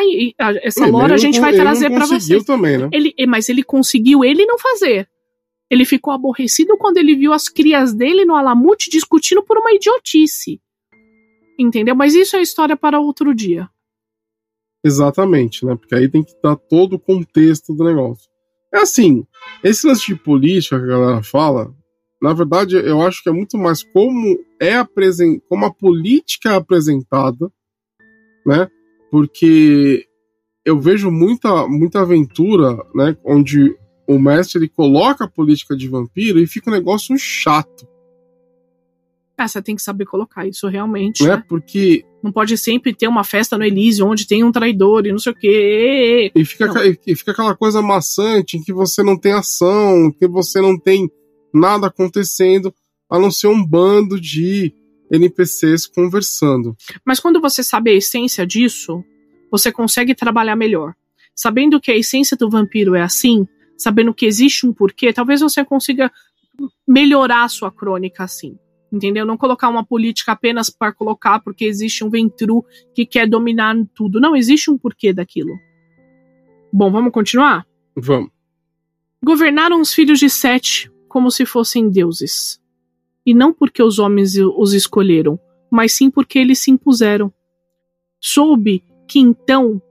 essa 0.61 0.85
lore 0.85 1.13
a 1.13 1.17
gente 1.17 1.39
vai 1.39 1.53
trazer 1.53 1.89
para 1.89 2.05
vocês. 2.05 2.43
Também, 2.43 2.77
né? 2.77 2.89
ele, 2.91 3.13
mas 3.27 3.49
ele 3.49 3.63
conseguiu 3.63 4.23
ele 4.23 4.45
não 4.45 4.57
fazer. 4.57 5.09
Ele 5.69 5.83
ficou 5.83 6.13
aborrecido 6.13 6.77
quando 6.77 6.97
ele 6.97 7.15
viu 7.15 7.33
as 7.33 7.49
crias 7.49 7.93
dele 7.93 8.23
no 8.23 8.35
Alamute 8.35 8.89
discutindo 8.89 9.43
por 9.43 9.57
uma 9.57 9.73
idiotice. 9.73 10.61
Entendeu? 11.59 11.95
Mas 11.95 12.13
isso 12.15 12.37
é 12.37 12.41
história 12.41 12.77
para 12.77 12.99
outro 12.99 13.33
dia. 13.33 13.69
Exatamente, 14.83 15.65
né? 15.65 15.75
Porque 15.75 15.95
aí 15.95 16.07
tem 16.07 16.23
que 16.23 16.33
dar 16.41 16.55
todo 16.55 16.93
o 16.93 16.99
contexto 16.99 17.73
do 17.73 17.83
negócio. 17.83 18.29
É 18.73 18.79
assim, 18.79 19.25
esse 19.63 19.87
lance 19.87 20.05
de 20.05 20.15
política 20.15 20.77
que 20.77 20.85
a 20.85 20.87
galera 20.87 21.23
fala, 21.23 21.73
na 22.21 22.33
verdade, 22.33 22.75
eu 22.75 23.01
acho 23.01 23.21
que 23.21 23.29
é 23.29 23.31
muito 23.31 23.57
mais 23.57 23.83
como 23.83 24.37
é 24.59 24.75
apresen 24.75 25.39
como 25.47 25.65
a 25.65 25.73
política 25.73 26.51
é 26.51 26.55
apresentada, 26.55 27.51
né? 28.45 28.67
Porque 29.11 30.05
eu 30.65 30.79
vejo 30.79 31.11
muita 31.11 31.67
muita 31.67 32.01
aventura, 32.01 32.75
né, 32.93 33.15
onde 33.23 33.75
o 34.07 34.17
mestre 34.17 34.59
ele 34.59 34.69
coloca 34.69 35.25
a 35.25 35.29
política 35.29 35.75
de 35.75 35.87
vampiro 35.87 36.39
e 36.39 36.47
fica 36.47 36.69
um 36.69 36.73
negócio 36.73 37.17
chato. 37.17 37.87
Ah, 39.37 39.47
você 39.47 39.61
tem 39.61 39.75
que 39.75 39.83
saber 39.83 40.05
colocar 40.05 40.47
isso 40.47 40.67
realmente. 40.67 41.23
Né? 41.23 41.35
né? 41.35 41.43
Porque. 41.47 42.03
Não 42.23 42.31
pode 42.31 42.57
sempre 42.57 42.95
ter 42.95 43.07
uma 43.07 43.23
festa 43.23 43.55
no 43.57 43.63
Elísio 43.63 44.07
onde 44.07 44.27
tem 44.27 44.43
um 44.43 44.51
traidor 44.51 45.05
e 45.05 45.11
não 45.11 45.19
sei 45.19 45.31
o 45.31 45.35
quê. 45.35 46.31
E 46.35 46.43
fica, 46.43 46.65
e 47.05 47.15
fica 47.15 47.31
aquela 47.31 47.55
coisa 47.55 47.79
maçante 47.79 48.57
em 48.57 48.63
que 48.63 48.73
você 48.73 49.03
não 49.03 49.15
tem 49.15 49.33
ação, 49.33 50.11
que 50.11 50.27
você 50.27 50.59
não 50.59 50.77
tem 50.77 51.07
nada 51.53 51.87
acontecendo, 51.87 52.73
a 53.09 53.17
não 53.19 53.31
ser 53.31 53.47
um 53.47 53.65
bando 53.65 54.19
de 54.19 54.73
NPCs 55.11 55.87
conversando. 55.87 56.75
Mas 57.05 57.19
quando 57.19 57.39
você 57.39 57.63
sabe 57.63 57.91
a 57.91 57.93
essência 57.93 58.45
disso, 58.45 59.03
você 59.49 59.71
consegue 59.71 60.13
trabalhar 60.13 60.55
melhor. 60.55 60.93
Sabendo 61.35 61.79
que 61.79 61.91
a 61.91 61.97
essência 61.97 62.35
do 62.35 62.49
vampiro 62.49 62.95
é 62.95 63.01
assim, 63.01 63.47
sabendo 63.77 64.13
que 64.13 64.25
existe 64.25 64.65
um 64.65 64.73
porquê, 64.73 65.13
talvez 65.13 65.39
você 65.39 65.63
consiga 65.63 66.11
melhorar 66.87 67.43
a 67.43 67.49
sua 67.49 67.71
crônica 67.71 68.23
assim. 68.23 68.57
Entendeu? 68.91 69.25
Não 69.25 69.37
colocar 69.37 69.69
uma 69.69 69.85
política 69.85 70.31
apenas 70.31 70.69
para 70.69 70.93
colocar 70.93 71.39
porque 71.39 71.65
existe 71.65 72.03
um 72.03 72.09
ventru 72.09 72.65
que 72.95 73.05
quer 73.05 73.27
dominar 73.27 73.75
tudo. 73.93 74.19
Não, 74.19 74.35
existe 74.35 74.71
um 74.71 74.77
porquê 74.77 75.11
daquilo. 75.11 75.53
Bom, 76.71 76.89
vamos 76.89 77.11
continuar? 77.11 77.65
Vamos. 77.95 78.29
Governaram 79.23 79.81
os 79.81 79.93
filhos 79.93 80.19
de 80.19 80.29
Sete 80.29 80.89
como 81.07 81.31
se 81.31 81.45
fossem 81.45 81.89
deuses. 81.89 82.61
E 83.25 83.33
não 83.33 83.53
porque 83.53 83.81
os 83.81 83.99
homens 83.99 84.35
os 84.37 84.73
escolheram, 84.73 85.39
mas 85.69 85.93
sim 85.93 86.09
porque 86.09 86.39
eles 86.39 86.59
se 86.59 86.71
impuseram. 86.71 87.33
Soube 88.19 88.83
que 89.07 89.19
então 89.19 89.81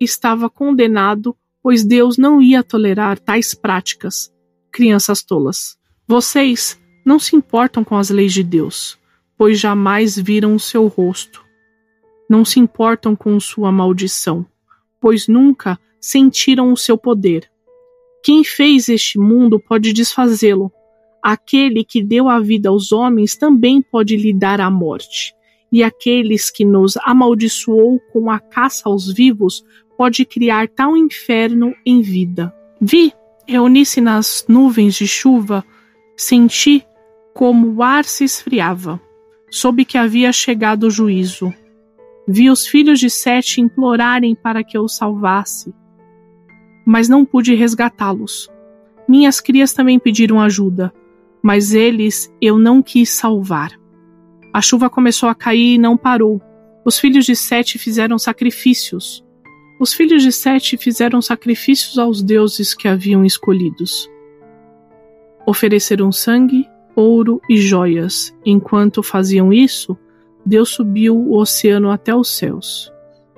estava 0.00 0.48
condenado, 0.48 1.36
pois 1.62 1.84
Deus 1.84 2.16
não 2.16 2.40
ia 2.40 2.62
tolerar 2.62 3.18
tais 3.18 3.54
práticas. 3.54 4.32
Crianças 4.72 5.22
tolas. 5.22 5.78
Vocês 6.06 6.80
não 7.04 7.18
se 7.18 7.36
importam 7.36 7.84
com 7.84 7.96
as 7.96 8.10
leis 8.10 8.32
de 8.32 8.42
Deus, 8.42 8.98
pois 9.36 9.58
jamais 9.58 10.16
viram 10.16 10.54
o 10.54 10.60
seu 10.60 10.86
rosto. 10.86 11.44
Não 12.28 12.44
se 12.44 12.60
importam 12.60 13.16
com 13.16 13.38
sua 13.40 13.72
maldição, 13.72 14.46
pois 15.00 15.26
nunca 15.26 15.78
sentiram 16.00 16.72
o 16.72 16.76
seu 16.76 16.96
poder. 16.96 17.50
Quem 18.22 18.44
fez 18.44 18.88
este 18.88 19.18
mundo 19.18 19.58
pode 19.58 19.92
desfazê-lo. 19.92 20.70
Aquele 21.22 21.84
que 21.84 22.02
deu 22.02 22.28
a 22.28 22.38
vida 22.38 22.68
aos 22.68 22.92
homens 22.92 23.36
também 23.36 23.80
pode 23.82 24.16
lhe 24.16 24.32
dar 24.32 24.60
a 24.60 24.70
morte. 24.70 25.34
E 25.72 25.82
aqueles 25.82 26.50
que 26.50 26.64
nos 26.64 26.96
amaldiçoou 26.98 28.00
com 28.12 28.30
a 28.30 28.38
caça 28.38 28.88
aos 28.88 29.10
vivos 29.12 29.64
pode 29.96 30.24
criar 30.24 30.68
tal 30.68 30.96
inferno 30.96 31.74
em 31.84 32.02
vida. 32.02 32.54
Vi, 32.80 33.12
reuni-se 33.46 34.00
nas 34.00 34.44
nuvens 34.48 34.94
de 34.94 35.06
chuva, 35.06 35.64
senti 36.16 36.84
como 37.34 37.74
o 37.74 37.82
ar 37.82 38.04
se 38.04 38.24
esfriava. 38.24 39.00
Soube 39.50 39.84
que 39.84 39.98
havia 39.98 40.32
chegado 40.32 40.84
o 40.84 40.90
juízo. 40.90 41.52
Vi 42.26 42.50
os 42.50 42.66
filhos 42.66 43.00
de 43.00 43.10
Sete 43.10 43.60
implorarem 43.60 44.34
para 44.34 44.62
que 44.62 44.76
eu 44.76 44.88
salvasse 44.88 45.74
mas 46.84 47.08
não 47.08 47.24
pude 47.24 47.54
resgatá-los. 47.54 48.50
Minhas 49.08 49.40
crias 49.40 49.72
também 49.72 49.98
pediram 49.98 50.40
ajuda, 50.40 50.92
mas 51.42 51.74
eles 51.74 52.32
eu 52.40 52.58
não 52.58 52.82
quis 52.82 53.10
salvar. 53.10 53.72
A 54.52 54.60
chuva 54.60 54.90
começou 54.90 55.28
a 55.28 55.34
cair 55.34 55.74
e 55.74 55.78
não 55.78 55.96
parou. 55.96 56.40
Os 56.84 56.98
filhos 56.98 57.24
de 57.24 57.36
Sete 57.36 57.78
fizeram 57.78 58.18
sacrifícios. 58.18 59.24
Os 59.80 59.92
filhos 59.94 60.22
de 60.22 60.32
Sete 60.32 60.76
fizeram 60.76 61.22
sacrifícios 61.22 61.98
aos 61.98 62.22
deuses 62.22 62.74
que 62.74 62.88
haviam 62.88 63.24
escolhidos. 63.24 64.10
Ofereceram 65.46 66.12
sangue, 66.12 66.68
ouro 66.94 67.40
e 67.48 67.56
joias. 67.56 68.34
Enquanto 68.44 69.02
faziam 69.02 69.52
isso, 69.52 69.96
Deus 70.44 70.70
subiu 70.70 71.16
o 71.16 71.38
oceano 71.38 71.90
até 71.90 72.14
os 72.14 72.28
céus. 72.28 72.92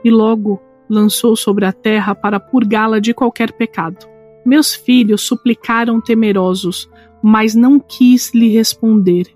e 0.05 0.11
logo 0.11 0.61
lançou 0.93 1.34
sobre 1.34 1.64
a 1.64 1.72
terra 1.72 2.14
para 2.14 2.38
purgá-la 2.38 2.99
de 2.99 3.14
qualquer 3.14 3.51
pecado. 3.53 4.07
Meus 4.45 4.74
filhos 4.74 5.22
suplicaram 5.22 6.01
temerosos, 6.03 6.90
mas 7.22 7.55
não 7.55 7.80
quis 7.80 8.34
lhe 8.34 8.49
responder. 8.49 9.26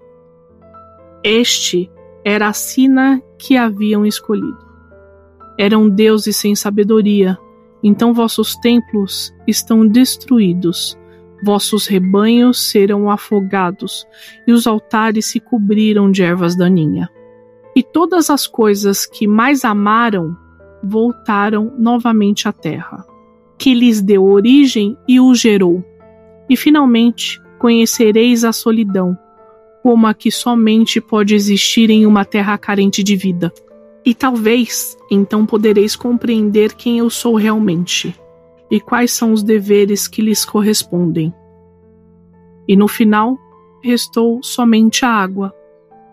Este 1.25 1.91
era 2.23 2.49
a 2.49 2.53
sina 2.53 3.23
que 3.39 3.57
haviam 3.57 4.05
escolhido. 4.05 4.59
Eram 5.59 5.89
deuses 5.89 6.37
sem 6.37 6.55
sabedoria, 6.55 7.39
então 7.83 8.13
vossos 8.13 8.55
templos 8.57 9.33
estão 9.47 9.87
destruídos, 9.87 10.99
vossos 11.43 11.87
rebanhos 11.87 12.69
serão 12.71 13.11
afogados, 13.11 14.07
e 14.47 14.53
os 14.53 14.67
altares 14.67 15.25
se 15.25 15.41
cobriram 15.41 16.11
de 16.11 16.23
ervas 16.23 16.55
daninha. 16.55 17.09
E 17.75 17.83
todas 17.83 18.29
as 18.29 18.47
coisas 18.47 19.07
que 19.07 19.27
mais 19.27 19.65
amaram 19.65 20.37
voltaram 20.89 21.73
novamente 21.79 22.49
à 22.49 22.53
terra, 22.53 23.05
que 23.59 23.75
lhes 23.75 24.01
deu 24.01 24.25
origem 24.25 24.97
e 25.09 25.21
o 25.21 25.35
gerou. 25.35 25.85
E 26.49 26.57
finalmente 26.57 27.41
conhecereis 27.59 28.45
a 28.45 28.53
solidão, 28.53 29.17
como 29.83 30.07
a 30.07 30.15
que 30.15 30.31
somente 30.31 31.01
pode 31.01 31.35
existir 31.35 31.91
em 31.91 32.07
uma 32.07 32.25
terra 32.25 32.57
carente 32.57 33.03
de 33.03 33.17
vida. 33.17 33.53
E 34.05 34.15
talvez 34.15 34.97
então 35.11 35.45
podereis 35.45 35.97
compreender 35.97 36.75
quem 36.75 36.99
eu 36.99 37.11
sou 37.11 37.35
realmente 37.35 38.15
e 38.71 38.81
quais 38.81 39.13
são 39.13 39.33
os 39.33 39.43
deveres 39.43 40.07
que 40.07 40.23
lhes 40.23 40.45
correspondem. 40.45 41.33
E 42.69 42.77
no 42.77 42.89
final, 42.89 43.37
restou 43.83 44.43
somente 44.43 45.05
a 45.05 45.11
água. 45.11 45.53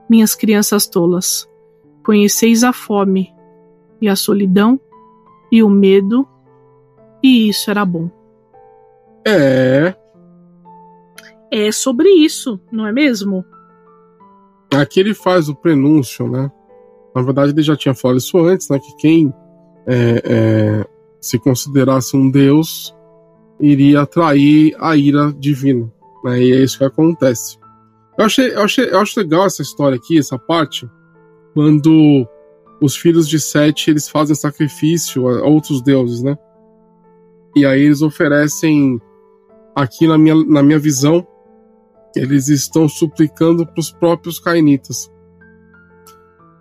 Minhas 0.09 0.35
crianças 0.35 0.85
tolas, 0.85 1.47
conheceis 2.03 2.63
a 2.63 2.71
fome 2.71 3.32
e 4.01 4.07
a 4.07 4.15
solidão 4.15 4.79
e 5.51 5.61
o 5.61 5.69
medo, 5.69 6.27
e 7.21 7.49
isso 7.49 7.69
era 7.69 7.85
bom. 7.85 8.09
É. 9.25 9.95
É 11.51 11.71
sobre 11.71 12.09
isso, 12.09 12.59
não 12.71 12.87
é 12.87 12.91
mesmo? 12.91 13.45
Aqui 14.73 14.99
ele 14.99 15.13
faz 15.13 15.47
o 15.49 15.55
prenúncio, 15.55 16.27
né? 16.27 16.51
Na 17.15 17.21
verdade, 17.21 17.51
ele 17.51 17.61
já 17.61 17.75
tinha 17.75 17.93
falado 17.93 18.17
isso 18.17 18.37
antes, 18.39 18.69
né? 18.69 18.79
Que 18.79 18.95
quem 18.97 19.33
é, 19.85 20.21
é, 20.25 20.85
se 21.21 21.37
considerasse 21.37 22.17
um 22.17 22.29
deus 22.29 22.93
iria 23.59 24.01
atrair 24.01 24.75
a 24.79 24.95
ira 24.95 25.31
divina. 25.31 25.91
Né? 26.23 26.41
E 26.41 26.51
é 26.53 26.63
isso 26.63 26.77
que 26.77 26.83
acontece. 26.83 27.57
Eu, 28.17 28.25
achei, 28.25 28.53
eu, 28.53 28.61
achei, 28.61 28.89
eu 28.89 28.99
acho 28.99 29.19
legal 29.19 29.45
essa 29.45 29.61
história 29.61 29.95
aqui, 29.95 30.17
essa 30.17 30.37
parte, 30.37 30.89
quando 31.53 32.27
os 32.83 32.97
filhos 32.97 33.29
de 33.29 33.39
Sete 33.39 33.89
eles 33.89 34.09
fazem 34.09 34.35
sacrifício 34.35 35.25
a 35.25 35.47
outros 35.47 35.81
deuses, 35.81 36.21
né? 36.21 36.37
E 37.55 37.65
aí 37.65 37.81
eles 37.81 38.01
oferecem, 38.01 38.99
aqui 39.73 40.05
na 40.05 40.17
minha, 40.17 40.35
na 40.43 40.61
minha 40.61 40.77
visão, 40.77 41.25
eles 42.13 42.49
estão 42.49 42.89
suplicando 42.89 43.65
para 43.65 43.79
os 43.79 43.89
próprios 43.89 44.37
cainitas 44.37 45.09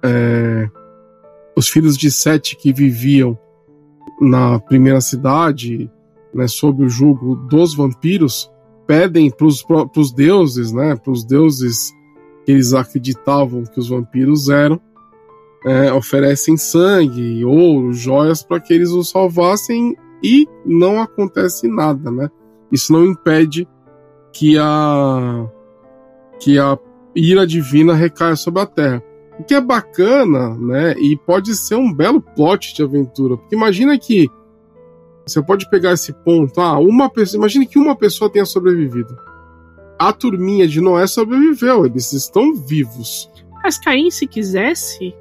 é, 0.04 0.70
os 1.56 1.68
filhos 1.68 1.96
de 1.96 2.08
Sete 2.08 2.56
que 2.56 2.72
viviam 2.72 3.36
na 4.20 4.60
primeira 4.60 5.00
cidade, 5.00 5.90
né, 6.32 6.46
sob 6.46 6.84
o 6.84 6.88
jugo 6.88 7.34
dos 7.34 7.74
vampiros, 7.74 8.48
pedem 8.86 9.28
para 9.28 9.46
os 9.46 10.12
deuses, 10.12 10.72
né, 10.72 10.94
para 10.94 11.12
os 11.12 11.24
deuses 11.24 11.92
que 12.44 12.52
eles 12.52 12.72
acreditavam 12.72 13.64
que 13.64 13.80
os 13.80 13.88
vampiros 13.88 14.48
eram, 14.48 14.80
é, 15.64 15.92
oferecem 15.92 16.56
sangue, 16.56 17.44
ouro, 17.44 17.92
joias 17.92 18.42
para 18.42 18.60
que 18.60 18.72
eles 18.72 18.90
os 18.90 19.10
salvassem 19.10 19.96
e 20.22 20.46
não 20.64 21.00
acontece 21.00 21.68
nada, 21.68 22.10
né? 22.10 22.28
Isso 22.70 22.92
não 22.92 23.04
impede 23.04 23.68
que 24.32 24.56
a 24.58 25.46
que 26.40 26.58
a 26.58 26.78
ira 27.14 27.46
divina 27.46 27.94
recaia 27.94 28.34
sobre 28.34 28.62
a 28.62 28.66
Terra. 28.66 29.02
O 29.38 29.44
que 29.44 29.54
é 29.54 29.60
bacana, 29.60 30.56
né? 30.56 30.94
E 30.98 31.16
pode 31.16 31.54
ser 31.54 31.76
um 31.76 31.92
belo 31.92 32.20
plot 32.20 32.74
de 32.74 32.82
aventura. 32.82 33.36
Porque 33.36 33.54
imagina 33.54 33.98
que 33.98 34.28
você 35.24 35.40
pode 35.42 35.68
pegar 35.70 35.92
esse 35.92 36.12
ponto, 36.12 36.60
ah, 36.60 36.78
uma 36.78 37.08
pessoa, 37.08 37.38
imagine 37.38 37.66
que 37.66 37.78
uma 37.78 37.96
pessoa 37.96 38.30
tenha 38.30 38.44
sobrevivido. 38.44 39.16
A 39.98 40.12
turminha 40.12 40.66
de 40.66 40.80
Noé 40.80 41.06
sobreviveu, 41.06 41.86
eles 41.86 42.12
estão 42.12 42.54
vivos. 42.54 43.30
Mas 43.62 43.78
Caim, 43.78 44.10
se 44.10 44.26
quisesse, 44.26 45.14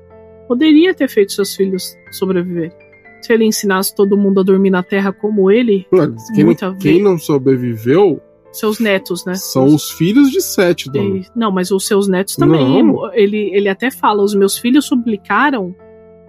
poderia 0.52 0.94
ter 0.94 1.08
feito 1.08 1.32
seus 1.32 1.56
filhos 1.56 1.98
sobreviver. 2.12 2.74
Se 3.22 3.32
ele 3.32 3.46
ensinasse 3.46 3.96
todo 3.96 4.18
mundo 4.18 4.42
a 4.42 4.44
dormir 4.44 4.70
na 4.70 4.84
terra 4.84 5.14
como 5.14 5.50
ele, 5.50 5.88
quem, 6.36 6.44
não, 6.44 6.78
quem 6.78 7.02
não 7.02 7.18
sobreviveu 7.18 8.20
seus 8.52 8.78
netos, 8.78 9.24
né? 9.24 9.34
São 9.36 9.68
os, 9.68 9.76
os 9.76 9.92
filhos 9.92 10.30
de 10.30 10.42
Sete, 10.42 10.92
dona. 10.92 11.20
E, 11.20 11.26
não, 11.34 11.54
mas 11.54 11.72
os 11.72 11.88
seus 11.88 12.10
netos 12.10 12.36
também. 12.36 12.84
Não. 12.84 13.14
Ele, 13.14 13.50
ele 13.56 13.70
até 13.70 13.90
fala: 13.90 14.22
os 14.22 14.36
meus 14.36 14.58
filhos 14.58 14.84
suplicaram. 14.84 15.74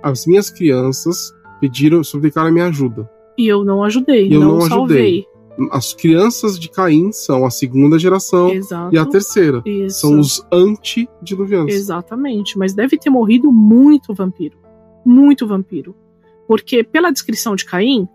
As 0.01 0.25
minhas 0.25 0.51
crianças 0.51 1.35
pediram, 1.61 2.05
suplicaram 2.05 2.47
a 2.47 2.53
minha 2.53 2.67
ajuda. 2.67 3.11
E 3.37 3.49
eu 3.49 3.65
não 3.65 3.83
ajudei, 3.83 4.33
eu 4.33 4.39
não, 4.39 4.59
não 4.59 4.61
salvei. 4.61 5.27
As 5.71 5.93
crianças 5.93 6.59
de 6.59 6.69
Caim 6.69 7.13
são 7.13 7.45
a 7.45 7.51
segunda 7.51 7.99
geração 7.99 8.51
Exato. 8.51 8.95
e 8.95 8.99
a 8.99 9.05
terceira. 9.05 9.63
Isso. 9.67 10.01
São 10.01 10.19
os 10.19 10.45
antediluvianos. 10.51 11.75
Exatamente, 11.75 12.59
mas 12.59 12.73
deve 12.75 12.99
ter 12.99 13.11
morrido 13.11 13.53
muito 13.53 14.15
vampiro. 14.15 14.57
Muito 15.05 15.47
vampiro. 15.47 15.95
Porque, 16.49 16.83
pela 16.83 17.11
descrição 17.11 17.55
de 17.55 17.65
Caim, 17.65 18.09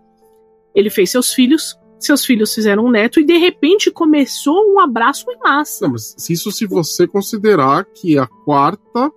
ele 0.74 0.90
fez 0.90 1.10
seus 1.10 1.32
filhos, 1.32 1.78
seus 1.98 2.24
filhos 2.24 2.54
fizeram 2.54 2.84
um 2.84 2.90
neto 2.90 3.20
e 3.20 3.24
de 3.24 3.36
repente 3.36 3.90
começou 3.90 4.72
um 4.72 4.80
abraço 4.80 5.30
em 5.30 5.38
massa. 5.38 5.86
Não, 5.86 5.92
mas 5.92 6.14
isso 6.28 6.50
se 6.52 6.66
você 6.66 7.06
considerar 7.06 7.84
que 7.84 8.18
a 8.18 8.26
quarta 8.26 9.10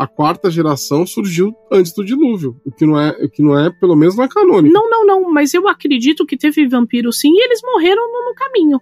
a 0.00 0.06
quarta 0.06 0.50
geração 0.50 1.06
surgiu 1.06 1.54
antes 1.70 1.92
do 1.92 2.02
dilúvio, 2.02 2.58
o 2.64 2.72
que 2.72 2.86
não 2.86 2.98
é, 2.98 3.10
o 3.22 3.28
que 3.28 3.42
não 3.42 3.58
é, 3.58 3.68
pelo 3.68 3.94
menos 3.94 4.16
não 4.16 4.24
é 4.24 4.28
canônico. 4.28 4.72
Não, 4.72 4.88
não, 4.88 5.04
não, 5.04 5.30
mas 5.30 5.52
eu 5.52 5.68
acredito 5.68 6.24
que 6.24 6.38
teve 6.38 6.66
vampiro 6.66 7.12
sim 7.12 7.30
e 7.34 7.44
eles 7.44 7.60
morreram 7.62 8.10
no, 8.10 8.30
no 8.30 8.34
caminho. 8.34 8.80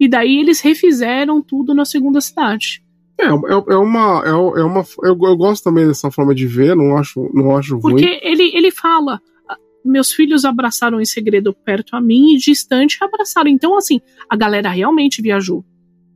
E 0.00 0.08
daí 0.08 0.40
eles 0.40 0.62
refizeram 0.62 1.42
tudo 1.42 1.74
na 1.74 1.84
segunda 1.84 2.18
cidade. 2.22 2.82
É, 3.20 3.26
é, 3.26 3.74
é 3.74 3.76
uma. 3.76 4.22
É, 4.24 4.30
é 4.30 4.64
uma 4.64 4.82
eu, 5.02 5.18
eu, 5.20 5.36
gosto 5.36 5.64
também 5.64 5.86
dessa 5.86 6.10
forma 6.10 6.34
de 6.34 6.46
ver, 6.46 6.74
não 6.74 6.96
acho, 6.96 7.30
não 7.34 7.54
acho 7.54 7.78
Porque 7.78 7.92
ruim. 7.92 8.02
Porque 8.02 8.26
ele, 8.26 8.56
ele 8.56 8.70
fala: 8.70 9.20
meus 9.84 10.12
filhos 10.12 10.46
abraçaram 10.46 10.98
em 10.98 11.04
segredo 11.04 11.52
perto 11.52 11.94
a 11.94 12.00
mim 12.00 12.34
e 12.34 12.38
distante 12.38 12.96
abraçaram. 13.02 13.50
Então, 13.50 13.76
assim, 13.76 14.00
a 14.30 14.34
galera 14.34 14.70
realmente 14.70 15.20
viajou. 15.20 15.62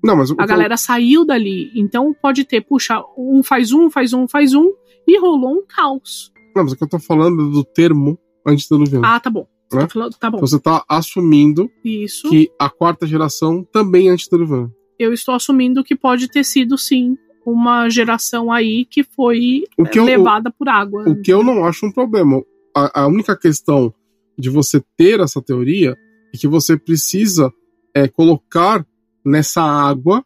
Não, 0.03 0.17
mas 0.17 0.31
a 0.31 0.47
galera 0.47 0.75
eu... 0.75 0.79
saiu 0.79 1.25
dali. 1.25 1.71
Então 1.75 2.15
pode 2.15 2.45
ter, 2.45 2.61
puxa, 2.61 3.03
um 3.17 3.43
faz 3.43 3.73
um, 3.73 3.91
faz 3.91 4.13
um, 4.13 4.29
faz 4.29 4.55
um, 4.55 4.73
e 5.07 5.19
rolou 5.19 5.59
um 5.59 5.63
caos. 5.67 6.33
Não, 6.55 6.63
mas 6.65 6.73
o 6.73 6.77
que 6.77 6.85
eu 6.85 6.89
tô 6.89 6.99
falando 6.99 7.49
é 7.49 7.51
do 7.51 7.65
termo 7.65 8.19
antediluviano. 8.47 9.05
Ah, 9.05 9.19
tá 9.21 9.31
bom. 9.31 9.47
Né? 9.73 9.87
Falando, 9.89 10.15
tá 10.15 10.31
bom. 10.31 10.39
Você 10.39 10.59
tá 10.59 10.85
assumindo 10.89 11.71
Isso. 11.85 12.29
que 12.31 12.51
a 12.59 12.71
quarta 12.71 13.07
geração 13.07 13.67
também 13.73 14.09
é 14.09 14.13
antediluviana. 14.13 14.73
Eu 14.99 15.13
estou 15.13 15.35
assumindo 15.35 15.85
que 15.85 15.95
pode 15.95 16.29
ter 16.29 16.45
sido, 16.45 16.77
sim, 16.79 17.17
uma 17.45 17.89
geração 17.89 18.51
aí 18.51 18.85
que 18.85 19.05
foi 19.05 19.65
que 19.93 20.01
levada 20.01 20.49
eu, 20.49 20.53
por 20.59 20.69
água. 20.69 21.09
O 21.09 21.21
que 21.21 21.33
eu 21.33 21.43
não 21.43 21.65
acho 21.65 21.87
um 21.87 21.93
problema 21.93 22.43
a, 22.79 23.03
a 23.03 23.07
única 23.07 23.37
questão 23.37 23.93
de 24.39 24.49
você 24.49 24.83
ter 24.97 25.21
essa 25.21 25.43
teoria 25.43 25.97
é 26.33 26.39
que 26.39 26.47
você 26.47 26.77
precisa 26.77 27.53
é, 27.95 28.07
colocar 28.07 28.87
nessa 29.29 29.63
água 29.63 30.25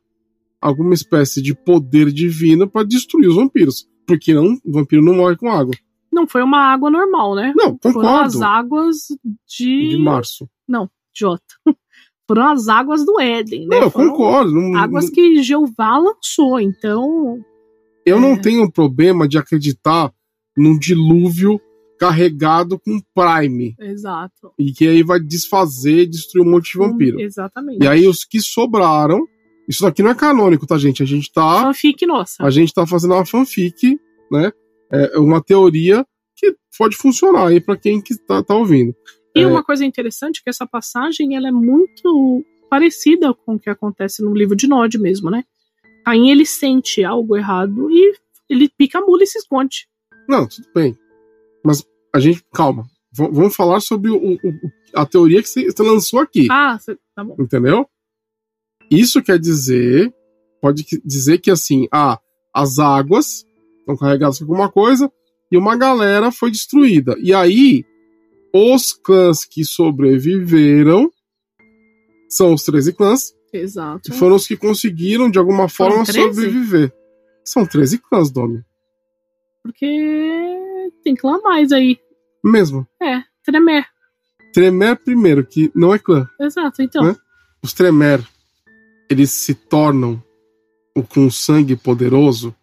alguma 0.60 0.94
espécie 0.94 1.42
de 1.42 1.54
poder 1.54 2.12
divino 2.12 2.68
para 2.68 2.86
destruir 2.86 3.28
os 3.28 3.34
vampiros. 3.34 3.88
Porque 4.06 4.32
não, 4.32 4.56
o 4.64 4.72
vampiro 4.72 5.02
não 5.02 5.14
morre 5.14 5.36
com 5.36 5.50
água. 5.50 5.74
Não 6.12 6.26
foi 6.26 6.42
uma 6.42 6.58
água 6.58 6.90
normal, 6.90 7.34
né? 7.34 7.52
Não, 7.56 7.76
concordo. 7.76 7.92
Foram 7.92 8.20
as 8.20 8.40
águas 8.40 8.96
de. 9.46 9.88
De 9.90 9.98
março. 9.98 10.48
Não, 10.68 10.88
Jota. 11.14 11.42
Foram 12.28 12.52
as 12.52 12.68
águas 12.68 13.04
do 13.04 13.20
Éden, 13.20 13.66
né? 13.66 13.76
Não, 13.76 13.82
eu 13.84 13.90
concordo. 13.90 14.52
Não, 14.52 14.76
águas 14.76 15.06
não... 15.06 15.12
que 15.12 15.42
Jeová 15.42 15.98
lançou, 15.98 16.60
então. 16.60 17.38
Eu 18.06 18.18
é... 18.18 18.20
não 18.20 18.40
tenho 18.40 18.70
problema 18.70 19.26
de 19.26 19.38
acreditar 19.38 20.12
num 20.56 20.78
dilúvio 20.78 21.60
carregado 22.02 22.80
com 22.80 22.98
Prime. 23.14 23.76
Exato. 23.78 24.52
E 24.58 24.72
que 24.72 24.88
aí 24.88 25.04
vai 25.04 25.20
desfazer, 25.20 26.08
destruir 26.08 26.44
um 26.44 26.50
monte 26.50 26.72
de 26.72 26.78
vampiro. 26.78 27.16
Hum, 27.16 27.20
exatamente. 27.20 27.84
E 27.84 27.86
aí 27.86 28.08
os 28.08 28.24
que 28.24 28.40
sobraram. 28.40 29.24
Isso 29.68 29.82
daqui 29.84 30.02
não 30.02 30.10
é 30.10 30.14
canônico, 30.14 30.66
tá, 30.66 30.76
gente? 30.76 31.00
A 31.00 31.06
gente 31.06 31.32
tá. 31.32 31.62
Fanfic 31.62 32.04
nossa. 32.04 32.44
A 32.44 32.50
gente 32.50 32.74
tá 32.74 32.84
fazendo 32.84 33.14
uma 33.14 33.24
fanfic, 33.24 34.00
né? 34.32 34.50
É 34.90 35.16
uma 35.16 35.40
teoria 35.40 36.04
que 36.36 36.56
pode 36.76 36.96
funcionar 36.96 37.46
aí 37.46 37.60
para 37.60 37.76
quem 37.76 38.00
que 38.00 38.18
tá, 38.18 38.42
tá 38.42 38.56
ouvindo. 38.56 38.92
E 39.34 39.40
é... 39.40 39.46
uma 39.46 39.62
coisa 39.62 39.84
interessante 39.84 40.40
é 40.40 40.42
que 40.42 40.50
essa 40.50 40.66
passagem 40.66 41.36
ela 41.36 41.46
é 41.46 41.52
muito 41.52 42.44
parecida 42.68 43.32
com 43.32 43.54
o 43.54 43.60
que 43.60 43.70
acontece 43.70 44.24
no 44.24 44.34
livro 44.34 44.56
de 44.56 44.66
Nod 44.66 44.98
mesmo, 44.98 45.30
né? 45.30 45.44
Aí 46.04 46.30
ele 46.30 46.44
sente 46.44 47.04
algo 47.04 47.36
errado 47.36 47.88
e 47.92 48.12
ele 48.50 48.68
pica 48.68 48.98
a 48.98 49.02
mula 49.02 49.22
e 49.22 49.26
se 49.26 49.38
esconde. 49.38 49.86
Não, 50.28 50.48
tudo 50.48 50.66
bem. 50.74 50.98
Mas 51.64 51.86
a 52.12 52.20
gente. 52.20 52.44
Calma. 52.52 52.84
V 53.12 53.28
vamos 53.30 53.54
falar 53.54 53.80
sobre 53.80 54.10
o, 54.10 54.16
o, 54.16 54.38
a 54.94 55.04
teoria 55.04 55.42
que 55.42 55.48
você 55.48 55.82
lançou 55.82 56.20
aqui. 56.20 56.46
Ah, 56.50 56.78
cê, 56.78 56.96
tá 57.14 57.22
bom. 57.22 57.36
Entendeu? 57.38 57.86
Isso 58.90 59.22
quer 59.22 59.38
dizer. 59.38 60.12
Pode 60.60 60.84
dizer 61.04 61.38
que 61.38 61.50
assim, 61.50 61.88
ah, 61.90 62.20
as 62.54 62.78
águas 62.78 63.44
estão 63.80 63.96
carregadas 63.96 64.38
com 64.38 64.44
alguma 64.44 64.70
coisa 64.70 65.10
e 65.50 65.56
uma 65.56 65.76
galera 65.76 66.30
foi 66.30 66.50
destruída. 66.50 67.16
E 67.18 67.34
aí, 67.34 67.84
os 68.54 68.92
clãs 68.92 69.44
que 69.44 69.64
sobreviveram 69.64 71.10
são 72.28 72.54
os 72.54 72.62
13 72.64 72.92
clãs. 72.92 73.34
Exato. 73.52 74.10
Que 74.10 74.16
foram 74.16 74.36
os 74.36 74.46
que 74.46 74.56
conseguiram, 74.56 75.30
de 75.30 75.38
alguma 75.38 75.68
forma, 75.68 76.04
sobreviver. 76.06 76.92
São 77.44 77.66
13 77.66 77.98
clãs, 77.98 78.30
Domi. 78.30 78.62
Porque 79.62 80.32
tem 81.04 81.14
clã 81.14 81.38
mais 81.42 81.70
aí. 81.72 81.98
Mesmo. 82.44 82.86
É, 83.00 83.22
Tremer. 83.44 83.86
Tremer 84.52 84.96
primeiro, 84.96 85.46
que 85.46 85.70
não 85.74 85.94
é 85.94 85.98
clã. 85.98 86.28
Exato, 86.40 86.82
então. 86.82 87.04
Né? 87.04 87.16
Os 87.62 87.72
Tremer, 87.72 88.26
eles 89.08 89.30
se 89.30 89.54
tornam 89.54 90.22
o 90.94 91.02
com 91.02 91.30
sangue 91.30 91.76
poderoso 91.76 92.54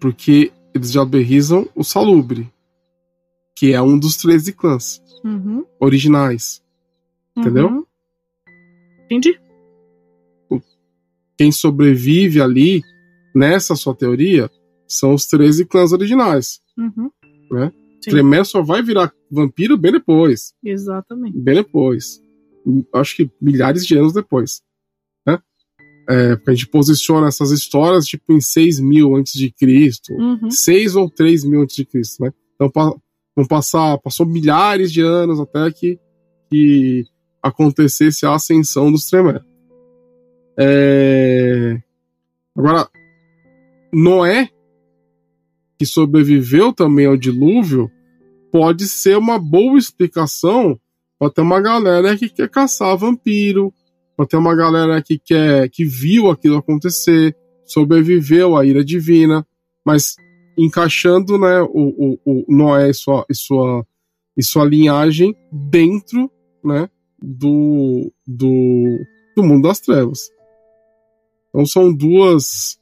porque 0.00 0.52
eles 0.74 0.90
já 0.90 1.04
berrizam 1.04 1.68
o 1.74 1.84
Salubre, 1.84 2.52
que 3.56 3.72
é 3.72 3.80
um 3.80 3.98
dos 3.98 4.16
13 4.16 4.52
clãs 4.52 5.00
uhum. 5.24 5.64
originais. 5.78 6.62
Entendeu? 7.36 7.68
Uhum. 7.68 7.86
Entendi. 9.04 9.38
Quem 11.36 11.50
sobrevive 11.50 12.40
ali, 12.40 12.82
nessa 13.34 13.74
sua 13.74 13.94
teoria, 13.94 14.50
são 14.86 15.14
os 15.14 15.26
13 15.26 15.64
clãs 15.64 15.92
originais. 15.92 16.60
Uhum. 16.76 17.10
Né? 17.50 17.72
Tremere 18.10 18.44
só 18.44 18.62
vai 18.62 18.82
virar 18.82 19.12
vampiro 19.30 19.76
bem 19.76 19.92
depois. 19.92 20.52
Exatamente. 20.64 21.38
Bem 21.38 21.56
depois. 21.56 22.20
Acho 22.94 23.16
que 23.16 23.30
milhares 23.40 23.86
de 23.86 23.96
anos 23.96 24.12
depois. 24.12 24.62
Né? 25.26 25.38
É, 26.08 26.36
porque 26.36 26.50
a 26.50 26.54
gente 26.54 26.68
posiciona 26.68 27.28
essas 27.28 27.50
histórias 27.50 28.06
tipo 28.06 28.32
em 28.32 28.40
6 28.40 28.80
mil 28.80 29.14
antes 29.14 29.34
de 29.34 29.50
Cristo. 29.50 30.12
Uhum. 30.14 30.50
6 30.50 30.96
ou 30.96 31.10
3 31.10 31.44
mil 31.44 31.62
antes 31.62 31.76
de 31.76 31.84
Cristo, 31.84 32.22
né? 32.22 32.32
Então 32.54 33.00
vão 33.34 33.46
passar, 33.46 33.98
passou 33.98 34.26
milhares 34.26 34.92
de 34.92 35.00
anos 35.00 35.40
até 35.40 35.70
que, 35.70 35.98
que 36.50 37.04
acontecesse 37.42 38.26
a 38.26 38.34
ascensão 38.34 38.92
dos 38.92 39.06
Tremere. 39.06 39.40
É... 40.58 41.80
Agora, 42.56 42.88
Noé 43.92 44.50
que 45.82 45.86
sobreviveu 45.86 46.72
também 46.72 47.06
ao 47.06 47.16
dilúvio, 47.16 47.90
pode 48.52 48.88
ser 48.88 49.18
uma 49.18 49.36
boa 49.36 49.76
explicação 49.76 50.78
para 51.18 51.28
ter 51.28 51.40
uma 51.40 51.60
galera 51.60 52.16
que 52.16 52.28
quer 52.28 52.48
caçar 52.48 52.96
vampiro, 52.96 53.74
para 54.16 54.24
ter 54.24 54.36
uma 54.36 54.54
galera 54.54 55.02
que 55.02 55.18
quer 55.18 55.68
que 55.70 55.84
viu 55.84 56.30
aquilo 56.30 56.56
acontecer, 56.56 57.36
sobreviveu 57.64 58.56
à 58.56 58.64
ira 58.64 58.84
divina, 58.84 59.44
mas 59.84 60.14
encaixando 60.56 61.36
né, 61.36 61.60
o, 61.62 62.18
o, 62.24 62.44
o 62.46 62.56
Noé 62.56 62.90
e 62.90 62.94
sua, 62.94 63.26
e, 63.28 63.34
sua, 63.34 63.84
e 64.36 64.44
sua 64.44 64.64
linhagem 64.64 65.34
dentro 65.50 66.30
né, 66.64 66.88
do, 67.20 68.08
do, 68.24 69.00
do 69.36 69.42
mundo 69.42 69.66
das 69.66 69.80
trevas. 69.80 70.20
Então 71.48 71.66
são 71.66 71.92
duas 71.92 72.78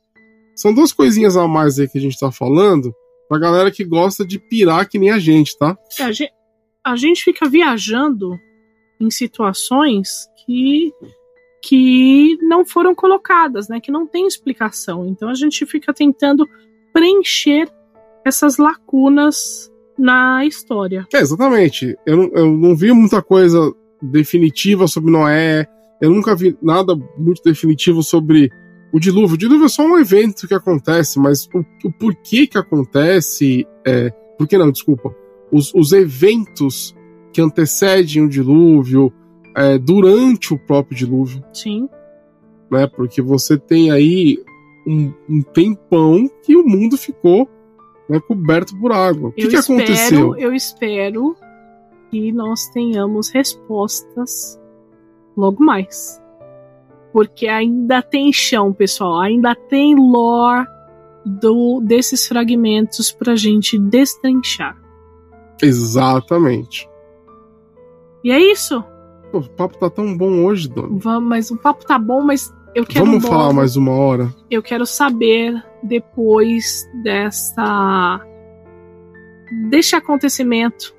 são 0.54 0.74
duas 0.74 0.92
coisinhas 0.92 1.36
a 1.36 1.46
mais 1.46 1.78
aí 1.78 1.88
que 1.88 1.98
a 1.98 2.00
gente 2.00 2.18
tá 2.18 2.30
falando 2.30 2.94
pra 3.28 3.38
galera 3.38 3.70
que 3.70 3.84
gosta 3.84 4.26
de 4.26 4.38
pirar 4.38 4.88
que 4.88 4.98
nem 4.98 5.10
a 5.10 5.18
gente, 5.18 5.56
tá? 5.56 5.76
É, 5.98 6.02
a, 6.04 6.12
gente, 6.12 6.32
a 6.84 6.96
gente 6.96 7.22
fica 7.22 7.48
viajando 7.48 8.38
em 9.00 9.10
situações 9.10 10.26
que 10.44 10.92
que 11.62 12.38
não 12.40 12.64
foram 12.64 12.94
colocadas, 12.94 13.68
né? 13.68 13.80
Que 13.80 13.92
não 13.92 14.06
tem 14.06 14.26
explicação. 14.26 15.06
Então 15.06 15.28
a 15.28 15.34
gente 15.34 15.66
fica 15.66 15.92
tentando 15.92 16.48
preencher 16.92 17.68
essas 18.24 18.56
lacunas 18.56 19.70
na 19.98 20.44
história. 20.46 21.06
É, 21.12 21.18
exatamente. 21.18 21.96
Eu 22.06 22.16
não, 22.16 22.30
eu 22.32 22.50
não 22.50 22.74
vi 22.74 22.92
muita 22.92 23.22
coisa 23.22 23.72
definitiva 24.02 24.86
sobre 24.86 25.12
Noé. 25.12 25.66
Eu 26.00 26.10
nunca 26.10 26.34
vi 26.34 26.56
nada 26.62 26.96
muito 27.18 27.42
definitivo 27.42 28.02
sobre 28.02 28.50
o 28.92 28.98
dilúvio. 28.98 29.34
O 29.34 29.38
dilúvio 29.38 29.66
é 29.66 29.68
só 29.68 29.82
um 29.82 29.98
evento 29.98 30.46
que 30.46 30.54
acontece, 30.54 31.18
mas 31.18 31.48
o, 31.54 31.64
o 31.84 31.92
porquê 31.92 32.46
que 32.46 32.58
acontece. 32.58 33.66
É, 33.86 34.10
por 34.36 34.48
que 34.48 34.58
não, 34.58 34.70
desculpa. 34.70 35.14
Os, 35.52 35.72
os 35.74 35.92
eventos 35.92 36.94
que 37.32 37.40
antecedem 37.40 38.24
o 38.24 38.28
dilúvio, 38.28 39.12
é, 39.56 39.78
durante 39.78 40.54
o 40.54 40.58
próprio 40.58 40.96
dilúvio. 40.96 41.44
Sim. 41.52 41.88
Né, 42.70 42.86
porque 42.86 43.20
você 43.20 43.58
tem 43.58 43.90
aí 43.90 44.38
um, 44.86 45.12
um 45.28 45.42
tempão 45.42 46.30
que 46.42 46.56
o 46.56 46.64
mundo 46.64 46.96
ficou 46.96 47.48
né, 48.08 48.20
coberto 48.20 48.78
por 48.78 48.92
água. 48.92 49.30
O 49.30 49.32
que, 49.32 49.48
que 49.48 49.56
espero, 49.56 49.78
aconteceu? 49.78 50.36
Eu 50.36 50.52
espero 50.52 51.36
que 52.10 52.32
nós 52.32 52.68
tenhamos 52.68 53.28
respostas 53.30 54.60
logo 55.36 55.64
mais. 55.64 56.20
Porque 57.12 57.48
ainda 57.48 58.02
tem 58.02 58.32
chão, 58.32 58.72
pessoal. 58.72 59.20
Ainda 59.20 59.54
tem 59.54 59.94
lore 59.94 60.66
do, 61.24 61.80
desses 61.80 62.26
fragmentos 62.26 63.12
pra 63.12 63.36
gente 63.36 63.78
destrinchar. 63.78 64.76
Exatamente. 65.62 66.88
E 68.24 68.30
é 68.30 68.38
isso. 68.38 68.82
Pô, 69.30 69.38
o 69.38 69.50
papo 69.50 69.78
tá 69.78 69.90
tão 69.90 70.16
bom 70.16 70.44
hoje, 70.44 70.68
Dona. 70.68 70.88
Vamos, 70.92 71.28
mas 71.28 71.50
o 71.50 71.56
papo 71.56 71.84
tá 71.84 71.98
bom, 71.98 72.22
mas 72.22 72.52
eu 72.74 72.84
quero. 72.84 73.04
Vamos 73.04 73.26
falar 73.26 73.52
mais 73.52 73.76
uma 73.76 73.92
hora? 73.92 74.34
Eu 74.50 74.62
quero 74.62 74.86
saber 74.86 75.62
depois 75.82 76.88
dessa. 77.02 78.20
Deste 79.68 79.96
acontecimento. 79.96 80.94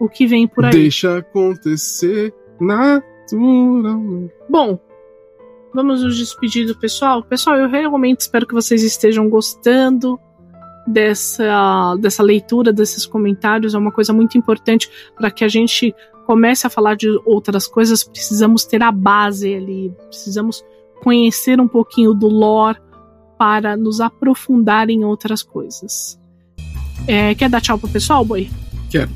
O 0.00 0.08
que 0.08 0.26
vem 0.26 0.48
por 0.48 0.64
aí. 0.64 0.72
Deixa 0.72 1.18
acontecer 1.18 2.34
naturalmente. 2.60 4.32
Bom, 4.48 4.80
vamos 5.74 6.02
nos 6.02 6.16
despedir 6.16 6.66
do 6.66 6.76
pessoal. 6.76 7.22
Pessoal, 7.22 7.56
eu 7.56 7.68
realmente 7.68 8.20
espero 8.20 8.46
que 8.46 8.54
vocês 8.54 8.82
estejam 8.82 9.28
gostando 9.28 10.18
dessa, 10.86 11.96
dessa 11.96 12.22
leitura, 12.22 12.72
desses 12.72 13.06
comentários. 13.06 13.74
É 13.74 13.78
uma 13.78 13.92
coisa 13.92 14.12
muito 14.12 14.36
importante 14.36 14.90
para 15.16 15.30
que 15.30 15.44
a 15.44 15.48
gente 15.48 15.94
comece 16.26 16.66
a 16.66 16.70
falar 16.70 16.96
de 16.96 17.08
outras 17.24 17.66
coisas. 17.66 18.04
Precisamos 18.04 18.64
ter 18.64 18.82
a 18.82 18.92
base 18.92 19.54
ali, 19.54 19.92
precisamos 20.08 20.64
conhecer 21.02 21.60
um 21.60 21.68
pouquinho 21.68 22.14
do 22.14 22.28
lore 22.28 22.78
para 23.38 23.76
nos 23.76 24.00
aprofundar 24.00 24.88
em 24.88 25.04
outras 25.04 25.42
coisas. 25.42 26.18
É, 27.06 27.34
quer 27.34 27.50
dar 27.50 27.60
tchau 27.60 27.76
pro 27.78 27.88
pessoal, 27.88 28.24
Boi? 28.24 28.48
Quero. 28.88 29.10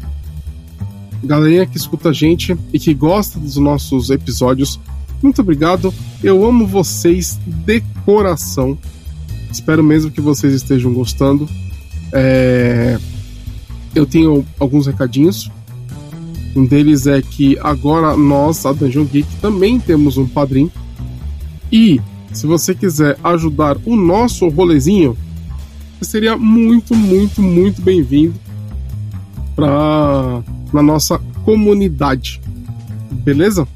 Galerinha 1.23 1.67
que 1.67 1.77
escuta 1.77 2.11
a 2.11 2.13
gente 2.13 2.57
e 2.73 2.79
que 2.79 2.93
gosta 2.93 3.39
dos 3.39 3.57
nossos 3.57 4.11
episódios, 4.11 4.81
muito 5.23 5.41
obrigado. 5.41 5.93
Eu 6.23 6.45
amo 6.45 6.67
vocês 6.67 7.39
de 7.47 7.81
coração. 8.05 8.79
Espero 9.51 9.83
mesmo 9.83 10.11
que 10.11 10.21
vocês 10.21 10.53
estejam 10.53 10.93
gostando. 10.93 11.49
É... 12.13 12.99
Eu 13.95 14.07
tenho 14.07 14.45
alguns 14.59 14.87
recadinhos. 14.87 15.51
Um 16.55 16.65
deles 16.65 17.07
é 17.07 17.21
que 17.21 17.59
agora 17.61 18.17
nós, 18.17 18.65
a 18.65 18.73
Dungeon 18.73 19.05
Geek, 19.05 19.29
também 19.41 19.79
temos 19.79 20.17
um 20.17 20.27
padrinho. 20.27 20.71
E 21.71 22.01
se 22.33 22.47
você 22.47 22.75
quiser 22.75 23.19
ajudar 23.25 23.77
o 23.85 23.97
nosso 23.97 24.49
rolezinho, 24.49 25.17
seria 26.01 26.37
muito, 26.37 26.95
muito, 26.95 27.43
muito 27.43 27.81
bem-vindo 27.83 28.35
para 29.55 30.43
na 30.73 30.83
nossa 30.83 31.19
comunidade. 31.45 32.41
Beleza? 33.11 33.67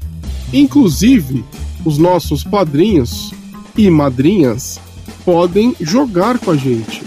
Inclusive, 0.53 1.43
os 1.85 1.97
nossos 1.97 2.43
padrinhos 2.43 3.33
e 3.77 3.89
madrinhas 3.89 4.79
podem 5.23 5.75
jogar 5.79 6.39
com 6.39 6.51
a 6.51 6.57
gente. 6.57 7.03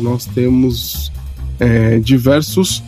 Nós 0.00 0.26
temos 0.26 1.12
é, 1.60 1.98
diversos 1.98 2.82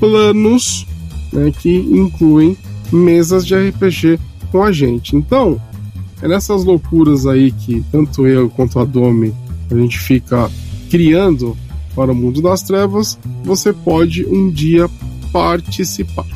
planos 0.00 0.86
né, 1.32 1.52
que 1.60 1.74
incluem 1.76 2.56
mesas 2.92 3.46
de 3.46 3.54
RPG 3.54 4.18
com 4.50 4.62
a 4.62 4.72
gente. 4.72 5.16
Então, 5.16 5.60
é 6.22 6.28
nessas 6.28 6.64
loucuras 6.64 7.26
aí 7.26 7.52
que 7.52 7.84
tanto 7.92 8.26
eu 8.26 8.48
quanto 8.50 8.78
a 8.78 8.84
Domi 8.84 9.34
a 9.70 9.74
gente 9.74 9.98
fica 9.98 10.50
criando 10.90 11.56
para 11.94 12.12
o 12.12 12.14
mundo 12.14 12.42
das 12.42 12.62
trevas, 12.62 13.18
você 13.42 13.72
pode 13.72 14.24
um 14.26 14.50
dia 14.50 14.88
participar. 15.32 16.35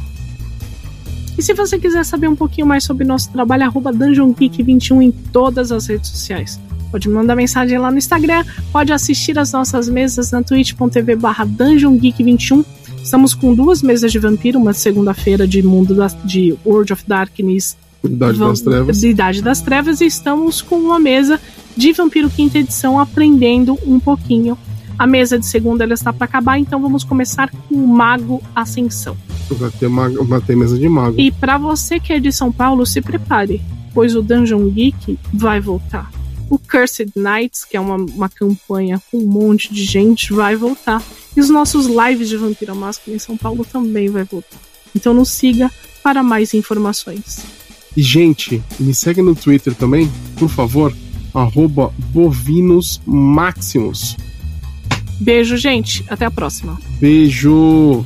E 1.41 1.43
se 1.43 1.55
você 1.55 1.79
quiser 1.79 2.05
saber 2.05 2.29
um 2.29 2.37
pouquinho 2.37 2.67
mais 2.67 2.85
sobre 2.85 3.03
nosso 3.03 3.33
trabalho, 3.33 3.65
arroba 3.65 3.91
DungeonGeek21 3.95 5.03
em 5.03 5.11
todas 5.11 5.73
as 5.73 5.87
redes 5.87 6.11
sociais. 6.11 6.61
Pode 6.91 7.09
mandar 7.09 7.35
mensagem 7.35 7.79
lá 7.79 7.91
no 7.91 7.97
Instagram, 7.97 8.45
pode 8.71 8.93
assistir 8.93 9.39
as 9.39 9.51
nossas 9.51 9.89
mesas 9.89 10.33
na 10.33 10.43
twitch.tv 10.43 11.17
barra 11.17 11.47
DungeonGeek21 11.47 12.63
Estamos 13.03 13.33
com 13.33 13.55
duas 13.55 13.81
mesas 13.81 14.13
de 14.13 14.19
vampiro, 14.19 14.59
uma 14.59 14.75
segunda-feira 14.75 15.49
de 15.49 15.63
mundo 15.63 15.95
da, 15.95 16.09
de 16.09 16.55
World 16.63 16.93
of 16.93 17.05
Darkness, 17.09 17.75
Idade 18.05 18.39
das 18.39 18.61
Trevas. 18.61 19.01
de 19.01 19.09
Idade 19.09 19.41
das 19.41 19.63
Trevas, 19.63 20.03
e 20.03 20.05
estamos 20.05 20.61
com 20.61 20.77
uma 20.77 20.99
mesa 20.99 21.41
de 21.75 21.91
Vampiro 21.95 22.29
Quinta 22.29 22.59
Edição 22.59 23.01
aprendendo 23.01 23.79
um 23.87 23.99
pouquinho. 23.99 24.59
A 24.99 25.07
mesa 25.07 25.39
de 25.39 25.47
segunda 25.47 25.85
ela 25.85 25.95
está 25.95 26.13
para 26.13 26.27
acabar, 26.27 26.59
então 26.59 26.83
vamos 26.83 27.03
começar 27.03 27.49
com 27.49 27.77
o 27.77 27.89
Mago 27.89 28.43
Ascensão. 28.55 29.17
Vai 29.55 29.71
ter, 29.71 29.87
uma, 29.87 30.09
vai 30.25 30.41
ter 30.41 30.57
mesa 30.57 30.79
de 30.79 30.89
mago. 30.89 31.21
E 31.21 31.31
para 31.31 31.59
você 31.59 31.99
que 31.99 32.13
é 32.13 32.21
de 32.21 32.33
São 32.33 32.53
Paulo, 32.53 32.87
se 32.87 33.01
prepare, 33.01 33.61
pois 33.93 34.15
o 34.15 34.23
Dungeon 34.23 34.69
Geek 34.71 35.19
vai 35.33 35.61
voltar. 35.61 36.11
O 36.49 36.59
Cursed 36.59 37.13
Knights, 37.15 37.65
que 37.65 37.77
é 37.77 37.81
uma, 37.81 37.97
uma 37.97 38.29
campanha 38.29 39.01
com 39.11 39.19
um 39.19 39.27
monte 39.27 39.73
de 39.73 39.85
gente, 39.85 40.33
vai 40.33 40.57
voltar. 40.57 41.03
E 41.37 41.41
os 41.41 41.49
nossos 41.49 41.87
lives 41.87 42.29
de 42.29 42.37
Vampira 42.37 42.75
Máscara 42.75 43.17
em 43.17 43.21
São 43.21 43.37
Paulo 43.37 43.65
também 43.65 44.09
vai 44.09 44.25
voltar. 44.25 44.59
Então 44.95 45.15
nos 45.15 45.29
siga 45.31 45.71
para 46.03 46.23
mais 46.23 46.55
informações. 46.55 47.45
E, 47.97 48.03
gente, 48.03 48.63
me 48.79 48.95
segue 48.95 49.23
no 49.23 49.35
Twitter 49.35 49.75
também, 49.75 50.11
por 50.37 50.49
favor, 50.49 50.95
arroba 51.35 51.93
Bovinos 52.13 53.01
Maximus. 53.07 54.17
Beijo, 55.21 55.57
gente. 55.57 56.05
Até 56.09 56.25
a 56.25 56.31
próxima. 56.31 56.79
Beijo! 56.99 58.05